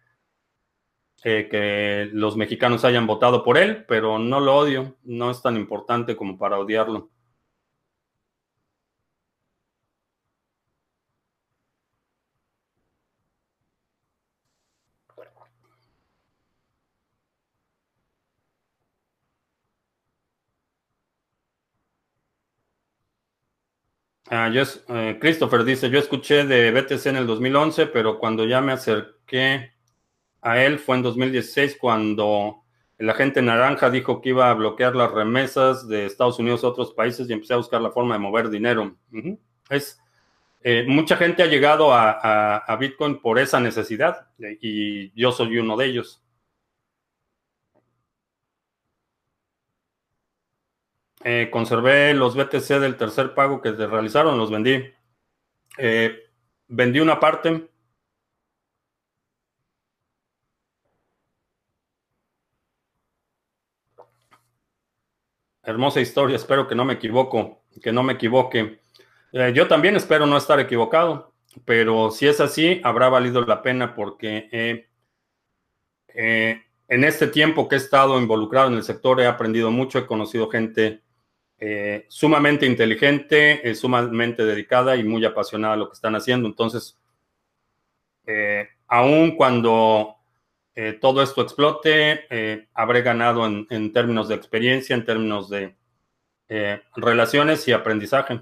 eh, 1.24 1.48
que 1.50 2.10
los 2.12 2.36
mexicanos 2.36 2.86
hayan 2.86 3.08
votado 3.08 3.44
por 3.44 3.58
él, 3.58 3.86
pero 3.88 4.20
no 4.20 4.40
lo 4.40 4.56
odio. 4.56 4.96
No 5.04 5.32
es 5.32 5.42
tan 5.42 5.58
importante 5.58 6.16
como 6.16 6.38
para 6.38 6.60
odiarlo. 6.60 7.10
Ah, 24.36 24.52
eh, 24.52 25.18
Christopher 25.22 25.64
dice, 25.64 25.92
yo 25.92 26.00
escuché 26.00 26.44
de 26.44 26.72
BTC 26.72 27.06
en 27.06 27.18
el 27.18 27.28
2011, 27.28 27.86
pero 27.86 28.18
cuando 28.18 28.46
ya 28.46 28.62
me 28.62 28.72
acerqué 28.72 29.74
a 30.42 30.60
él 30.60 30.80
fue 30.80 30.96
en 30.96 31.04
2016 31.04 31.78
cuando 31.80 32.64
el 32.98 33.12
agente 33.12 33.44
naranja 33.44 33.92
dijo 33.92 34.22
que 34.22 34.30
iba 34.30 34.50
a 34.50 34.56
bloquear 34.56 34.96
las 34.96 35.12
remesas 35.12 35.88
de 35.88 36.08
Estados 36.08 36.40
Unidos 36.40 36.64
a 36.64 36.70
otros 36.70 36.94
países 36.96 37.30
y 37.30 37.34
empecé 37.34 37.54
a 37.54 37.58
buscar 37.58 37.80
la 37.80 37.92
forma 37.92 38.16
de 38.16 38.22
mover 38.22 38.50
dinero. 38.50 38.96
Es 39.70 40.02
eh, 40.62 40.84
mucha 40.88 41.16
gente 41.16 41.44
ha 41.44 41.46
llegado 41.46 41.94
a 41.94 42.78
Bitcoin 42.80 43.22
por 43.22 43.38
esa 43.38 43.60
necesidad 43.60 44.30
y 44.40 45.12
yo 45.12 45.32
soy 45.32 45.60
uno 45.60 45.78
de 45.78 45.86
ellos. 45.86 46.22
Eh, 51.26 51.49
conservé 51.51 52.13
los 52.13 52.36
BTC 52.36 52.80
del 52.80 52.97
tercer 52.97 53.34
pago 53.34 53.61
que 53.61 53.74
se 53.76 53.88
realizaron, 53.88 54.38
los 54.38 54.51
vendí. 54.51 54.84
Eh, 55.78 56.30
vendí 56.67 56.99
una 56.99 57.19
parte. 57.19 57.69
Hermosa 65.63 66.01
historia, 66.01 66.36
espero 66.36 66.67
que 66.67 66.76
no 66.76 66.84
me 66.84 66.93
equivoco, 66.95 67.63
que 67.82 67.93
no 67.93 68.03
me 68.03 68.13
equivoque. 68.13 68.80
Eh, 69.32 69.53
yo 69.55 69.67
también 69.67 69.95
espero 69.95 70.26
no 70.26 70.36
estar 70.36 70.59
equivocado, 70.59 71.34
pero 71.63 72.11
si 72.11 72.28
es 72.28 72.41
así, 72.41 72.82
habrá 72.84 73.07
valido 73.07 73.45
la 73.45 73.61
pena 73.61 73.95
porque 73.95 74.88
en 76.13 77.03
este 77.03 77.28
tiempo 77.28 77.67
que 77.69 77.76
he 77.76 77.78
estado 77.78 78.19
involucrado 78.19 78.67
en 78.67 78.76
el 78.76 78.84
sector 78.84 79.21
he 79.21 79.26
aprendido 79.26 79.71
mucho, 79.71 79.99
he 79.99 80.05
conocido 80.05 80.49
gente 80.49 81.03
eh, 81.66 82.05
sumamente 82.09 82.66
inteligente, 82.66 83.70
eh, 83.70 83.74
sumamente 83.74 84.43
dedicada 84.43 84.97
y 84.97 85.03
muy 85.05 85.24
apasionada 85.24 85.76
a 85.76 85.78
lo 85.78 85.88
que 85.88 85.93
están 85.93 86.14
haciendo. 86.14 86.45
Entonces, 86.45 86.99
eh, 88.26 88.68
aún 88.88 89.38
cuando 89.38 90.18
todo 90.99 91.22
esto 91.22 91.41
explote, 91.41 92.68
habré 92.74 93.01
ganado 93.03 93.45
en, 93.45 93.93
términos 93.93 94.28
de 94.28 94.36
experiencia, 94.36 94.95
en 94.95 95.05
términos 95.05 95.49
de 95.49 95.76
relaciones 96.95 97.68
y 97.68 97.74
aprendizaje. 97.74 98.41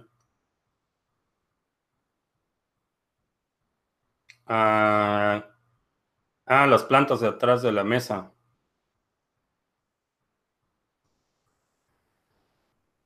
ah, 4.47 5.45
ah 6.45 6.67
las 6.67 6.84
plantas 6.84 7.19
de 7.22 7.28
atrás 7.28 7.61
de 7.61 7.72
la 7.72 7.84
mesa. 7.84 8.32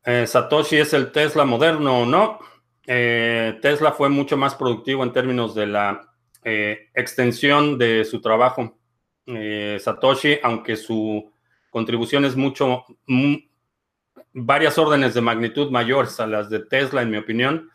Eh, 0.06 0.28
Satoshi 0.28 0.78
es 0.78 0.93
el 0.93 1.12
Tesla 1.12 1.45
moderno, 1.45 2.06
¿no? 2.06 2.39
Eh, 2.86 3.58
Tesla 3.62 3.91
fue 3.91 4.08
mucho 4.10 4.38
más 4.38 4.53
productivo 4.53 5.03
en 5.03 5.12
términos 5.12 5.56
de 5.56 5.66
la 5.66 6.14
eh, 6.43 6.89
extensión 6.93 7.80
de 7.80 8.06
su 8.06 8.22
trabajo. 8.22 8.78
Satoshi, 9.26 10.38
aunque 10.43 10.76
su 10.76 11.32
contribución 11.72 12.26
es 12.26 12.36
mucho, 12.36 12.86
varias 14.34 14.78
órdenes 14.78 15.16
de 15.16 15.22
magnitud 15.22 15.72
mayores 15.72 16.20
a 16.20 16.28
las 16.28 16.51
de 16.51 16.60
Tesla, 16.60 17.01
en 17.01 17.10
mi 17.10 17.18
opinión, 17.18 17.72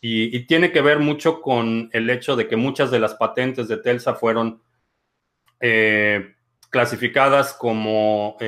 y, 0.00 0.46
tiene 0.46 0.72
que 0.72 0.80
ver 0.80 1.00
mucho 1.00 1.42
con 1.42 1.90
el 1.92 2.08
hecho 2.08 2.36
de 2.36 2.48
que 2.48 2.56
muchas 2.56 2.90
de 2.90 3.00
las 3.00 3.14
patentes 3.14 3.68
de 3.68 3.76
Tesla 3.76 4.14
fueron 4.14 4.62
clasificadas 6.70 7.52
como 7.52 8.38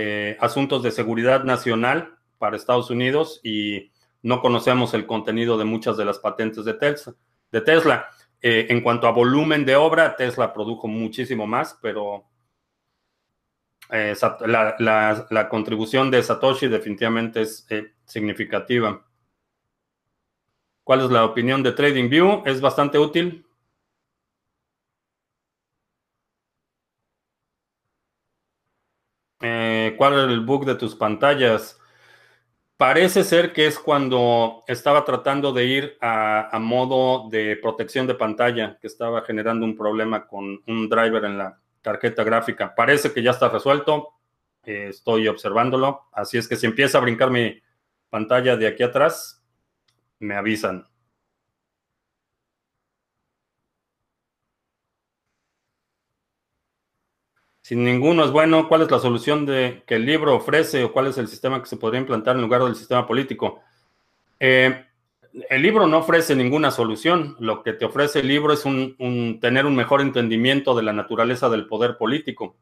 asuntos 0.40 0.82
de 0.82 0.90
seguridad 0.90 1.44
nacional 1.44 2.15
para 2.38 2.56
Estados 2.56 2.90
Unidos 2.90 3.40
y 3.42 3.92
no 4.22 4.40
conocemos 4.40 4.92
el 4.94 5.06
contenido 5.06 5.56
de 5.56 5.64
muchas 5.64 5.96
de 5.96 6.04
las 6.04 6.18
patentes 6.18 6.64
de 6.64 6.74
Tesla. 6.74 7.14
De 7.52 7.60
Tesla. 7.60 8.08
Eh, 8.42 8.66
en 8.70 8.80
cuanto 8.80 9.06
a 9.06 9.12
volumen 9.12 9.64
de 9.64 9.76
obra, 9.76 10.16
Tesla 10.16 10.52
produjo 10.52 10.88
muchísimo 10.88 11.46
más, 11.46 11.78
pero 11.80 12.28
eh, 13.90 14.14
la, 14.46 15.48
contribución 15.48 16.10
de 16.10 16.22
Satoshi 16.22 16.68
definitivamente 16.68 17.42
es 17.42 17.66
eh, 17.70 17.94
significativa. 18.04 19.04
¿Cuál 20.84 21.04
es 21.04 21.10
la 21.10 21.24
opinión 21.24 21.62
de 21.62 21.72
TradingView? 21.72 22.42
Es 22.46 22.60
bastante 22.60 22.98
útil. 22.98 23.46
¿Cuál 29.38 30.12
era 30.12 30.24
el 30.24 30.40
bug 30.40 30.64
de 30.66 30.74
tus 30.74 30.94
pantallas? 30.94 31.80
Parece 32.76 33.24
ser 33.24 33.54
que 33.54 33.66
es 33.66 33.78
cuando 33.78 34.62
estaba 34.66 35.04
tratando 35.06 35.52
de 35.52 35.64
ir 35.64 35.96
a, 36.02 36.58
modo 36.60 37.30
de 37.30 37.56
protección 37.56 38.06
de 38.06 38.14
pantalla, 38.14 38.78
que 38.78 38.86
estaba 38.86 39.22
generando 39.22 39.64
un 39.64 39.74
problema 39.74 40.26
con 40.26 40.62
un 40.66 40.88
driver 40.88 41.24
en 41.24 41.38
la 41.38 41.58
tarjeta 41.80 42.22
gráfica. 42.22 42.74
Parece 42.74 43.12
que 43.14 43.22
ya 43.22 43.30
está 43.30 43.48
resuelto. 43.48 44.10
Eh, 44.64 44.88
estoy 44.90 45.26
observándolo. 45.26 46.02
Así 46.12 46.36
es 46.36 46.46
que 46.48 46.56
si 46.56 46.66
empieza 46.66 46.98
a 46.98 47.00
brincar 47.00 47.30
mi 47.30 47.62
pantalla 48.10 48.58
de 48.58 48.66
aquí 48.66 48.82
atrás, 48.82 49.42
me 50.18 50.34
avisan. 50.34 50.86
Si 57.66 57.74
ninguno 57.74 58.24
es 58.24 58.30
bueno, 58.30 58.68
¿cuál 58.68 58.82
es 58.82 58.90
la 58.92 59.00
solución 59.00 59.44
de, 59.44 59.82
que 59.88 59.96
el 59.96 60.06
libro 60.06 60.36
ofrece 60.36 60.84
o 60.84 60.92
cuál 60.92 61.08
es 61.08 61.18
el 61.18 61.26
sistema 61.26 61.60
que 61.60 61.66
se 61.66 61.76
podría 61.76 62.00
implantar 62.00 62.36
en 62.36 62.42
lugar 62.42 62.62
del 62.62 62.76
sistema 62.76 63.08
político? 63.08 63.60
Eh, 64.38 64.86
el 65.50 65.62
libro 65.62 65.88
no 65.88 65.98
ofrece 65.98 66.36
ninguna 66.36 66.70
solución. 66.70 67.34
Lo 67.40 67.64
que 67.64 67.72
te 67.72 67.84
ofrece 67.84 68.20
el 68.20 68.28
libro 68.28 68.52
es 68.52 68.64
un, 68.64 69.40
tener 69.40 69.66
un 69.66 69.74
mejor 69.74 70.00
entendimiento 70.00 70.76
de 70.76 70.84
la 70.84 70.92
naturaleza 70.92 71.48
del 71.48 71.66
poder 71.66 71.96
político. 71.96 72.56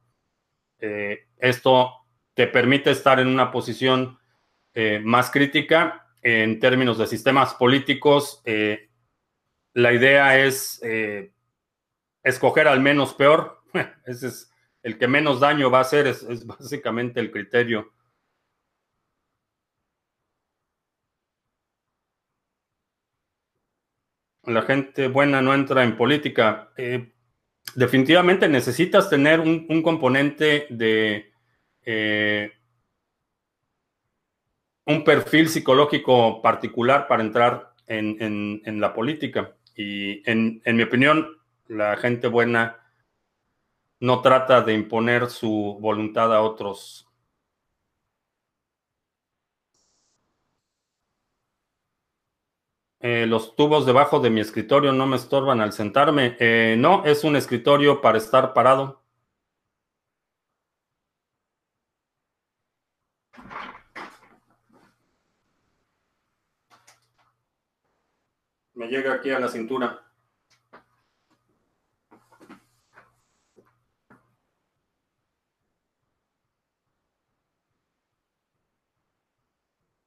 Eh, 0.78 1.26
esto 1.36 1.90
te 2.32 2.46
permite 2.46 2.90
estar 2.90 3.20
en 3.20 3.28
una 3.28 3.52
posición 3.52 4.18
eh, 4.72 5.02
más 5.04 5.30
crítica 5.30 6.06
en 6.22 6.58
términos 6.60 6.96
de 6.96 7.06
sistemas 7.06 7.52
políticos. 7.52 8.42
la 9.74 9.92
idea 9.92 10.38
es 10.38 10.80
escoger 12.22 12.68
al 12.68 12.80
menos 12.80 13.12
peor. 13.12 13.60
Ese 14.06 14.28
es 14.28 14.53
el 14.84 14.98
que 14.98 15.08
menos 15.08 15.40
daño 15.40 15.70
va 15.70 15.78
a 15.78 15.80
hacer 15.80 16.06
es, 16.06 16.46
básicamente 16.46 17.18
el 17.18 17.30
criterio. 17.32 17.90
La 24.44 24.60
gente 24.62 25.08
buena 25.08 25.40
no 25.40 25.54
entra 25.54 25.82
en 25.84 25.96
política. 25.96 26.70
Eh, 26.76 27.14
definitivamente 27.74 28.46
necesitas 28.46 29.08
tener 29.08 29.40
un, 29.40 29.82
componente 29.82 30.66
de 30.68 31.32
eh, 31.82 32.52
un 34.84 35.02
perfil 35.02 35.48
psicológico 35.48 36.42
particular 36.42 37.08
para 37.08 37.22
entrar 37.22 37.72
en, 37.86 38.80
la 38.80 38.92
política. 38.92 39.56
Y 39.74 40.28
en, 40.30 40.60
en 40.62 40.76
mi 40.76 40.82
opinión, 40.82 41.38
la 41.68 41.96
gente 41.96 42.28
buena 42.28 42.83
no 44.00 44.20
trata 44.22 44.62
de 44.62 44.74
imponer 44.74 45.30
su 45.30 45.78
voluntad 45.80 46.34
a 46.34 46.42
otros. 46.42 47.06
Eh, 53.06 53.26
los 53.26 53.54
tubos 53.54 53.84
debajo 53.86 54.18
de 54.18 54.30
mi 54.30 54.40
escritorio 54.40 54.92
no 54.92 55.06
me 55.06 55.16
estorban 55.16 55.60
al 55.60 55.72
sentarme. 55.72 56.36
Eh, 56.40 56.74
no, 56.78 57.04
es 57.04 57.22
un 57.22 57.36
escritorio 57.36 58.00
para 58.00 58.16
estar 58.18 58.54
parado. 58.54 59.02
Me 68.74 68.86
llega 68.88 69.14
aquí 69.14 69.30
a 69.30 69.38
la 69.40 69.48
cintura. 69.48 70.03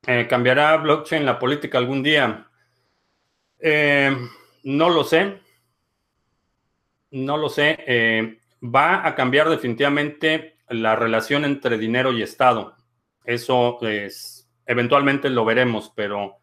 Eh, 0.09 0.25
¿Cambiará 0.29 0.77
blockchain 0.77 1.25
la 1.25 1.37
política 1.37 1.77
algún 1.77 2.01
día? 2.01 2.47
Eh, 3.59 4.15
no 4.63 4.89
lo 4.89 5.03
sé. 5.03 5.41
No 7.11 7.35
lo 7.35 7.49
sé. 7.49 7.77
Eh, 7.85 8.39
va 8.63 9.05
a 9.05 9.15
cambiar 9.15 9.49
definitivamente 9.49 10.59
la 10.69 10.95
relación 10.95 11.43
entre 11.43 11.77
dinero 11.77 12.13
y 12.13 12.21
Estado. 12.21 12.77
Eso 13.25 13.79
es, 13.81 14.49
eventualmente 14.65 15.29
lo 15.29 15.43
veremos, 15.43 15.91
pero 15.93 16.37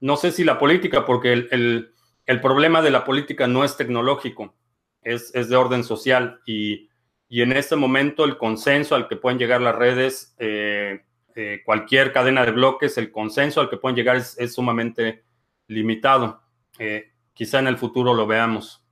no 0.00 0.16
sé 0.16 0.32
si 0.32 0.42
la 0.42 0.58
política, 0.58 1.04
porque 1.04 1.32
el, 1.32 1.92
problema 2.42 2.82
de 2.82 2.90
la 2.90 3.04
política 3.04 3.46
no 3.46 3.62
es 3.62 3.76
tecnológico, 3.76 4.56
es, 5.02 5.32
de 5.32 5.56
orden 5.56 5.84
social 5.84 6.40
y, 6.44 6.88
en 7.30 7.52
este 7.52 7.76
momento 7.76 8.24
el 8.24 8.38
consenso 8.38 8.96
al 8.96 9.06
que 9.06 9.16
pueden 9.16 9.38
llegar 9.38 9.60
las 9.60 9.76
redes 9.76 10.34
cualquier 11.64 12.12
cadena 12.12 12.44
de 12.44 12.52
bloques, 12.52 12.98
el 12.98 13.12
consenso 13.12 13.60
al 13.60 13.70
que 13.70 13.76
pueden 13.76 13.96
llegar 13.96 14.16
es, 14.16 14.52
sumamente 14.52 15.24
limitado. 15.68 16.42
Eh, 16.78 17.12
quizá 17.34 17.60
en 17.60 17.68
el 17.68 17.78
futuro 17.78 18.14
lo 18.14 18.26
veamos. 18.26 18.84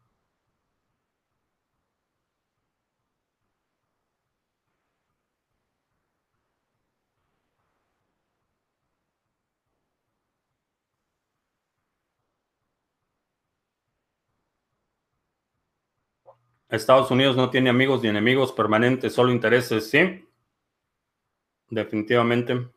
Estados 16.69 17.11
Unidos 17.11 17.37
no 17.37 17.51
tiene 17.51 17.71
amigos 17.71 18.03
ni 18.03 18.09
enemigos 18.09 18.53
permanentes, 18.53 19.13
solo 19.15 19.33
intereses, 19.33 19.91
¿sí? 19.91 20.27
Definitivamente. 21.71 22.71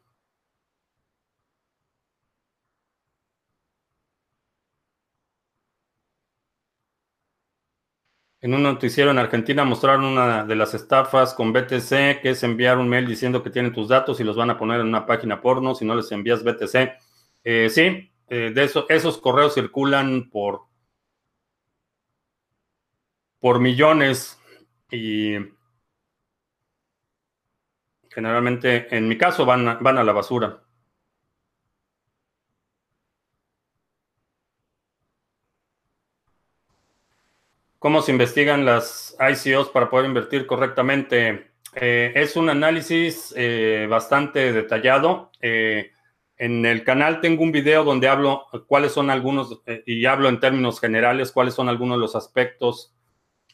En 8.42 8.54
un 8.54 8.64
noticiero 8.64 9.12
en 9.12 9.18
Argentina 9.18 9.66
mostraron 9.66 10.06
una 10.06 10.46
de 10.46 10.56
las 10.56 10.74
estafas 10.74 11.34
con 11.34 11.52
BTC, 11.52 12.22
que 12.22 12.30
es 12.30 12.44
enviar 12.44 12.78
un 12.78 12.88
mail 12.88 13.06
diciendo 13.06 13.44
que 13.44 13.50
tienen 13.50 13.74
tus 13.74 13.90
datos 13.90 14.20
y 14.20 14.24
los 14.24 14.38
van 14.38 14.50
a 14.50 14.58
poner 14.58 14.80
en 14.80 14.88
una 14.88 15.06
página 15.06 15.42
porno 15.42 15.76
si 15.76 15.84
no 15.86 15.94
les 15.96 16.10
envías 16.14 16.44
BTC. 16.44 16.94
Eh, 17.44 17.70
sí, 17.70 18.12
eh, 18.30 18.52
de 18.56 18.64
eso, 18.64 18.86
esos 18.88 19.18
correos 19.18 19.56
circulan 19.56 20.30
por, 20.30 20.62
por 23.40 23.60
millones 23.60 24.40
y 24.90 25.36
Generalmente, 28.10 28.88
en 28.96 29.08
mi 29.08 29.18
caso, 29.18 29.46
van 29.46 29.68
a, 29.68 29.76
van 29.76 29.98
a 29.98 30.04
la 30.04 30.14
basura. 30.14 30.62
¿Cómo 37.80 38.02
se 38.02 38.12
investigan 38.12 38.66
las 38.66 39.16
ICOs 39.20 39.70
para 39.70 39.90
poder 39.90 40.06
invertir 40.06 40.46
correctamente? 40.46 41.52
Eh, 41.76 42.12
es 42.14 42.36
un 42.36 42.50
análisis 42.50 43.34
eh, 43.38 43.88
bastante 43.90 44.52
detallado. 44.52 45.32
Eh, 45.40 45.92
en 46.38 46.66
el 46.66 46.84
canal 46.84 47.22
tengo 47.22 47.42
un 47.42 47.54
video 47.54 47.86
donde 47.86 48.10
hablo 48.10 48.48
cuáles 48.68 48.92
son 48.92 49.10
algunos, 49.10 49.62
y 49.86 50.06
hablo 50.06 50.28
en 50.28 50.42
términos 50.42 50.82
generales, 50.82 51.32
cuáles 51.32 51.54
son 51.54 51.70
algunos 51.70 51.98
de 51.98 52.02
los 52.02 52.16
aspectos 52.16 52.94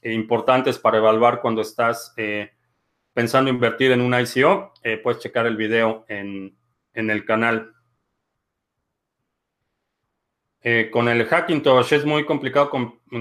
importantes 0.01 0.77
para 0.79 0.97
evaluar 0.97 1.41
cuando 1.41 1.61
estás 1.61 2.13
pensando 3.15 3.49
invertir 3.49 3.93
en 3.93 4.01
un 4.01 4.13
ICO, 4.13 4.73
eh, 4.83 4.97
puedes 4.97 5.21
checar 5.21 5.47
el 5.47 5.55
video 5.55 6.05
en, 6.09 6.57
el 6.93 7.25
canal. 7.25 7.73
Eh, 10.61 10.89
con 10.91 11.07
el 11.07 11.25
Hackintosh 11.25 11.93
es 11.93 12.05
muy 12.05 12.25
complicado 12.25 12.69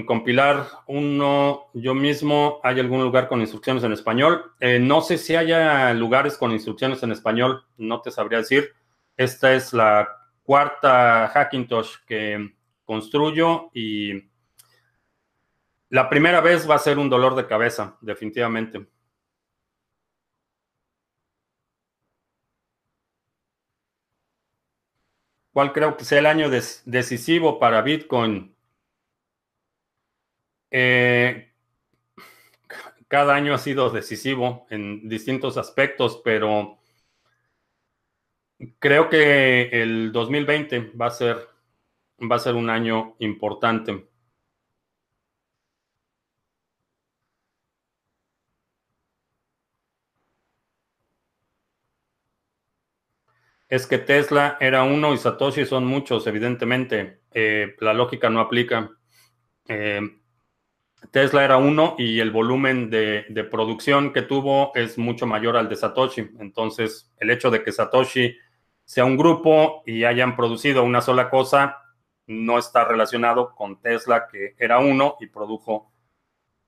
compilar 0.05 0.67
uno 0.87 1.67
yo 1.73 1.93
mismo. 1.93 2.59
¿Hay 2.61 2.77
algún 2.81 3.03
lugar 3.03 3.29
con 3.29 3.39
instrucciones 3.39 3.83
en 3.83 3.93
español? 3.93 4.51
Eh, 4.59 4.79
no 4.79 4.99
sé 4.99 5.17
si 5.17 5.37
haya 5.37 5.93
lugares 5.93 6.37
con 6.37 6.51
instrucciones 6.51 7.01
en 7.01 7.13
español, 7.13 7.63
no 7.77 8.01
te 8.01 8.11
sabría 8.11 8.39
decir. 8.39 8.73
Esta 9.15 9.53
es 9.53 9.71
la 9.71 10.09
cuarta 10.43 11.29
Hackintosh 11.29 11.99
que 12.05 12.53
construyo 12.83 13.69
y 13.73 14.29
la 15.87 16.09
primera 16.09 16.41
vez 16.41 16.69
va 16.69 16.75
a 16.75 16.79
ser 16.79 16.99
un 16.99 17.09
dolor 17.09 17.33
de 17.35 17.47
cabeza, 17.47 17.97
definitivamente. 18.01 18.87
¿Cuál 25.55 25.71
creo 25.71 25.95
que 25.95 26.03
sea 26.03 26.19
el 26.19 26.25
año 26.25 26.49
decisivo 26.49 27.59
para 27.59 27.81
Bitcoin? 27.81 28.53
Eh, 30.69 31.53
cada 33.07 33.35
año 33.35 33.53
ha 33.53 33.57
sido 33.57 33.89
decisivo 33.89 34.67
en 34.69 35.07
distintos 35.07 35.55
aspectos, 35.55 36.21
pero 36.25 36.77
creo 38.79 39.07
que 39.07 39.69
el 39.81 40.11
2020 40.11 40.91
va 40.91 41.05
a 41.05 41.11
ser, 41.11 41.37
va 42.19 42.35
a 42.35 42.39
ser 42.39 42.55
un 42.55 42.69
año 42.69 43.15
importante. 43.19 44.09
Es 53.67 53.87
que 53.87 53.97
Tesla 53.97 54.57
era 54.59 54.83
uno 54.83 55.13
y 55.13 55.17
Satoshi 55.17 55.65
son 55.65 55.85
muchos, 55.85 56.27
evidentemente. 56.27 57.21
Eh, 57.31 57.75
la 57.79 57.93
lógica 57.93 58.29
no 58.29 58.39
aplica. 58.39 58.91
Eh, 59.67 60.01
Tesla 61.11 61.43
era 61.43 61.57
uno 61.57 61.95
y 61.97 62.19
el 62.19 62.31
volumen 62.31 62.89
de, 62.89 63.25
de, 63.29 63.43
producción 63.43 64.13
que 64.13 64.21
tuvo 64.21 64.71
es 64.75 64.97
mucho 64.97 65.25
mayor 65.25 65.57
al 65.57 65.69
de 65.69 65.75
Satoshi. 65.75 66.29
Entonces, 66.39 67.13
el 67.17 67.29
hecho 67.31 67.49
de 67.51 67.63
que 67.63 67.71
Satoshi 67.71 68.35
sea 68.85 69.05
un 69.05 69.17
grupo 69.17 69.83
y 69.85 70.03
hayan 70.03 70.35
producido 70.35 70.83
una 70.83 71.01
sola 71.01 71.29
cosa 71.29 71.77
no 72.27 72.57
está 72.57 72.85
relacionado 72.85 73.53
con 73.55 73.81
Tesla, 73.81 74.27
que 74.31 74.55
era 74.57 74.79
uno 74.79 75.15
y 75.19 75.27
produjo 75.27 75.91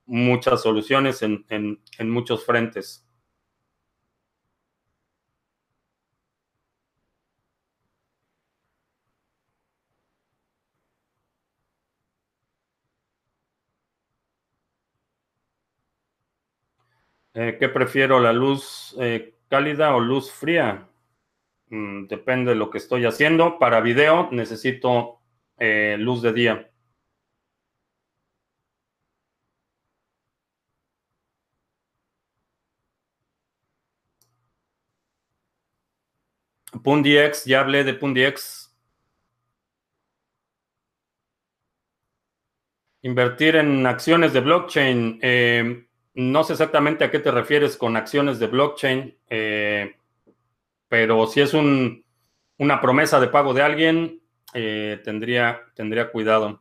muchas 0.06 0.62
soluciones 0.62 1.22
en, 1.22 1.80
muchos 2.00 2.44
frentes. 2.44 3.04
Eh, 17.40 17.56
¿Qué 17.60 17.68
prefiero, 17.68 18.18
la 18.18 18.32
luz 18.32 18.96
eh, 18.98 19.36
cálida 19.48 19.94
o 19.94 20.00
luz 20.00 20.32
fría? 20.32 20.88
Mm, 21.68 22.06
depende 22.08 22.52
de 22.52 22.56
lo 22.56 22.70
que 22.70 22.78
estoy 22.78 23.06
haciendo. 23.06 23.58
Para 23.60 23.80
video 23.80 24.28
necesito 24.32 25.20
eh, 25.58 25.96
luz 26.00 26.22
de 26.22 26.32
día. 26.32 26.70
PundiX, 36.82 37.44
ya 37.44 37.60
hablé 37.60 37.84
de 37.84 37.94
PundiX. 37.94 38.74
Invertir 43.02 43.56
en 43.56 43.86
acciones 43.86 44.32
de 44.32 44.40
blockchain. 44.40 45.18
Eh, 45.22 45.87
no 46.18 46.42
sé 46.42 46.54
exactamente 46.54 47.04
a 47.04 47.12
qué 47.12 47.20
te 47.20 47.30
refieres 47.30 47.76
con 47.76 47.96
acciones 47.96 48.40
de 48.40 48.48
blockchain, 48.48 49.16
eh, 49.30 49.94
pero 50.88 51.28
si 51.28 51.40
es 51.40 51.54
un, 51.54 52.04
una 52.58 52.80
promesa 52.80 53.20
de 53.20 53.28
pago 53.28 53.54
de 53.54 53.62
alguien, 53.62 54.20
eh, 54.52 55.00
tendría, 55.04 55.62
tendría 55.76 56.10
cuidado. 56.10 56.60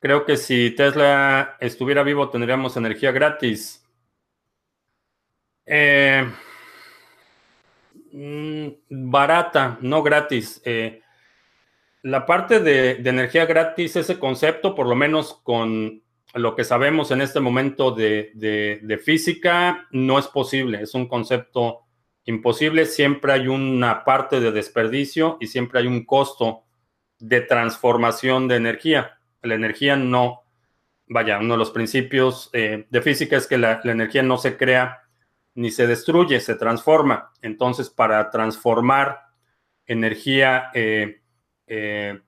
Creo 0.00 0.24
que 0.26 0.36
si 0.36 0.72
Tesla 0.72 1.56
estuviera 1.60 2.02
vivo 2.02 2.28
tendríamos 2.30 2.76
energía 2.76 3.12
gratis. 3.12 3.86
Eh, 5.66 6.28
mm, 8.10 8.68
barata, 8.90 9.78
no 9.82 10.02
gratis. 10.02 10.60
la 12.02 12.26
parte 12.26 12.58
de, 12.58 12.90
energía 13.08 13.46
gratis, 13.46 13.94
ese 13.94 14.18
concepto, 14.18 14.74
por 14.74 14.88
lo 14.88 14.96
menos 14.96 15.34
con 15.44 16.02
lo 16.34 16.54
que 16.54 16.64
sabemos 16.64 17.10
en 17.10 17.20
este 17.20 17.40
momento 17.40 17.90
de, 17.90 19.00
física 19.04 19.86
no 19.90 20.18
es 20.18 20.26
posible, 20.26 20.82
es 20.82 20.94
un 20.94 21.08
concepto 21.08 21.86
imposible, 22.24 22.84
siempre 22.84 23.32
hay 23.32 23.48
una 23.48 24.04
parte 24.04 24.40
de 24.40 24.52
desperdicio 24.52 25.38
y 25.40 25.46
siempre 25.46 25.80
hay 25.80 25.86
un 25.86 26.04
costo 26.04 26.64
de 27.18 27.40
transformación 27.40 28.48
de 28.48 28.56
energía. 28.56 29.18
La 29.42 29.54
energía 29.54 29.96
no, 29.96 30.42
vaya, 31.06 31.38
uno 31.38 31.54
de 31.54 31.58
los 31.58 31.70
principios 31.70 32.50
eh, 32.52 32.86
de 32.90 33.02
física 33.02 33.36
es 33.36 33.46
que 33.46 33.56
la, 33.56 33.80
energía 33.84 34.22
no 34.22 34.36
se 34.36 34.56
crea 34.56 35.02
ni 35.54 35.70
se 35.70 35.86
destruye, 35.86 36.38
se 36.40 36.54
transforma. 36.54 37.32
Entonces, 37.40 37.88
para 37.88 38.30
transformar 38.30 39.22
energía, 39.86 40.70
eh, 40.74 41.22
eh, 41.66 42.20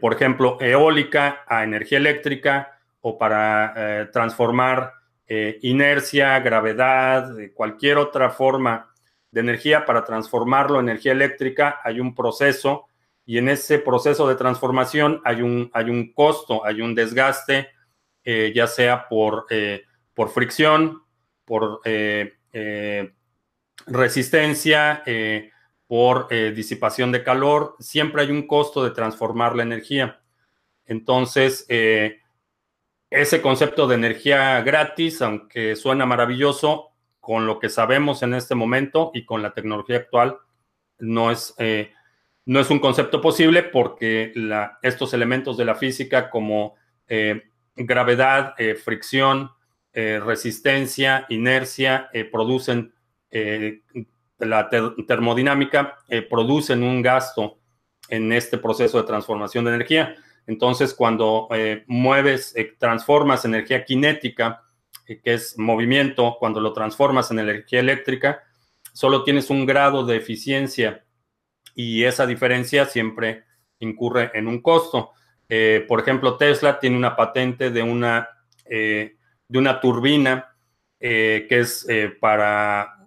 por 0.00 0.12
ejemplo, 0.12 0.58
eólica 0.60 1.44
a 1.46 1.64
energía 1.64 1.98
eléctrica, 1.98 2.72
o 3.02 3.18
para 3.18 3.74
eh, 3.76 4.06
transformar 4.12 4.94
eh, 5.26 5.58
inercia, 5.62 6.38
gravedad, 6.40 7.34
cualquier 7.54 7.98
otra 7.98 8.30
forma 8.30 8.90
de 9.30 9.40
energía, 9.40 9.84
para 9.84 10.04
transformarlo 10.04 10.80
en 10.80 10.88
energía 10.88 11.12
eléctrica, 11.12 11.80
hay 11.84 12.00
un 12.00 12.14
proceso 12.14 12.86
y 13.26 13.38
en 13.38 13.48
ese 13.48 13.78
proceso 13.78 14.28
de 14.28 14.36
transformación 14.36 15.20
hay 15.24 15.42
un, 15.42 15.70
hay 15.74 15.90
un 15.90 16.12
costo, 16.12 16.64
hay 16.64 16.80
un 16.80 16.94
desgaste, 16.94 17.68
eh, 18.24 18.52
ya 18.54 18.66
sea 18.66 19.08
por, 19.08 19.46
por 20.14 20.30
fricción, 20.30 21.02
por 21.44 21.80
resistencia, 23.86 25.02
por 25.92 26.28
disipación 26.54 27.12
de 27.12 27.22
calor, 27.22 27.76
siempre 27.78 28.22
hay 28.22 28.30
un 28.30 28.46
costo 28.46 28.82
de 28.82 28.92
transformar 28.92 29.54
la 29.54 29.62
energía. 29.62 30.22
Entonces, 30.86 31.66
ese 33.10 33.42
concepto 33.42 33.86
de 33.86 33.96
energía 33.96 34.62
gratis, 34.62 35.20
aunque 35.20 35.76
suena 35.76 36.06
maravilloso, 36.06 36.92
con 37.22 37.46
lo 37.46 37.60
que 37.60 37.68
sabemos 37.68 38.24
en 38.24 38.34
este 38.34 38.56
momento 38.56 39.12
y 39.14 39.24
con 39.24 39.42
la 39.42 39.54
tecnología 39.54 39.98
actual, 39.98 40.38
no 40.98 41.30
es, 41.30 41.54
eh, 41.58 41.92
no 42.46 42.58
es 42.58 42.68
un 42.68 42.80
concepto 42.80 43.20
posible 43.20 43.62
porque 43.62 44.32
estos 44.82 45.14
elementos 45.14 45.56
de 45.56 45.64
la 45.64 45.76
física 45.76 46.30
como 46.30 46.74
eh, 47.06 47.42
gravedad, 47.76 48.54
eh, 48.58 48.74
fricción, 48.74 49.52
resistencia, 49.94 51.26
inercia, 51.28 52.08
producen 52.32 52.94
la 54.42 54.68
termodinámica, 55.06 55.98
producen 56.28 56.82
un 56.82 57.02
gasto 57.02 57.58
en 58.08 58.32
este 58.32 58.58
proceso 58.58 58.98
de 58.98 59.06
transformación 59.06 59.64
de 59.64 59.74
energía. 59.74 60.14
Entonces, 60.46 60.92
cuando 60.94 61.48
eh, 61.50 61.84
mueves, 61.86 62.54
eh, 62.56 62.74
transformas 62.78 63.44
energía 63.44 63.84
cinética, 63.86 64.62
eh, 65.06 65.20
que 65.22 65.34
es 65.34 65.56
movimiento, 65.58 66.36
cuando 66.38 66.60
lo 66.60 66.72
transformas 66.72 67.30
en 67.30 67.38
energía 67.38 67.80
eléctrica, 67.80 68.42
solo 68.92 69.24
tienes 69.24 69.50
un 69.50 69.64
grado 69.66 70.04
de 70.04 70.16
eficiencia 70.16 71.04
y 71.74 72.04
esa 72.04 72.26
diferencia 72.26 72.84
siempre 72.86 73.44
incurre 73.78 74.30
en 74.34 74.46
un 74.46 74.60
costo. 74.60 75.12
por 75.88 76.00
ejemplo, 76.00 76.36
Tesla 76.36 76.78
tiene 76.78 76.96
una 76.96 77.14
patente 77.16 77.70
de 77.70 77.82
una, 77.82 78.28
de 78.66 79.58
una 79.58 79.80
turbina 79.80 80.54
que 80.98 81.46
es 81.48 81.86
para 82.20 83.01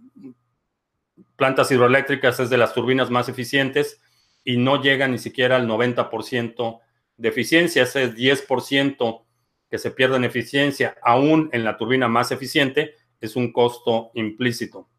plantas 1.35 1.71
hidroeléctricas, 1.71 2.39
es 2.39 2.49
de 2.49 2.57
las 2.57 2.73
turbinas 2.73 3.09
más 3.09 3.29
eficientes 3.29 4.01
y 4.43 4.57
no 4.57 4.81
llega 4.81 5.07
ni 5.07 5.17
siquiera 5.17 5.55
al 5.55 5.67
90% 5.67 6.79
de 7.17 7.29
eficiencia, 7.29 7.83
ese 7.83 8.13
10% 8.13 9.23
que 9.69 9.77
se 9.77 9.91
pierde 9.91 10.17
en 10.17 10.23
eficiencia, 10.23 10.95
aún 11.01 11.49
en 11.51 11.63
la 11.63 11.77
turbina 11.77 12.07
más 12.07 12.31
eficiente, 12.31 12.95
es 13.19 13.35
un 13.35 13.51
costo 13.51 14.11
implícito. 14.13 14.89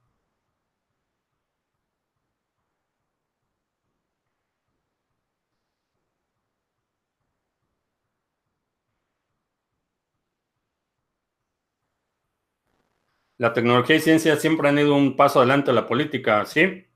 La 13.39 13.53
tecnología 13.53 13.97
y 13.97 14.01
ciencia 14.01 14.37
siempre 14.37 14.68
han 14.68 14.78
ido 14.78 14.95
un 14.95 15.16
paso 15.16 15.41
adelante 15.41 15.70
a 15.70 15.74
la 15.74 15.87
política, 15.87 16.45
¿sí? 16.47 16.87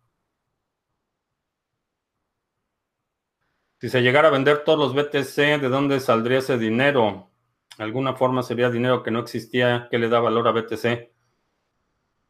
Si 3.79 3.89
se 3.89 4.03
llegara 4.03 4.29
a 4.29 4.31
vender 4.31 4.65
todos 4.65 4.79
los 4.79 4.95
BTC, 4.95 5.61
¿de 5.61 5.69
dónde 5.69 6.01
saldría 6.01 6.39
ese 6.39 6.59
dinero? 6.59 7.31
alguna 7.79 8.15
forma 8.15 8.43
sería 8.43 8.71
dinero 8.71 9.03
que 9.03 9.11
no 9.11 9.21
existía, 9.21 9.89
que 9.91 9.99
le 9.99 10.09
da 10.09 10.21
valor 10.21 10.47
a 10.47 10.53
BTC. 10.53 11.11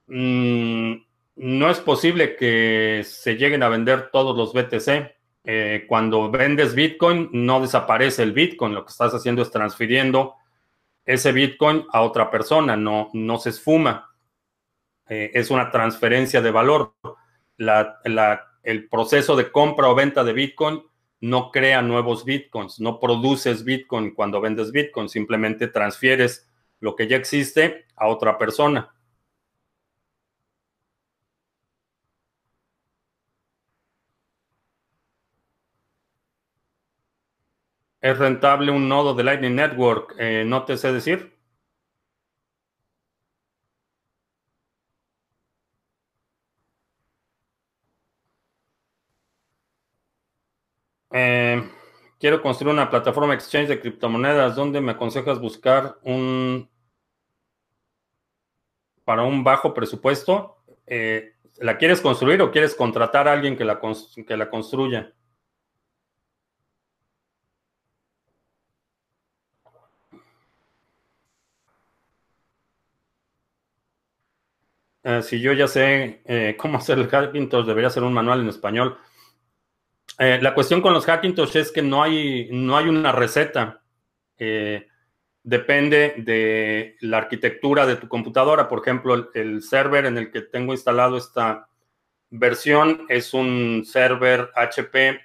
Mm, 0.07 0.95
no 1.37 1.71
es 1.71 1.81
posible 1.81 2.37
que 2.37 3.03
se 3.05 3.35
lleguen 3.37 3.63
a 3.63 3.69
vender 3.69 4.11
todos 4.13 4.37
los 4.37 4.53
BTC. 4.53 5.17
Eh, 5.45 5.87
cuando 5.89 6.31
vendes 6.31 6.75
Bitcoin, 6.75 7.31
no 7.33 7.61
desaparece 7.61 8.23
el 8.23 8.33
Bitcoin. 8.33 8.75
Lo 8.75 8.85
que 8.85 8.91
estás 8.91 9.13
haciendo 9.13 9.43
es 9.43 9.51
transfiriendo 9.51 10.37
ese 11.05 11.33
Bitcoin 11.33 11.87
a 11.93 12.03
otra 12.03 12.31
persona, 12.31 12.77
no, 12.77 13.11
no 13.13 13.39
se 13.39 13.51
esfuma. 13.51 14.11
Eh, 15.09 15.31
es 15.35 15.51
una 15.51 15.71
transferencia 15.71 16.41
de 16.41 16.51
valor. 16.51 16.95
el 18.63 18.89
proceso 18.89 19.37
de 19.37 19.51
compra 19.51 19.89
o 19.89 19.95
venta 19.95 20.23
de 20.25 20.33
Bitcoin 20.33 20.83
no 21.21 21.51
crea 21.51 21.83
nuevos 21.83 22.25
bitcoins, 22.25 22.81
no 22.81 22.99
produces 22.99 23.65
bitcoin 23.65 24.15
cuando 24.15 24.41
vendes 24.41 24.73
bitcoin, 24.73 25.09
simplemente 25.09 25.69
transfieres 25.69 26.51
lo 26.81 26.97
que 26.97 27.07
ya 27.07 27.17
existe 27.17 27.85
a 27.95 28.09
otra 28.09 28.39
persona. 28.39 28.91
¿Es 38.03 38.19
rentable 38.19 38.71
un 38.73 38.91
nodo 38.91 39.15
de 39.15 39.25
Lightning 39.25 39.55
Network? 39.55 40.15
Eh, 40.19 40.45
no 40.47 40.67
te 40.67 40.77
sé 40.77 40.93
decir. 40.93 41.35
Eh, 51.13 51.69
quiero 52.19 52.43
construir 52.43 52.73
una 52.75 52.91
plataforma 52.91 53.35
exchange 53.35 53.69
de 53.69 53.81
criptomonedas. 53.81 54.57
¿Dónde 54.57 54.81
me 54.81 54.93
aconsejas 54.93 55.41
buscar 55.41 55.99
un 56.03 56.69
para 59.05 59.23
un 59.25 59.45
bajo 59.45 59.75
presupuesto? 59.75 60.57
Eh, 60.87 61.35
¿La 61.59 61.77
quieres 61.79 62.01
construir 62.01 62.41
o 62.43 62.51
quieres 62.51 62.75
contratar 62.75 63.29
a 63.29 63.33
alguien 63.33 63.57
que 63.57 63.65
la, 63.65 63.81
que 64.27 64.37
la 64.37 64.51
construya? 64.51 65.13
Eh, 75.03 75.23
si 75.23 75.41
yo 75.41 75.53
ya 75.53 75.67
sé 75.67 76.21
eh, 76.25 76.57
cómo 76.59 76.79
hacer 76.79 76.99
el 76.99 77.09
Hackintosh, 77.09 77.67
debería 77.67 77.91
ser 77.91 78.03
un 78.03 78.13
manual 78.13 78.41
en 78.41 78.49
español. 78.49 78.99
Eh, 80.19 80.39
la 80.43 80.55
cuestión 80.55 80.83
con 80.83 80.93
los 80.93 81.07
Hackintosh 81.07 81.57
es 81.57 81.73
que 81.73 81.83
no 81.83 82.03
hay, 82.03 82.49
no 82.53 82.77
hay 82.77 82.89
una 82.89 83.13
receta. 83.13 83.83
depende 85.43 86.15
de 86.19 86.97
la 87.01 87.19
arquitectura 87.19 87.87
de 87.87 87.97
tu 87.97 88.09
computadora. 88.09 88.69
Por 88.69 88.81
ejemplo, 88.81 89.15
el, 89.15 89.29
el, 89.35 89.63
server 89.63 90.07
en 90.07 90.19
el 90.19 90.31
que 90.31 90.43
tengo 90.43 90.73
instalado 90.73 91.17
esta 91.17 91.69
versión 92.31 93.07
es 93.09 93.35
un 93.35 93.85
server 93.87 94.51
HP, 94.55 95.21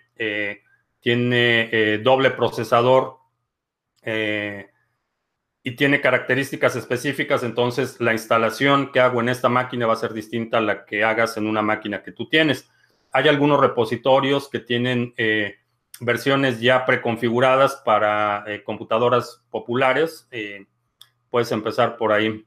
tiene 1.00 2.00
doble 2.04 2.32
procesador 2.32 3.18
y 5.68 5.76
tiene 5.76 6.00
características 6.00 6.76
específicas, 6.76 7.42
entonces 7.42 8.00
la 8.00 8.14
instalación 8.14 8.92
que 8.92 9.00
hago 9.00 9.20
en 9.20 9.30
esta 9.30 9.50
máquina 9.50 9.88
va 9.88 9.94
a 9.94 9.96
ser 9.96 10.14
distinta 10.14 10.60
a 10.60 10.62
la 10.62 10.86
que 10.86 11.04
hagas 11.04 11.38
en 11.38 11.48
una 11.48 11.64
máquina 11.64 12.04
que 12.04 12.12
tú 12.12 12.30
tienes. 12.30 12.70
Hay 13.12 13.28
algunos 13.28 13.60
repositorios 13.60 14.48
que 14.48 14.60
tienen 14.60 15.16
eh, 15.18 15.56
versiones 16.00 16.62
ya 16.62 16.86
preconfiguradas 16.86 17.82
para 17.84 18.44
eh, 18.46 18.64
computadoras 18.64 19.44
populares. 19.50 20.28
Eh, 20.30 20.68
puedes 21.32 21.52
empezar 21.52 21.98
por 21.98 22.12
ahí. 22.12 22.46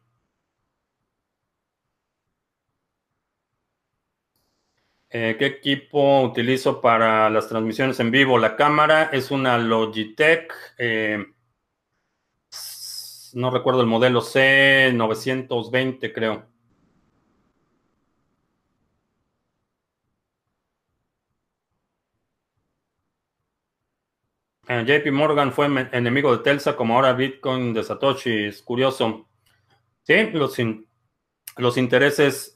¿Qué 5.10 5.36
equipo 5.40 6.20
utilizo 6.22 6.80
para 6.80 7.28
las 7.30 7.48
transmisiones 7.48 7.98
en 7.98 8.12
vivo? 8.12 8.38
La 8.38 8.54
cámara 8.54 9.10
es 9.12 9.32
una 9.32 9.58
Logitech 9.58 10.52
no 13.34 13.50
recuerdo 13.50 13.80
el 13.80 13.86
modelo 13.86 14.20
C920, 14.20 16.12
creo. 16.12 16.46
Eh, 24.68 24.84
JP 24.86 25.10
Morgan 25.12 25.52
fue 25.52 25.66
enemigo 25.92 26.36
de 26.36 26.42
Telsa, 26.42 26.76
como 26.76 26.94
ahora 26.94 27.14
Bitcoin 27.14 27.72
de 27.72 27.82
Satoshi. 27.82 28.44
Es 28.46 28.62
curioso. 28.62 29.26
Sí, 30.02 30.30
los, 30.32 30.56
los 31.56 31.76
intereses 31.78 32.54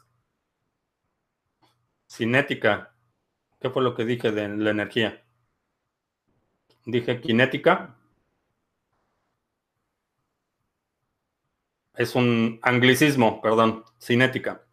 cinética. 2.06 2.94
¿Qué 3.60 3.70
fue 3.70 3.82
lo 3.82 3.94
que 3.94 4.04
dije 4.04 4.30
de 4.30 4.48
la 4.48 4.70
energía? 4.70 5.24
Dije 6.84 7.20
cinética. 7.24 7.96
Es 11.94 12.14
un 12.14 12.58
anglicismo, 12.62 13.40
perdón, 13.40 13.84
cinética. 14.00 14.64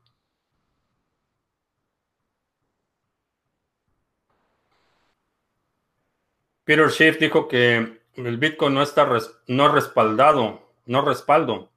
Peter 6.63 6.89
Schiff 6.91 7.17
dijo 7.19 7.47
que 7.47 7.99
el 8.13 8.37
Bitcoin 8.37 8.73
no 8.73 8.81
está 8.83 9.07
no 9.47 9.69
respaldado, 9.69 10.69
no 10.85 11.01
respaldo. 11.01 11.71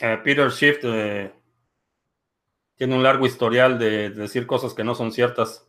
Eh, 0.00 0.18
Peter 0.22 0.50
Schiff 0.50 0.78
eh, 0.82 1.32
tiene 2.76 2.94
un 2.94 3.02
largo 3.02 3.26
historial 3.26 3.78
de 3.78 4.10
decir 4.10 4.46
cosas 4.46 4.74
que 4.74 4.84
no 4.84 4.94
son 4.94 5.12
ciertas. 5.12 5.67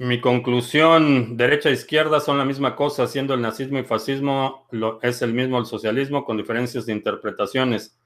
Mi 0.00 0.18
conclusión, 0.18 1.36
derecha 1.36 1.68
e 1.68 1.72
izquierda 1.72 2.20
son 2.20 2.38
la 2.38 2.46
misma 2.46 2.74
cosa, 2.74 3.06
siendo 3.06 3.34
el 3.34 3.42
nazismo 3.42 3.78
y 3.78 3.84
fascismo 3.84 4.66
lo, 4.70 4.98
es 5.02 5.20
el 5.20 5.34
mismo 5.34 5.58
el 5.58 5.66
socialismo 5.66 6.24
con 6.24 6.38
diferencias 6.38 6.86
de 6.86 6.94
interpretaciones. 6.94 8.00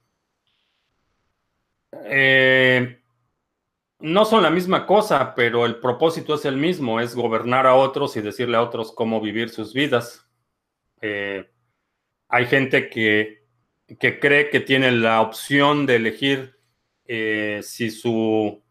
Eh, 1.92 3.00
no 4.00 4.24
son 4.24 4.42
la 4.42 4.50
misma 4.50 4.86
cosa, 4.86 5.36
pero 5.36 5.66
el 5.66 5.76
propósito 5.76 6.34
es 6.34 6.44
el 6.46 6.56
mismo, 6.56 6.98
es 6.98 7.14
gobernar 7.14 7.64
a 7.64 7.76
otros 7.76 8.16
y 8.16 8.22
decirle 8.22 8.56
a 8.56 8.62
otros 8.62 8.90
cómo 8.90 9.20
vivir 9.20 9.50
sus 9.50 9.72
vidas. 9.72 10.28
Eh, 11.00 11.48
hay 12.26 12.46
gente 12.46 12.90
que, 12.90 13.46
que, 14.00 14.18
cree 14.18 14.50
que 14.50 14.58
tiene 14.58 14.90
la 14.90 15.20
opción 15.20 15.86
de 15.86 15.94
elegir 15.94 16.58
eh, 17.06 17.60
si 17.62 17.92
su 17.92 18.64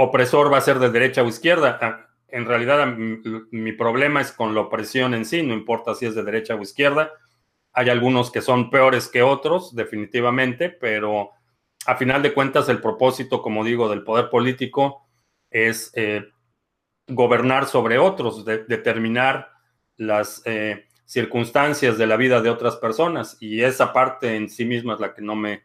opresor 0.00 0.52
va 0.52 0.58
a 0.58 0.62
ser 0.62 0.78
de 0.78 0.90
derecha 0.90 1.22
o 1.22 1.26
izquierda. 1.26 1.76
Ah, 1.82 2.06
en 2.28 2.46
realidad, 2.46 2.86
mi 2.86 3.72
problema 3.72 4.20
es 4.20 4.30
con 4.30 4.54
la 4.54 4.60
opresión 4.60 5.12
en 5.12 5.24
sí, 5.24 5.42
no 5.42 5.54
importa 5.54 5.94
si 5.94 6.06
es 6.06 6.14
de 6.14 6.22
derecha 6.22 6.54
o 6.54 6.62
izquierda. 6.62 7.10
Hay 7.72 7.90
algunos 7.90 8.30
que 8.30 8.40
son 8.40 8.70
peores 8.70 9.08
que 9.08 9.22
otros, 9.22 9.74
definitivamente, 9.74 10.70
pero 10.70 11.30
a 11.84 11.96
final 11.96 12.22
de 12.22 12.32
cuentas 12.32 12.68
el 12.68 12.80
propósito, 12.80 13.42
como 13.42 13.64
digo, 13.64 13.88
del 13.88 14.04
poder 14.04 14.30
político 14.30 15.08
es 15.50 15.90
eh, 15.94 16.28
gobernar 17.08 17.66
sobre 17.66 17.98
otros, 17.98 18.44
determinar 18.44 19.50
las 19.96 20.42
eh, 20.44 20.86
circunstancias 21.06 21.98
de 21.98 22.06
la 22.06 22.16
vida 22.16 22.40
de 22.40 22.50
otras 22.50 22.76
personas 22.76 23.36
y 23.40 23.62
esa 23.62 23.92
parte 23.92 24.36
en 24.36 24.48
sí 24.48 24.64
misma 24.64 24.94
es 24.94 25.00
la 25.00 25.12
que 25.14 25.22
no 25.22 25.34
me, 25.34 25.64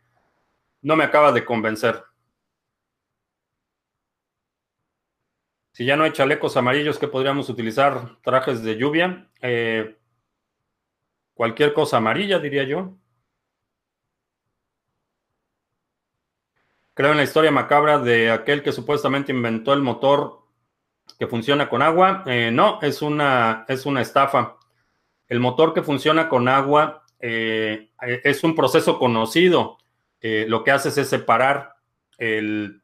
no 0.82 0.96
me 0.96 1.04
acaba 1.04 1.32
de 1.32 1.46
convencer. 1.46 2.04
Si 5.74 5.86
ya 5.86 5.96
no 5.98 6.04
hay 6.04 6.12
chalecos 6.12 6.56
amarillos, 6.56 7.00
¿qué 7.00 7.08
podríamos 7.08 7.50
utilizar? 7.50 8.18
Trajes 8.22 8.62
de 8.64 8.78
lluvia. 8.78 9.28
Eh, 9.42 9.98
cualquier 11.34 11.74
cosa 11.74 11.98
amarilla, 11.98 12.38
diría 12.38 12.64
yo. 12.64 12.94
Creo 16.94 17.10
en 17.10 17.18
la 17.18 17.24
historia 17.24 17.50
macabra 17.50 17.98
de 17.98 18.30
aquel 18.30 18.62
que 18.62 18.72
supuestamente 18.72 19.32
inventó 19.32 19.74
el 19.74 19.82
motor 19.82 20.44
que 21.18 21.26
funciona 21.26 21.68
con 21.68 21.82
agua. 21.82 22.24
Eh, 22.28 22.52
no, 22.54 22.78
es 22.84 23.02
una, 23.02 23.66
es 23.68 23.88
una 23.88 24.02
estafa. 24.02 24.58
El 25.28 25.40
motor 25.40 25.74
que 25.74 25.82
funciona 25.82 26.30
con 26.30 26.48
agua 26.50 27.04
eh, 27.20 27.90
es 28.00 28.44
un 28.44 28.56
proceso 28.56 29.00
conocido. 29.00 29.80
lo 30.22 30.64
que 30.64 30.70
haces 30.70 31.00
es 31.00 31.10
separar 31.10 31.78
el 32.20 32.83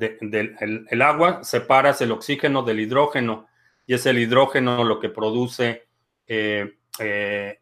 el, 0.00 1.02
agua 1.02 1.44
separas 1.44 2.00
el 2.00 2.12
oxígeno 2.12 2.62
del 2.62 2.80
hidrógeno 2.80 3.46
y 3.86 3.94
es 3.94 4.06
el 4.06 4.18
hidrógeno 4.18 4.84
lo 4.84 4.98
que 4.98 5.08
produce 5.08 5.86
eh, 6.26 6.78
eh, 6.98 7.60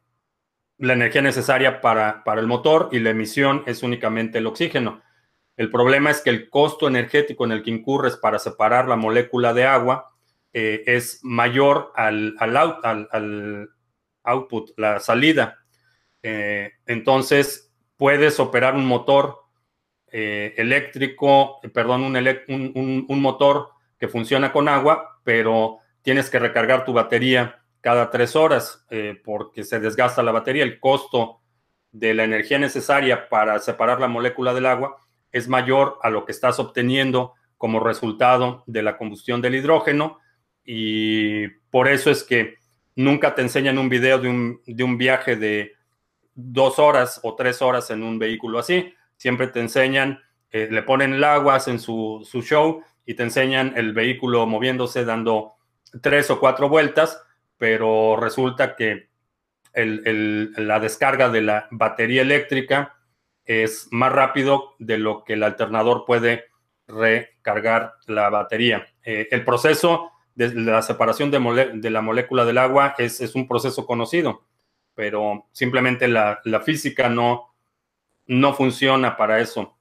la 0.79 0.93
energía 0.93 1.23
necesaria 1.23 1.81
para, 1.81 2.25
para, 2.25 2.41
el 2.41 2.47
motor 2.47 2.89
y 2.93 3.01
la 3.01 3.11
emisión 3.11 3.63
es 3.67 3.83
únicamente 3.83 4.39
el 4.39 4.47
oxígeno. 4.47 5.03
El 5.57 5.71
problema 5.71 6.11
es 6.11 6.23
que 6.23 6.31
el 6.31 6.49
costo 6.49 6.89
energético 6.89 7.45
en 7.45 7.53
el 7.53 7.63
que 7.63 7.71
incurres 7.71 8.17
para 8.17 8.39
separar 8.39 8.89
la 8.89 8.97
molécula 8.97 9.53
de 9.53 9.65
agua 9.65 10.13
eh, 10.53 10.83
es 10.87 11.21
mayor 11.23 11.93
al, 11.95 12.37
al, 12.39 13.69
output, 14.25 14.71
la 14.77 15.01
salida. 15.01 15.59
entonces, 16.23 17.73
puedes 17.97 18.41
operar 18.41 18.75
un 18.75 18.87
motor 18.87 19.42
eh, 20.15 20.53
eléctrico, 20.59 21.59
perdón, 21.73 22.05
un, 22.05 23.07
un, 23.09 23.23
motor 23.23 23.71
que 23.99 24.09
funciona 24.09 24.53
con 24.53 24.69
agua, 24.69 25.19
pero 25.25 25.79
tienes 26.03 26.29
que 26.29 26.39
recargar 26.39 26.85
tu 26.85 26.93
batería 26.93 27.63
cada 27.81 28.11
tres 28.11 28.37
horas 28.37 28.85
eh, 28.91 29.19
porque 29.25 29.65
se 29.65 29.81
desgasta 29.81 30.23
la 30.23 30.33
batería. 30.33 30.65
El 30.65 30.81
costo 30.81 31.41
de 31.93 32.13
la 32.13 32.25
energía 32.25 32.59
necesaria 32.59 33.31
para 33.31 33.59
separar 33.59 34.01
la 34.01 34.09
molécula 34.09 34.53
del 34.53 34.67
agua 34.67 34.99
es 35.31 35.49
mayor 35.49 35.99
a 36.03 36.11
lo 36.11 36.27
que 36.27 36.33
estás 36.33 36.59
obteniendo 36.59 37.33
como 37.57 37.81
resultado 37.81 38.65
de 38.67 38.83
la 38.83 38.99
combustión 38.99 39.41
del 39.41 39.55
hidrógeno 39.55 40.19
y 40.63 41.49
por 41.71 41.89
eso 41.89 42.11
es 42.11 42.23
que 42.23 42.57
nunca 42.97 43.35
te 43.35 43.41
enseñan 43.41 43.79
un 43.79 43.89
video 43.89 44.19
de 44.19 44.29
un, 44.29 44.61
de 44.67 44.85
un 44.85 44.99
viaje 44.99 45.37
de 45.37 45.73
dos 46.35 46.79
horas 46.79 47.19
o 47.23 47.35
tres 47.35 47.63
horas 47.63 47.91
en 47.91 48.03
un 48.03 48.19
vehículo 48.19 48.59
así 48.59 48.93
siempre 49.23 49.47
te 49.47 49.61
enseñan, 49.61 50.21
eh, 50.51 50.67
le 50.69 50.83
ponen 50.83 51.15
el 51.15 51.23
agua, 51.23 51.55
hacen 51.55 51.79
su, 51.79 52.29
show 52.43 52.83
y 53.07 53.15
te 53.15 53.23
enseñan 53.23 53.73
el 53.77 53.93
vehículo 53.93 54.45
moviéndose, 54.47 55.05
dando 55.05 55.53
tres 56.01 56.29
o 56.31 56.41
cuatro 56.41 56.69
vueltas, 56.69 57.23
pero 57.57 58.17
resulta 58.17 58.75
que 58.75 59.11
la 59.75 60.81
descarga 60.81 61.29
de 61.29 61.41
la 61.41 61.69
batería 61.71 62.23
eléctrica 62.23 62.97
es 63.45 63.87
más 63.93 64.11
rápido 64.11 64.75
de 64.81 64.99
lo 64.99 65.23
que 65.23 65.35
el 65.35 65.45
alternador 65.45 66.05
puede 66.05 66.47
recargar 66.89 67.95
la 68.09 68.29
batería. 68.29 68.89
Eh, 69.05 69.29
el 69.31 69.45
proceso 69.45 70.11
de 70.35 70.53
la 70.53 70.83
separación 70.83 71.31
de, 71.31 71.91
la 71.91 72.01
molécula 72.01 72.45
del 72.45 72.59
agua 72.59 72.97
es, 72.99 73.21
un 73.37 73.47
proceso 73.47 73.87
conocido, 73.87 74.49
pero 74.97 75.47
simplemente 75.53 76.09
la, 76.09 76.41
física 76.65 77.09
no, 77.09 77.52
no 78.27 78.55
funciona 78.55 79.17
para 79.17 79.41
eso. 79.41 79.77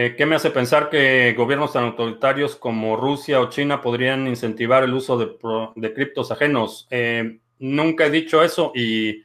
Eh, 0.00 0.14
¿Qué 0.16 0.26
me 0.26 0.36
hace 0.36 0.52
pensar 0.52 0.90
que 0.90 1.34
gobiernos 1.36 1.72
tan 1.72 1.82
autoritarios 1.82 2.54
como 2.54 2.96
Rusia 2.96 3.40
o 3.40 3.48
China 3.48 3.82
podrían 3.82 4.28
incentivar 4.28 4.84
el 4.84 4.94
uso 4.94 5.18
de, 5.18 5.92
criptos 5.92 6.30
ajenos? 6.30 6.86
Eh, 6.90 7.40
nunca 7.58 8.06
he 8.06 8.10
dicho 8.10 8.44
eso 8.44 8.70
y, 8.76 9.24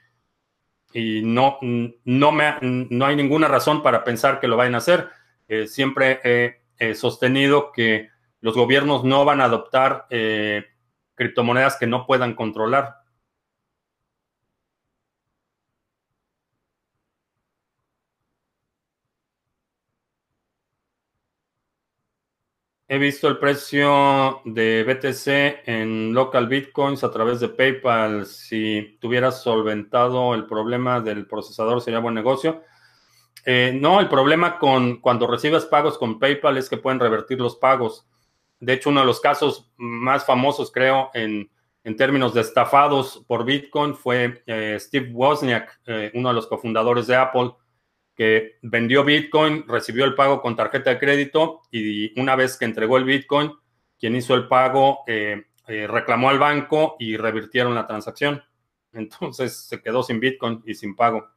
no, 0.95 1.59
no, 1.61 2.31
me, 2.31 2.55
no 2.61 3.05
hay 3.05 3.15
ninguna 3.15 3.47
razón 3.47 3.83
para 3.83 4.03
pensar 4.03 4.39
que 4.39 4.47
lo 4.47 4.57
vayan 4.57 4.73
a 4.73 4.79
hacer. 4.79 5.09
Eh, 5.47 5.67
siempre 5.67 6.19
he 6.79 6.95
sostenido 6.95 7.71
que 7.71 8.09
los 8.41 8.55
gobiernos 8.55 9.03
no 9.03 9.25
van 9.25 9.41
a 9.41 9.45
adoptar 9.45 10.07
criptomonedas 11.13 11.77
que 11.77 11.85
no 11.85 12.07
puedan 12.07 12.33
controlar. 12.33 13.02
He 22.85 22.97
visto 22.97 23.29
el 23.29 23.37
precio 23.37 24.41
de 24.43 24.83
BTC 24.83 25.67
en 25.69 26.13
local 26.13 26.47
bitcoins 26.47 27.03
a 27.05 27.11
través 27.11 27.39
de 27.39 27.47
PayPal. 27.47 28.25
Si 28.25 28.97
tuvieras 28.99 29.41
solventado 29.41 30.35
el 30.35 30.45
problema 30.45 30.99
del 30.99 31.25
procesador, 31.25 31.81
sería 31.81 31.99
buen 31.99 32.13
negocio. 32.13 32.61
Eh, 33.45 33.77
no, 33.79 34.01
el 34.01 34.09
problema 34.09 34.59
con 34.59 34.99
cuando 34.99 35.27
recibes 35.27 35.65
pagos 35.65 35.97
con 35.97 36.19
PayPal 36.19 36.57
es 36.57 36.69
que 36.69 36.77
pueden 36.77 36.99
revertir 36.99 37.39
los 37.39 37.55
pagos. 37.55 38.05
De 38.59 38.73
hecho, 38.73 38.89
uno 38.89 38.99
de 38.99 39.07
los 39.07 39.21
casos 39.21 39.71
más 39.77 40.25
famosos, 40.25 40.69
creo, 40.71 41.09
en, 41.13 41.49
términos 41.97 42.33
de 42.33 42.41
estafados 42.41 43.23
por 43.27 43.45
Bitcoin 43.45 43.95
fue 43.95 44.43
eh, 44.45 44.77
Steve 44.79 45.09
Wozniak, 45.13 45.81
eh, 45.85 46.11
uno 46.15 46.29
de 46.29 46.35
los 46.35 46.47
cofundadores 46.47 47.07
de 47.07 47.15
Apple 47.15 47.51
que 48.15 48.57
vendió 48.61 49.03
Bitcoin, 49.03 49.65
recibió 49.67 50.05
el 50.05 50.15
pago 50.15 50.41
con 50.41 50.55
tarjeta 50.55 50.91
de 50.91 50.99
crédito 50.99 51.61
y 51.71 52.19
una 52.19 52.35
vez 52.35 52.57
que 52.57 52.65
entregó 52.65 52.97
el 52.97 53.05
Bitcoin, 53.05 53.51
quien 53.99 54.15
hizo 54.15 54.35
el 54.35 54.47
pago 54.47 54.99
eh, 55.07 55.45
eh, 55.67 55.87
reclamó 55.87 56.29
al 56.29 56.39
banco 56.39 56.95
y 56.99 57.17
revirtieron 57.17 57.73
la 57.73 57.87
transacción. 57.87 58.43
Entonces 58.93 59.65
se 59.65 59.81
quedó 59.81 60.03
sin 60.03 60.19
Bitcoin 60.19 60.61
y 60.65 60.75
sin 60.75 60.95
pago. 60.95 61.27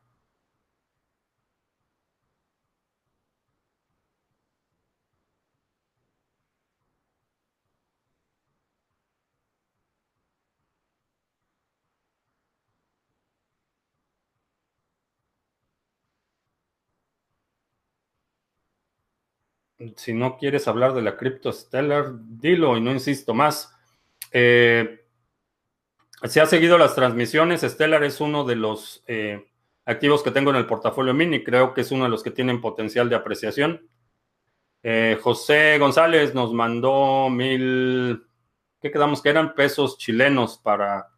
Si 19.97 20.13
no 20.13 20.37
quieres 20.37 20.69
hablar 20.69 20.95
de 20.95 21.03
la 21.03 21.17
cripto 21.17 21.53
Stellar, 21.53 22.13
dilo 22.21 22.77
y 22.77 22.81
no 22.81 22.93
insisto 22.93 23.35
más. 23.35 23.75
Eh, 24.33 25.05
si 26.25 26.41
has 26.41 26.51
seguido 26.51 26.79
las 26.79 26.95
transmisiones, 26.95 27.63
Stellar 27.63 28.05
es 28.05 28.21
uno 28.21 28.45
de 28.45 28.57
los 28.57 29.03
eh, 29.07 29.47
activos 29.85 30.23
que 30.23 30.31
tengo 30.31 30.51
en 30.51 30.57
el 30.57 30.67
portafolio 30.67 31.15
mini. 31.15 31.43
Creo 31.43 31.75
que 31.75 31.81
es 31.81 31.91
uno 31.91 32.05
de 32.05 32.11
los 32.11 32.23
que 32.23 32.31
tienen 32.31 32.61
potencial 32.61 33.09
de 33.09 33.17
apreciación. 33.17 33.89
Eh, 34.83 35.19
José 35.21 35.79
González 35.79 36.35
nos 36.35 36.53
mandó 36.53 37.29
mil, 37.29 38.25
¿qué 38.81 38.91
quedamos? 38.91 39.21
Que 39.23 39.31
eran 39.31 39.55
pesos 39.55 39.99
chilenos 39.99 40.59
para 40.59 41.09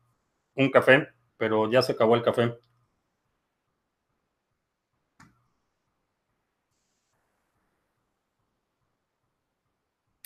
un 0.54 0.70
café, 0.70 1.08
pero 1.36 1.70
ya 1.70 1.82
se 1.82 1.92
acabó 1.92 2.14
el 2.14 2.22
café. 2.22 2.58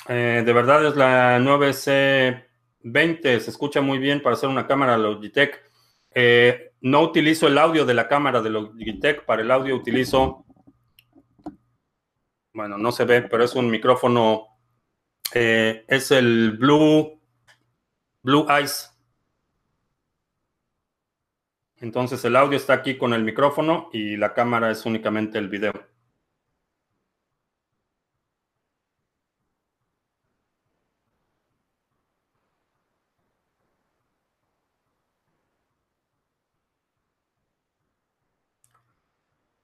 Eh, 0.08 0.42
de 0.44 0.52
verdad 0.52 0.84
es 0.86 0.96
la 0.96 1.38
9C20, 1.38 3.40
se 3.40 3.50
escucha 3.50 3.80
muy 3.80 3.98
bien 3.98 4.20
para 4.20 4.34
hacer 4.34 4.48
una 4.48 4.66
cámara 4.66 4.98
Logitech. 4.98 5.62
Eh, 6.14 6.72
no 6.80 7.02
utilizo 7.02 7.46
el 7.46 7.58
audio 7.58 7.86
de 7.86 7.94
la 7.94 8.08
cámara 8.08 8.42
de 8.42 8.50
Logitech, 8.50 9.24
para 9.24 9.42
el 9.42 9.50
audio 9.50 9.76
utilizo, 9.76 10.44
bueno, 12.52 12.76
no 12.76 12.92
se 12.92 13.04
ve, 13.04 13.22
pero 13.22 13.44
es 13.44 13.54
un 13.54 13.70
micrófono, 13.70 14.48
eh, 15.34 15.84
es 15.88 16.10
el 16.10 16.56
Blue, 16.58 17.20
Blue 18.22 18.46
Eyes. 18.50 18.88
Entonces 21.76 22.24
el 22.24 22.36
audio 22.36 22.56
está 22.56 22.74
aquí 22.74 22.96
con 22.96 23.12
el 23.12 23.24
micrófono 23.24 23.88
y 23.92 24.16
la 24.16 24.34
cámara 24.34 24.70
es 24.70 24.86
únicamente 24.86 25.38
el 25.38 25.48
video. 25.48 25.91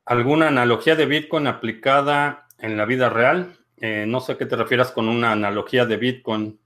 ¿Alguna 0.08 0.48
analogía 0.48 0.96
de 0.96 1.04
Bitcoin 1.04 1.46
aplicada 1.46 2.48
en 2.58 2.78
la 2.78 2.86
vida 2.86 3.10
real? 3.10 3.58
Eh, 3.76 4.06
no 4.08 4.20
sé 4.20 4.38
qué 4.38 4.46
te 4.46 4.56
refieras 4.56 4.90
con 4.90 5.06
una 5.06 5.32
analogía 5.32 5.84
de 5.84 5.98
Bitcoin. 5.98 6.58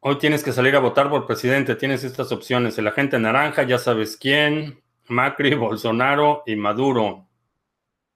Hoy 0.00 0.18
tienes 0.18 0.42
que 0.42 0.50
salir 0.52 0.74
a 0.74 0.80
votar 0.80 1.08
por 1.08 1.28
presidente. 1.28 1.76
Tienes 1.76 2.02
estas 2.02 2.32
opciones. 2.32 2.76
El 2.76 2.88
agente 2.88 3.20
naranja, 3.20 3.62
ya 3.62 3.78
sabes 3.78 4.16
quién. 4.16 4.82
Macri, 5.06 5.54
Bolsonaro 5.54 6.42
y 6.44 6.56
Maduro. 6.56 7.28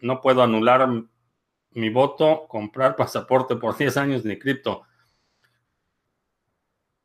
No 0.00 0.20
puedo 0.20 0.42
anular 0.42 0.88
mi 1.72 1.90
voto, 1.90 2.46
comprar 2.48 2.96
pasaporte 2.96 3.56
por 3.56 3.76
10 3.76 3.96
años 3.96 4.24
ni 4.24 4.38
cripto. 4.38 4.82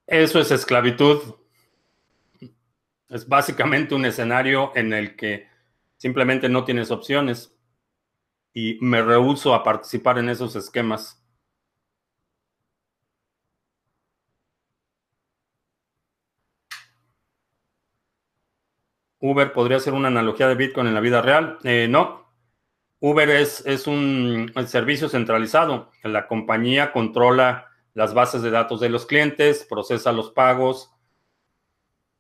Eso 0.08 0.40
es 0.40 0.52
esclavitud. 0.52 1.36
Es 3.10 3.28
básicamente 3.28 3.96
un 3.96 4.06
escenario 4.06 4.72
en 4.76 4.94
el 4.94 5.16
que 5.16 5.48
simplemente 5.98 6.50
no 6.50 6.64
tienes 6.66 6.92
opciones 6.92 7.56
y 8.54 8.78
me 8.82 9.02
rehuso 9.02 9.54
a 9.54 9.64
participar 9.64 10.18
en 10.18 10.30
esos 10.30 10.56
esquemas. 10.56 11.22
Uber 19.20 19.52
podría 19.54 19.80
ser 19.80 19.94
una 19.94 20.08
analogía 20.10 20.48
de 20.48 20.56
Bitcoin 20.56 20.88
en 20.88 20.94
la 20.94 21.00
vida 21.00 21.22
real. 21.22 21.58
Eh, 21.64 21.88
no, 21.90 22.25
Uber 23.00 23.30
es, 23.30 23.88
un 23.88 24.52
servicio 24.68 25.10
centralizado. 25.10 25.92
La 26.04 26.28
compañía 26.28 26.92
controla 26.92 27.68
las 27.94 28.14
bases 28.14 28.42
de 28.42 28.52
datos 28.52 28.80
de 28.80 28.90
los 28.90 29.06
clientes, 29.06 29.66
procesa 29.70 30.12
los 30.12 30.32
pagos. 30.32 30.92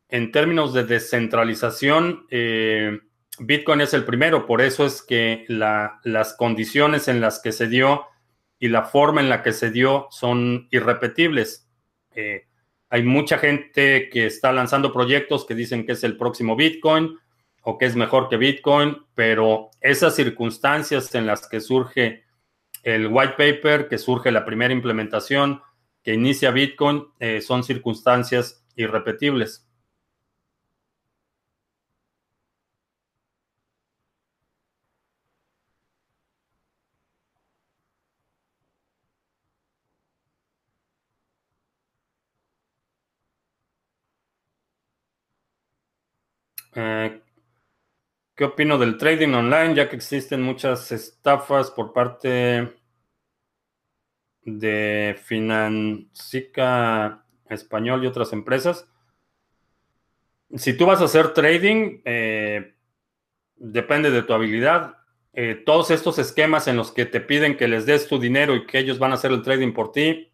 En 0.09 0.31
términos 0.31 0.73
de 0.73 0.83
descentralización, 0.83 2.27
eh, 2.29 2.99
Bitcoin 3.39 3.81
es 3.81 3.93
el 3.93 4.05
primero, 4.05 4.45
por 4.45 4.61
eso 4.61 4.85
es 4.85 5.01
que 5.01 5.45
las 5.47 6.33
condiciones 6.37 7.07
en 7.07 7.19
las 7.19 7.39
que 7.41 7.51
se 7.51 7.67
dio 7.67 8.05
y 8.59 8.69
la 8.69 8.83
forma 8.83 9.21
en 9.21 9.29
la 9.29 9.43
que 9.43 9.51
se 9.51 9.71
dio 9.71 10.07
son 10.11 10.67
irrepetibles. 10.71 11.67
Eh, 12.15 12.47
hay 12.89 13.03
mucha 13.03 13.37
gente 13.37 14.09
que 14.09 14.25
está 14.25 14.53
lanzando 14.53 14.93
proyectos 14.93 15.45
que 15.45 15.55
dicen 15.55 15.85
que 15.85 15.93
es 15.93 16.03
el 16.03 16.17
próximo 16.17 16.55
Bitcoin, 16.55 17.17
o 17.65 17.77
que 17.79 17.85
es 17.85 17.95
mejor 17.95 18.29
que 18.29 18.37
Bitcoin, 18.37 19.05
pero 19.15 19.71
esas 19.81 20.15
circunstancias 20.15 21.13
en 21.15 21.25
las 21.25 21.47
que 21.47 21.59
surge 21.59 22.23
el 22.83 23.07
white 23.07 23.33
paper, 23.37 23.89
que 23.89 23.97
surge 23.97 24.31
la 24.31 24.45
primera 24.45 24.71
implementación, 24.71 25.61
que 26.03 26.13
inicia 26.13 26.51
Bitcoin, 26.51 27.07
eh, 27.19 27.41
son 27.41 27.63
circunstancias 27.63 28.63
irrepetibles. 28.75 29.67
Eh, 46.75 47.21
¿Qué 48.35 48.43
opino 48.43 48.77
del 48.77 48.97
trading 48.97 49.29
online? 49.29 49.75
Ya 49.75 49.87
que 49.87 49.95
existen 49.95 50.41
muchas 50.41 50.91
estafas 50.91 51.71
por 51.71 51.93
parte 51.93 52.75
de 54.41 55.17
Financica 55.23 57.23
Español 57.49 58.03
y 58.03 58.07
otras 58.07 58.33
empresas. 58.33 58.89
Si 60.53 60.75
tú 60.75 60.85
vas 60.85 61.01
a 61.01 61.05
hacer 61.05 61.33
trading, 61.33 62.01
eh, 62.03 62.75
depende 63.55 64.11
de 64.11 64.23
tu 64.23 64.33
habilidad. 64.33 64.97
Eh, 65.31 65.55
todos 65.65 65.89
estos 65.91 66.19
esquemas 66.19 66.67
en 66.67 66.75
los 66.75 66.91
que 66.91 67.05
te 67.05 67.21
piden 67.21 67.55
que 67.55 67.69
les 67.69 67.85
des 67.85 68.05
tu 68.05 68.19
dinero 68.19 68.53
y 68.55 68.65
que 68.65 68.79
ellos 68.79 68.99
van 68.99 69.11
a 69.11 69.15
hacer 69.15 69.31
el 69.31 69.43
trading 69.43 69.71
por 69.71 69.93
ti, 69.93 70.33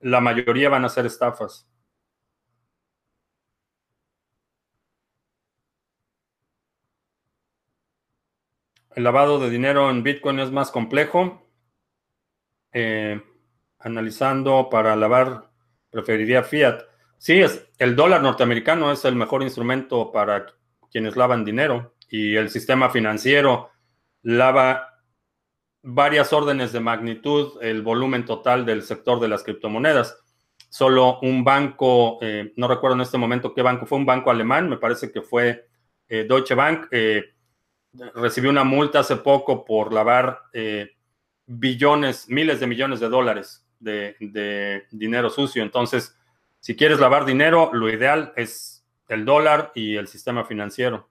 la 0.00 0.20
mayoría 0.20 0.68
van 0.68 0.84
a 0.84 0.90
ser 0.90 1.06
estafas. 1.06 1.66
El 8.94 9.04
lavado 9.04 9.38
de 9.38 9.48
dinero 9.48 9.88
en 9.90 10.02
Bitcoin 10.02 10.38
es 10.38 10.50
más 10.50 10.70
complejo. 10.70 11.46
Eh, 12.72 13.20
analizando 13.78 14.68
para 14.70 14.96
lavar, 14.96 15.50
preferiría 15.90 16.42
fiat. 16.42 16.82
Sí, 17.18 17.40
es, 17.40 17.68
el 17.78 17.96
dólar 17.96 18.22
norteamericano 18.22 18.92
es 18.92 19.04
el 19.04 19.14
mejor 19.14 19.42
instrumento 19.42 20.10
para 20.12 20.46
quienes 20.90 21.16
lavan 21.16 21.44
dinero 21.44 21.94
y 22.08 22.36
el 22.36 22.50
sistema 22.50 22.90
financiero 22.90 23.70
lava 24.22 24.88
varias 25.82 26.32
órdenes 26.32 26.72
de 26.72 26.80
magnitud 26.80 27.58
el 27.62 27.82
volumen 27.82 28.24
total 28.24 28.64
del 28.64 28.82
sector 28.82 29.20
de 29.20 29.28
las 29.28 29.42
criptomonedas. 29.42 30.18
Solo 30.68 31.18
un 31.20 31.44
banco, 31.44 32.18
eh, 32.22 32.52
no 32.56 32.68
recuerdo 32.68 32.96
en 32.96 33.02
este 33.02 33.18
momento 33.18 33.54
qué 33.54 33.62
banco, 33.62 33.86
fue 33.86 33.98
un 33.98 34.06
banco 34.06 34.30
alemán, 34.30 34.68
me 34.68 34.78
parece 34.78 35.10
que 35.10 35.22
fue 35.22 35.68
eh, 36.08 36.24
Deutsche 36.28 36.54
Bank, 36.54 36.88
recibió 38.14 38.50
una 38.50 38.64
multa 38.64 39.00
hace 39.00 39.16
poco 39.16 39.64
por 39.64 39.92
lavar 39.92 40.42
eh, 40.52 40.96
billones, 41.46 42.28
miles 42.28 42.60
de 42.60 42.66
millones 42.66 43.00
de 43.00 43.08
dólares 43.08 43.66
de, 43.80 44.86
dinero 44.90 45.30
sucio. 45.30 45.62
Entonces, 45.62 46.16
si 46.60 46.76
quieres 46.76 47.00
lavar 47.00 47.24
dinero, 47.24 47.70
lo 47.72 47.90
ideal 47.90 48.32
es 48.36 48.84
el 49.08 49.24
dólar 49.24 49.72
y 49.74 49.96
el 49.96 50.08
sistema 50.08 50.44
financiero. 50.44 51.08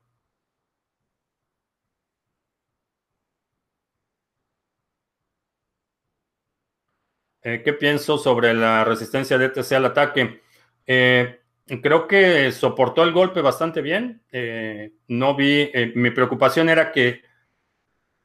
Eh, 7.43 7.61
¿Qué 7.63 7.73
pienso 7.73 8.17
sobre 8.17 8.53
la 8.53 8.83
resistencia 8.83 9.37
de 9.37 9.45
ETC 9.45 9.71
al 9.73 9.85
ataque? 9.85 10.41
Eh, 10.85 11.40
Creo 11.79 12.05
que 12.05 12.51
soportó 12.51 13.03
el 13.03 13.13
golpe 13.13 13.39
bastante 13.39 13.81
bien. 13.81 14.21
Eh, 14.31 14.91
no 15.07 15.35
vi, 15.35 15.69
eh, 15.73 15.93
mi 15.95 16.11
preocupación 16.11 16.67
era 16.67 16.91
que 16.91 17.21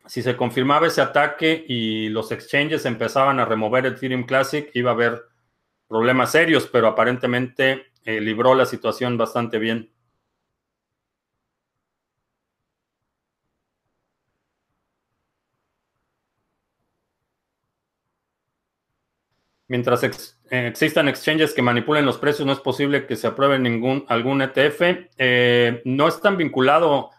si 0.07 0.23
se 0.23 0.37
confirmaba 0.37 0.89
ese 0.89 1.01
ataque 1.01 1.65
y 1.69 2.09
los 2.09 2.33
exchanges 2.33 2.85
empezaban 2.87 3.39
a 3.39 3.45
remover 3.45 3.87
Ethereum 3.87 4.25
Classic, 4.25 4.69
iba 4.75 4.91
a 4.91 4.95
haber 4.95 5.23
problemas 5.87 6.33
serios, 6.33 6.69
pero 6.73 6.89
aparentemente 6.89 7.87
eh, 8.05 8.21
libró 8.21 8.55
la 8.55 8.67
situación 8.67 9.17
bastante 9.17 9.59
bien. 9.59 9.93
Mientras 19.69 20.05
eh, 20.05 20.11
existan 20.69 21.09
exchanges 21.09 21.53
que 21.53 21.63
manipulen 21.63 22.07
los 22.07 22.19
precios, 22.19 22.47
no 22.47 22.53
es 22.53 22.61
posible 22.61 23.07
que 23.07 23.17
se 23.17 23.27
apruebe 23.27 23.59
ningún, 23.59 24.05
algún 24.09 24.41
ETF. 24.41 25.09
Eh, 25.19 25.83
no 25.85 26.09
es 26.09 26.21
tan 26.21 26.37
vinculado 26.37 27.11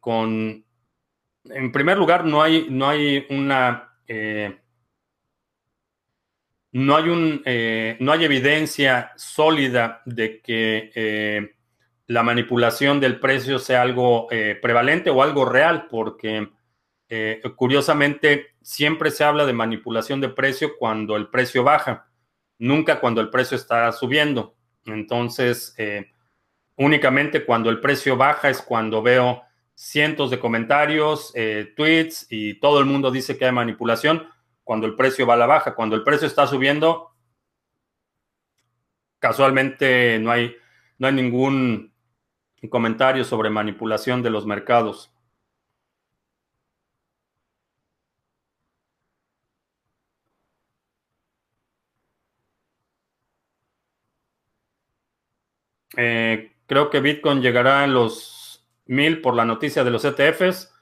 con... 0.00 0.64
En 1.44 1.70
primer 1.70 1.96
lugar, 1.96 2.24
no 2.24 2.42
hay, 2.42 2.66
no 2.68 2.88
hay 2.88 3.26
una... 3.30 3.92
Eh, 4.08 4.58
no 6.72 6.96
hay, 6.96 7.08
un, 7.08 7.42
no 8.00 8.12
hay 8.12 8.24
evidencia 8.24 9.12
sólida 9.16 10.02
de 10.04 10.42
que 10.42 11.54
la 12.06 12.22
manipulación 12.22 13.00
del 13.00 13.18
precio 13.18 13.58
sea 13.58 13.80
algo 13.80 14.28
prevalente 14.60 15.08
o 15.08 15.22
algo 15.22 15.46
real, 15.46 15.86
porque 15.88 16.50
curiosamente 17.54 18.54
siempre 18.62 19.10
se 19.10 19.24
habla 19.24 19.46
de 19.46 19.52
manipulación 19.52 20.20
de 20.20 20.28
precio 20.28 20.76
cuando 20.78 21.16
el 21.16 21.28
precio 21.28 21.62
baja 21.62 22.06
nunca 22.58 23.00
cuando 23.00 23.20
el 23.20 23.30
precio 23.30 23.56
está 23.56 23.90
subiendo. 23.92 24.56
Entonces, 24.84 25.74
eh, 25.78 26.12
únicamente 26.76 27.44
cuando 27.44 27.70
el 27.70 27.80
precio 27.80 28.16
baja 28.16 28.48
es 28.48 28.62
cuando 28.62 29.02
veo 29.02 29.42
cientos 29.74 30.30
de 30.30 30.38
comentarios, 30.38 31.32
eh, 31.34 31.72
tweets 31.76 32.26
y 32.30 32.54
todo 32.54 32.80
el 32.80 32.86
mundo 32.86 33.10
dice 33.10 33.36
que 33.36 33.44
hay 33.44 33.52
manipulación 33.52 34.26
cuando 34.64 34.86
el 34.86 34.94
precio 34.94 35.26
va 35.26 35.34
a 35.34 35.38
la 35.38 35.46
baja. 35.46 35.74
Cuando 35.74 35.96
el 35.96 36.02
precio 36.02 36.26
está 36.26 36.46
subiendo, 36.46 37.12
casualmente 39.18 40.18
no 40.18 40.30
hay, 40.30 40.56
no 40.98 41.06
hay 41.06 41.12
ningún 41.12 41.92
comentario 42.70 43.22
sobre 43.22 43.50
manipulación 43.50 44.22
de 44.22 44.30
los 44.30 44.46
mercados. 44.46 45.12
Eh, 55.96 56.52
creo 56.66 56.90
que 56.90 57.00
Bitcoin 57.00 57.40
llegará 57.40 57.82
a 57.82 57.86
los 57.86 58.66
mil 58.86 59.20
por 59.20 59.34
la 59.34 59.44
noticia 59.44 59.84
de 59.84 59.90
los 59.90 60.04
ETFs. 60.04 60.72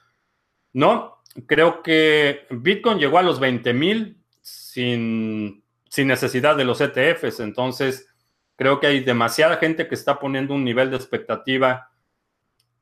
No, 0.73 1.21
creo 1.47 1.81
que 1.81 2.45
Bitcoin 2.49 2.99
llegó 2.99 3.17
a 3.17 3.23
los 3.23 3.39
20 3.39 3.73
mil 3.73 4.17
sin, 4.41 5.63
sin 5.89 6.07
necesidad 6.07 6.55
de 6.55 6.65
los 6.65 6.81
ETFs. 6.81 7.39
Entonces, 7.39 8.07
creo 8.55 8.79
que 8.79 8.87
hay 8.87 8.99
demasiada 9.01 9.57
gente 9.57 9.87
que 9.87 9.95
está 9.95 10.19
poniendo 10.19 10.53
un 10.53 10.63
nivel 10.63 10.89
de 10.89 10.97
expectativa 10.97 11.91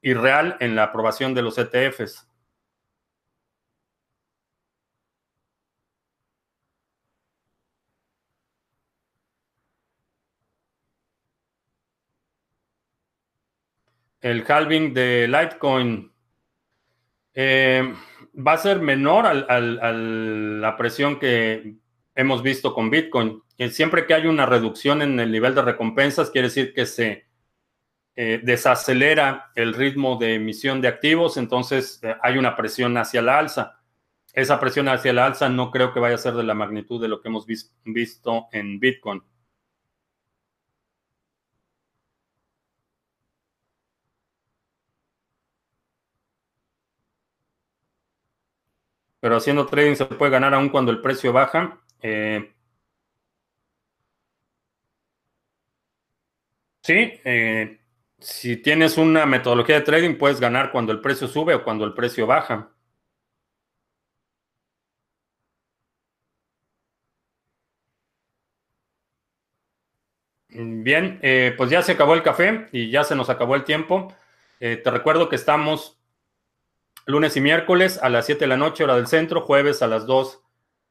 irreal 0.02 0.58
en 0.60 0.76
la 0.76 0.84
aprobación 0.84 1.34
de 1.34 1.42
los 1.42 1.58
ETFs. 1.58 2.28
El 14.24 14.46
halving 14.48 14.94
de 14.94 15.28
Litecoin 15.28 16.12
eh, 17.34 17.94
va 18.36 18.54
a 18.54 18.58
ser 18.58 18.80
menor 18.80 19.28
a 19.28 19.62
la 19.62 20.78
presión 20.78 21.20
que 21.20 21.76
hemos 22.16 22.42
visto 22.42 22.74
con 22.74 22.90
Bitcoin. 22.90 23.44
siempre 23.70 24.06
que 24.06 24.14
hay 24.14 24.28
una 24.28 24.46
reducción 24.46 25.02
en 25.02 25.20
el 25.20 25.32
nivel 25.32 25.54
de 25.54 25.62
recompensas, 25.62 26.32
quiere 26.32 26.48
decir 26.48 26.74
que 26.74 26.86
se 26.86 27.26
eh, 28.16 28.40
desacelera 28.42 29.52
el 29.56 29.74
ritmo 29.74 30.16
de 30.18 30.36
emisión 30.36 30.80
de 30.80 30.88
activos, 30.88 31.36
entonces 31.36 32.00
eh, 32.02 32.16
hay 32.22 32.38
una 32.38 32.56
presión 32.56 32.96
hacia 32.98 33.22
la 33.22 33.40
alza. 33.40 33.82
Esa 34.32 34.60
presión 34.60 34.88
hacia 34.88 35.12
la 35.12 35.26
alza 35.26 35.50
no 35.50 35.70
creo 35.70 35.94
que 35.94 36.00
vaya 36.00 36.16
a 36.16 36.20
ser 36.20 36.34
de 36.34 36.44
la 36.44 36.54
magnitud 36.54 37.02
de 37.02 37.10
lo 37.10 37.22
que 37.22 37.28
hemos 37.28 37.46
visto 37.46 38.48
en 38.54 38.80
Bitcoin. 38.80 39.22
Pero 49.24 49.38
haciendo 49.38 49.66
trading 49.66 49.96
se 49.96 50.04
puede 50.06 50.32
ganar 50.34 50.54
aún 50.54 50.68
cuando 50.68 50.92
el 50.92 51.00
precio 51.00 51.32
baja. 51.32 51.80
Eh, 52.02 52.54
sí, 56.82 56.94
eh, 57.24 57.80
si 58.20 58.58
tienes 58.58 58.98
una 58.98 59.26
metodología 59.26 59.76
de 59.76 59.82
trading, 59.86 60.16
puedes 60.18 60.42
ganar 60.42 60.72
cuando 60.74 60.92
el 60.92 61.00
precio 61.00 61.28
sube 61.30 61.54
o 61.56 61.64
cuando 61.64 61.86
el 61.86 61.94
precio 61.94 62.28
baja. 62.28 62.74
Bien, 70.50 71.20
eh, 71.24 71.54
pues 71.58 71.70
ya 71.72 71.82
se 71.82 71.94
acabó 71.94 72.14
el 72.14 72.22
café 72.24 72.68
y 72.72 72.92
ya 72.92 73.04
se 73.04 73.16
nos 73.16 73.30
acabó 73.30 73.56
el 73.56 73.64
tiempo. 73.64 74.14
te 74.60 74.92
recuerdo 74.92 75.28
que 75.30 75.36
estamos 75.36 76.03
lunes 77.06 77.36
y 77.38 77.42
miércoles 77.42 78.00
a 78.02 78.10
las 78.10 78.26
7 78.26 78.42
de 78.42 78.48
la 78.48 78.58
noche, 78.58 78.84
hora 78.84 78.96
del 78.96 79.08
centro, 79.08 79.42
jueves 79.42 79.82
a 79.82 79.88
las 79.88 80.06
2 80.06 80.42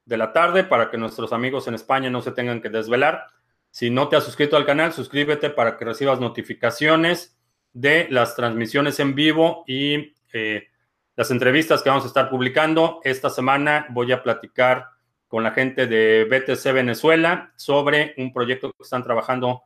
de 0.05 0.16
la 0.16 0.32
tarde, 0.32 0.64
para 0.64 0.90
que 0.90 0.98
nuestros 0.98 1.32
amigos 1.32 1.68
en 1.68 1.74
España 1.74 2.10
no 2.10 2.22
se 2.22 2.32
tengan 2.32 2.60
que 2.60 2.68
desvelar. 2.68 3.26
Si 3.70 3.90
no 3.90 4.09
te 4.09 4.16
has 4.16 4.24
suscrito 4.24 4.56
al 4.56 4.66
canal, 4.66 4.93
suscríbete 4.93 5.51
para 5.51 5.76
que 5.76 5.84
recibas 5.84 6.20
notificaciones 6.20 7.39
de 7.72 8.06
las 8.10 8.36
transmisiones 8.36 9.01
en 9.01 9.14
vivo 9.14 9.64
y 9.66 10.14
eh, 10.32 10.68
las 11.16 11.30
entrevistas 11.30 11.82
que 11.82 11.89
vamos 11.89 12.05
a 12.05 12.09
estar 12.09 12.28
publicando. 12.28 13.01
Esta 13.05 13.30
semana 13.30 13.86
voy 13.90 14.12
a 14.12 14.22
platicar 14.22 14.89
con 15.28 15.43
la 15.43 15.52
gente 15.52 15.86
de 15.86 16.24
BTC 16.24 16.72
Venezuela 16.74 17.52
sobre 17.56 18.14
un 18.18 18.32
proyecto 18.32 18.70
que 18.72 18.82
están 18.82 19.02
trabajando 19.02 19.62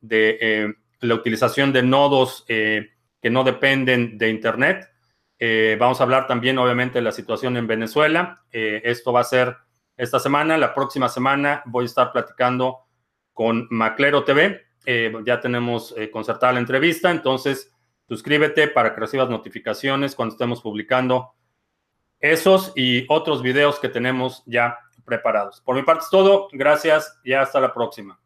de 0.00 0.38
eh, 0.40 0.74
la 1.00 1.14
utilización 1.14 1.72
de 1.72 1.82
nodos 1.82 2.44
eh, 2.48 2.90
que 3.22 3.30
no 3.30 3.44
dependen 3.44 4.18
de 4.18 4.28
Internet. 4.28 4.90
Eh, 5.38 5.76
vamos 5.78 6.00
a 6.00 6.04
hablar 6.04 6.26
también, 6.26 6.58
obviamente, 6.58 6.98
de 6.98 7.02
la 7.02 7.12
situación 7.12 7.56
en 7.56 7.66
Venezuela. 7.66 8.42
Eh, 8.50 8.82
esto 8.84 9.12
va 9.12 9.20
a 9.20 9.24
ser 9.24 9.56
esta 9.96 10.18
semana. 10.18 10.58
La 10.58 10.74
próxima 10.74 11.08
semana 11.08 11.62
voy 11.66 11.84
a 11.84 11.86
estar 11.86 12.12
platicando 12.12 12.80
con 13.32 13.66
Maclero 13.70 14.24
TV. 14.24 14.66
Eh, 14.84 15.12
ya 15.24 15.40
tenemos 15.40 15.94
concertada 16.12 16.54
la 16.54 16.60
entrevista, 16.60 17.10
entonces 17.10 17.72
suscríbete 18.08 18.68
para 18.68 18.94
que 18.94 19.00
recibas 19.00 19.28
notificaciones 19.28 20.14
cuando 20.14 20.34
estemos 20.34 20.62
publicando 20.62 21.34
esos 22.20 22.72
y 22.74 23.04
otros 23.08 23.42
videos 23.42 23.78
que 23.78 23.88
tenemos 23.88 24.42
ya 24.46 24.78
preparados. 25.04 25.60
Por 25.60 25.76
mi 25.76 25.82
parte 25.82 26.04
es 26.04 26.10
todo. 26.10 26.48
Gracias 26.52 27.18
y 27.22 27.32
hasta 27.32 27.60
la 27.60 27.72
próxima. 27.72 28.18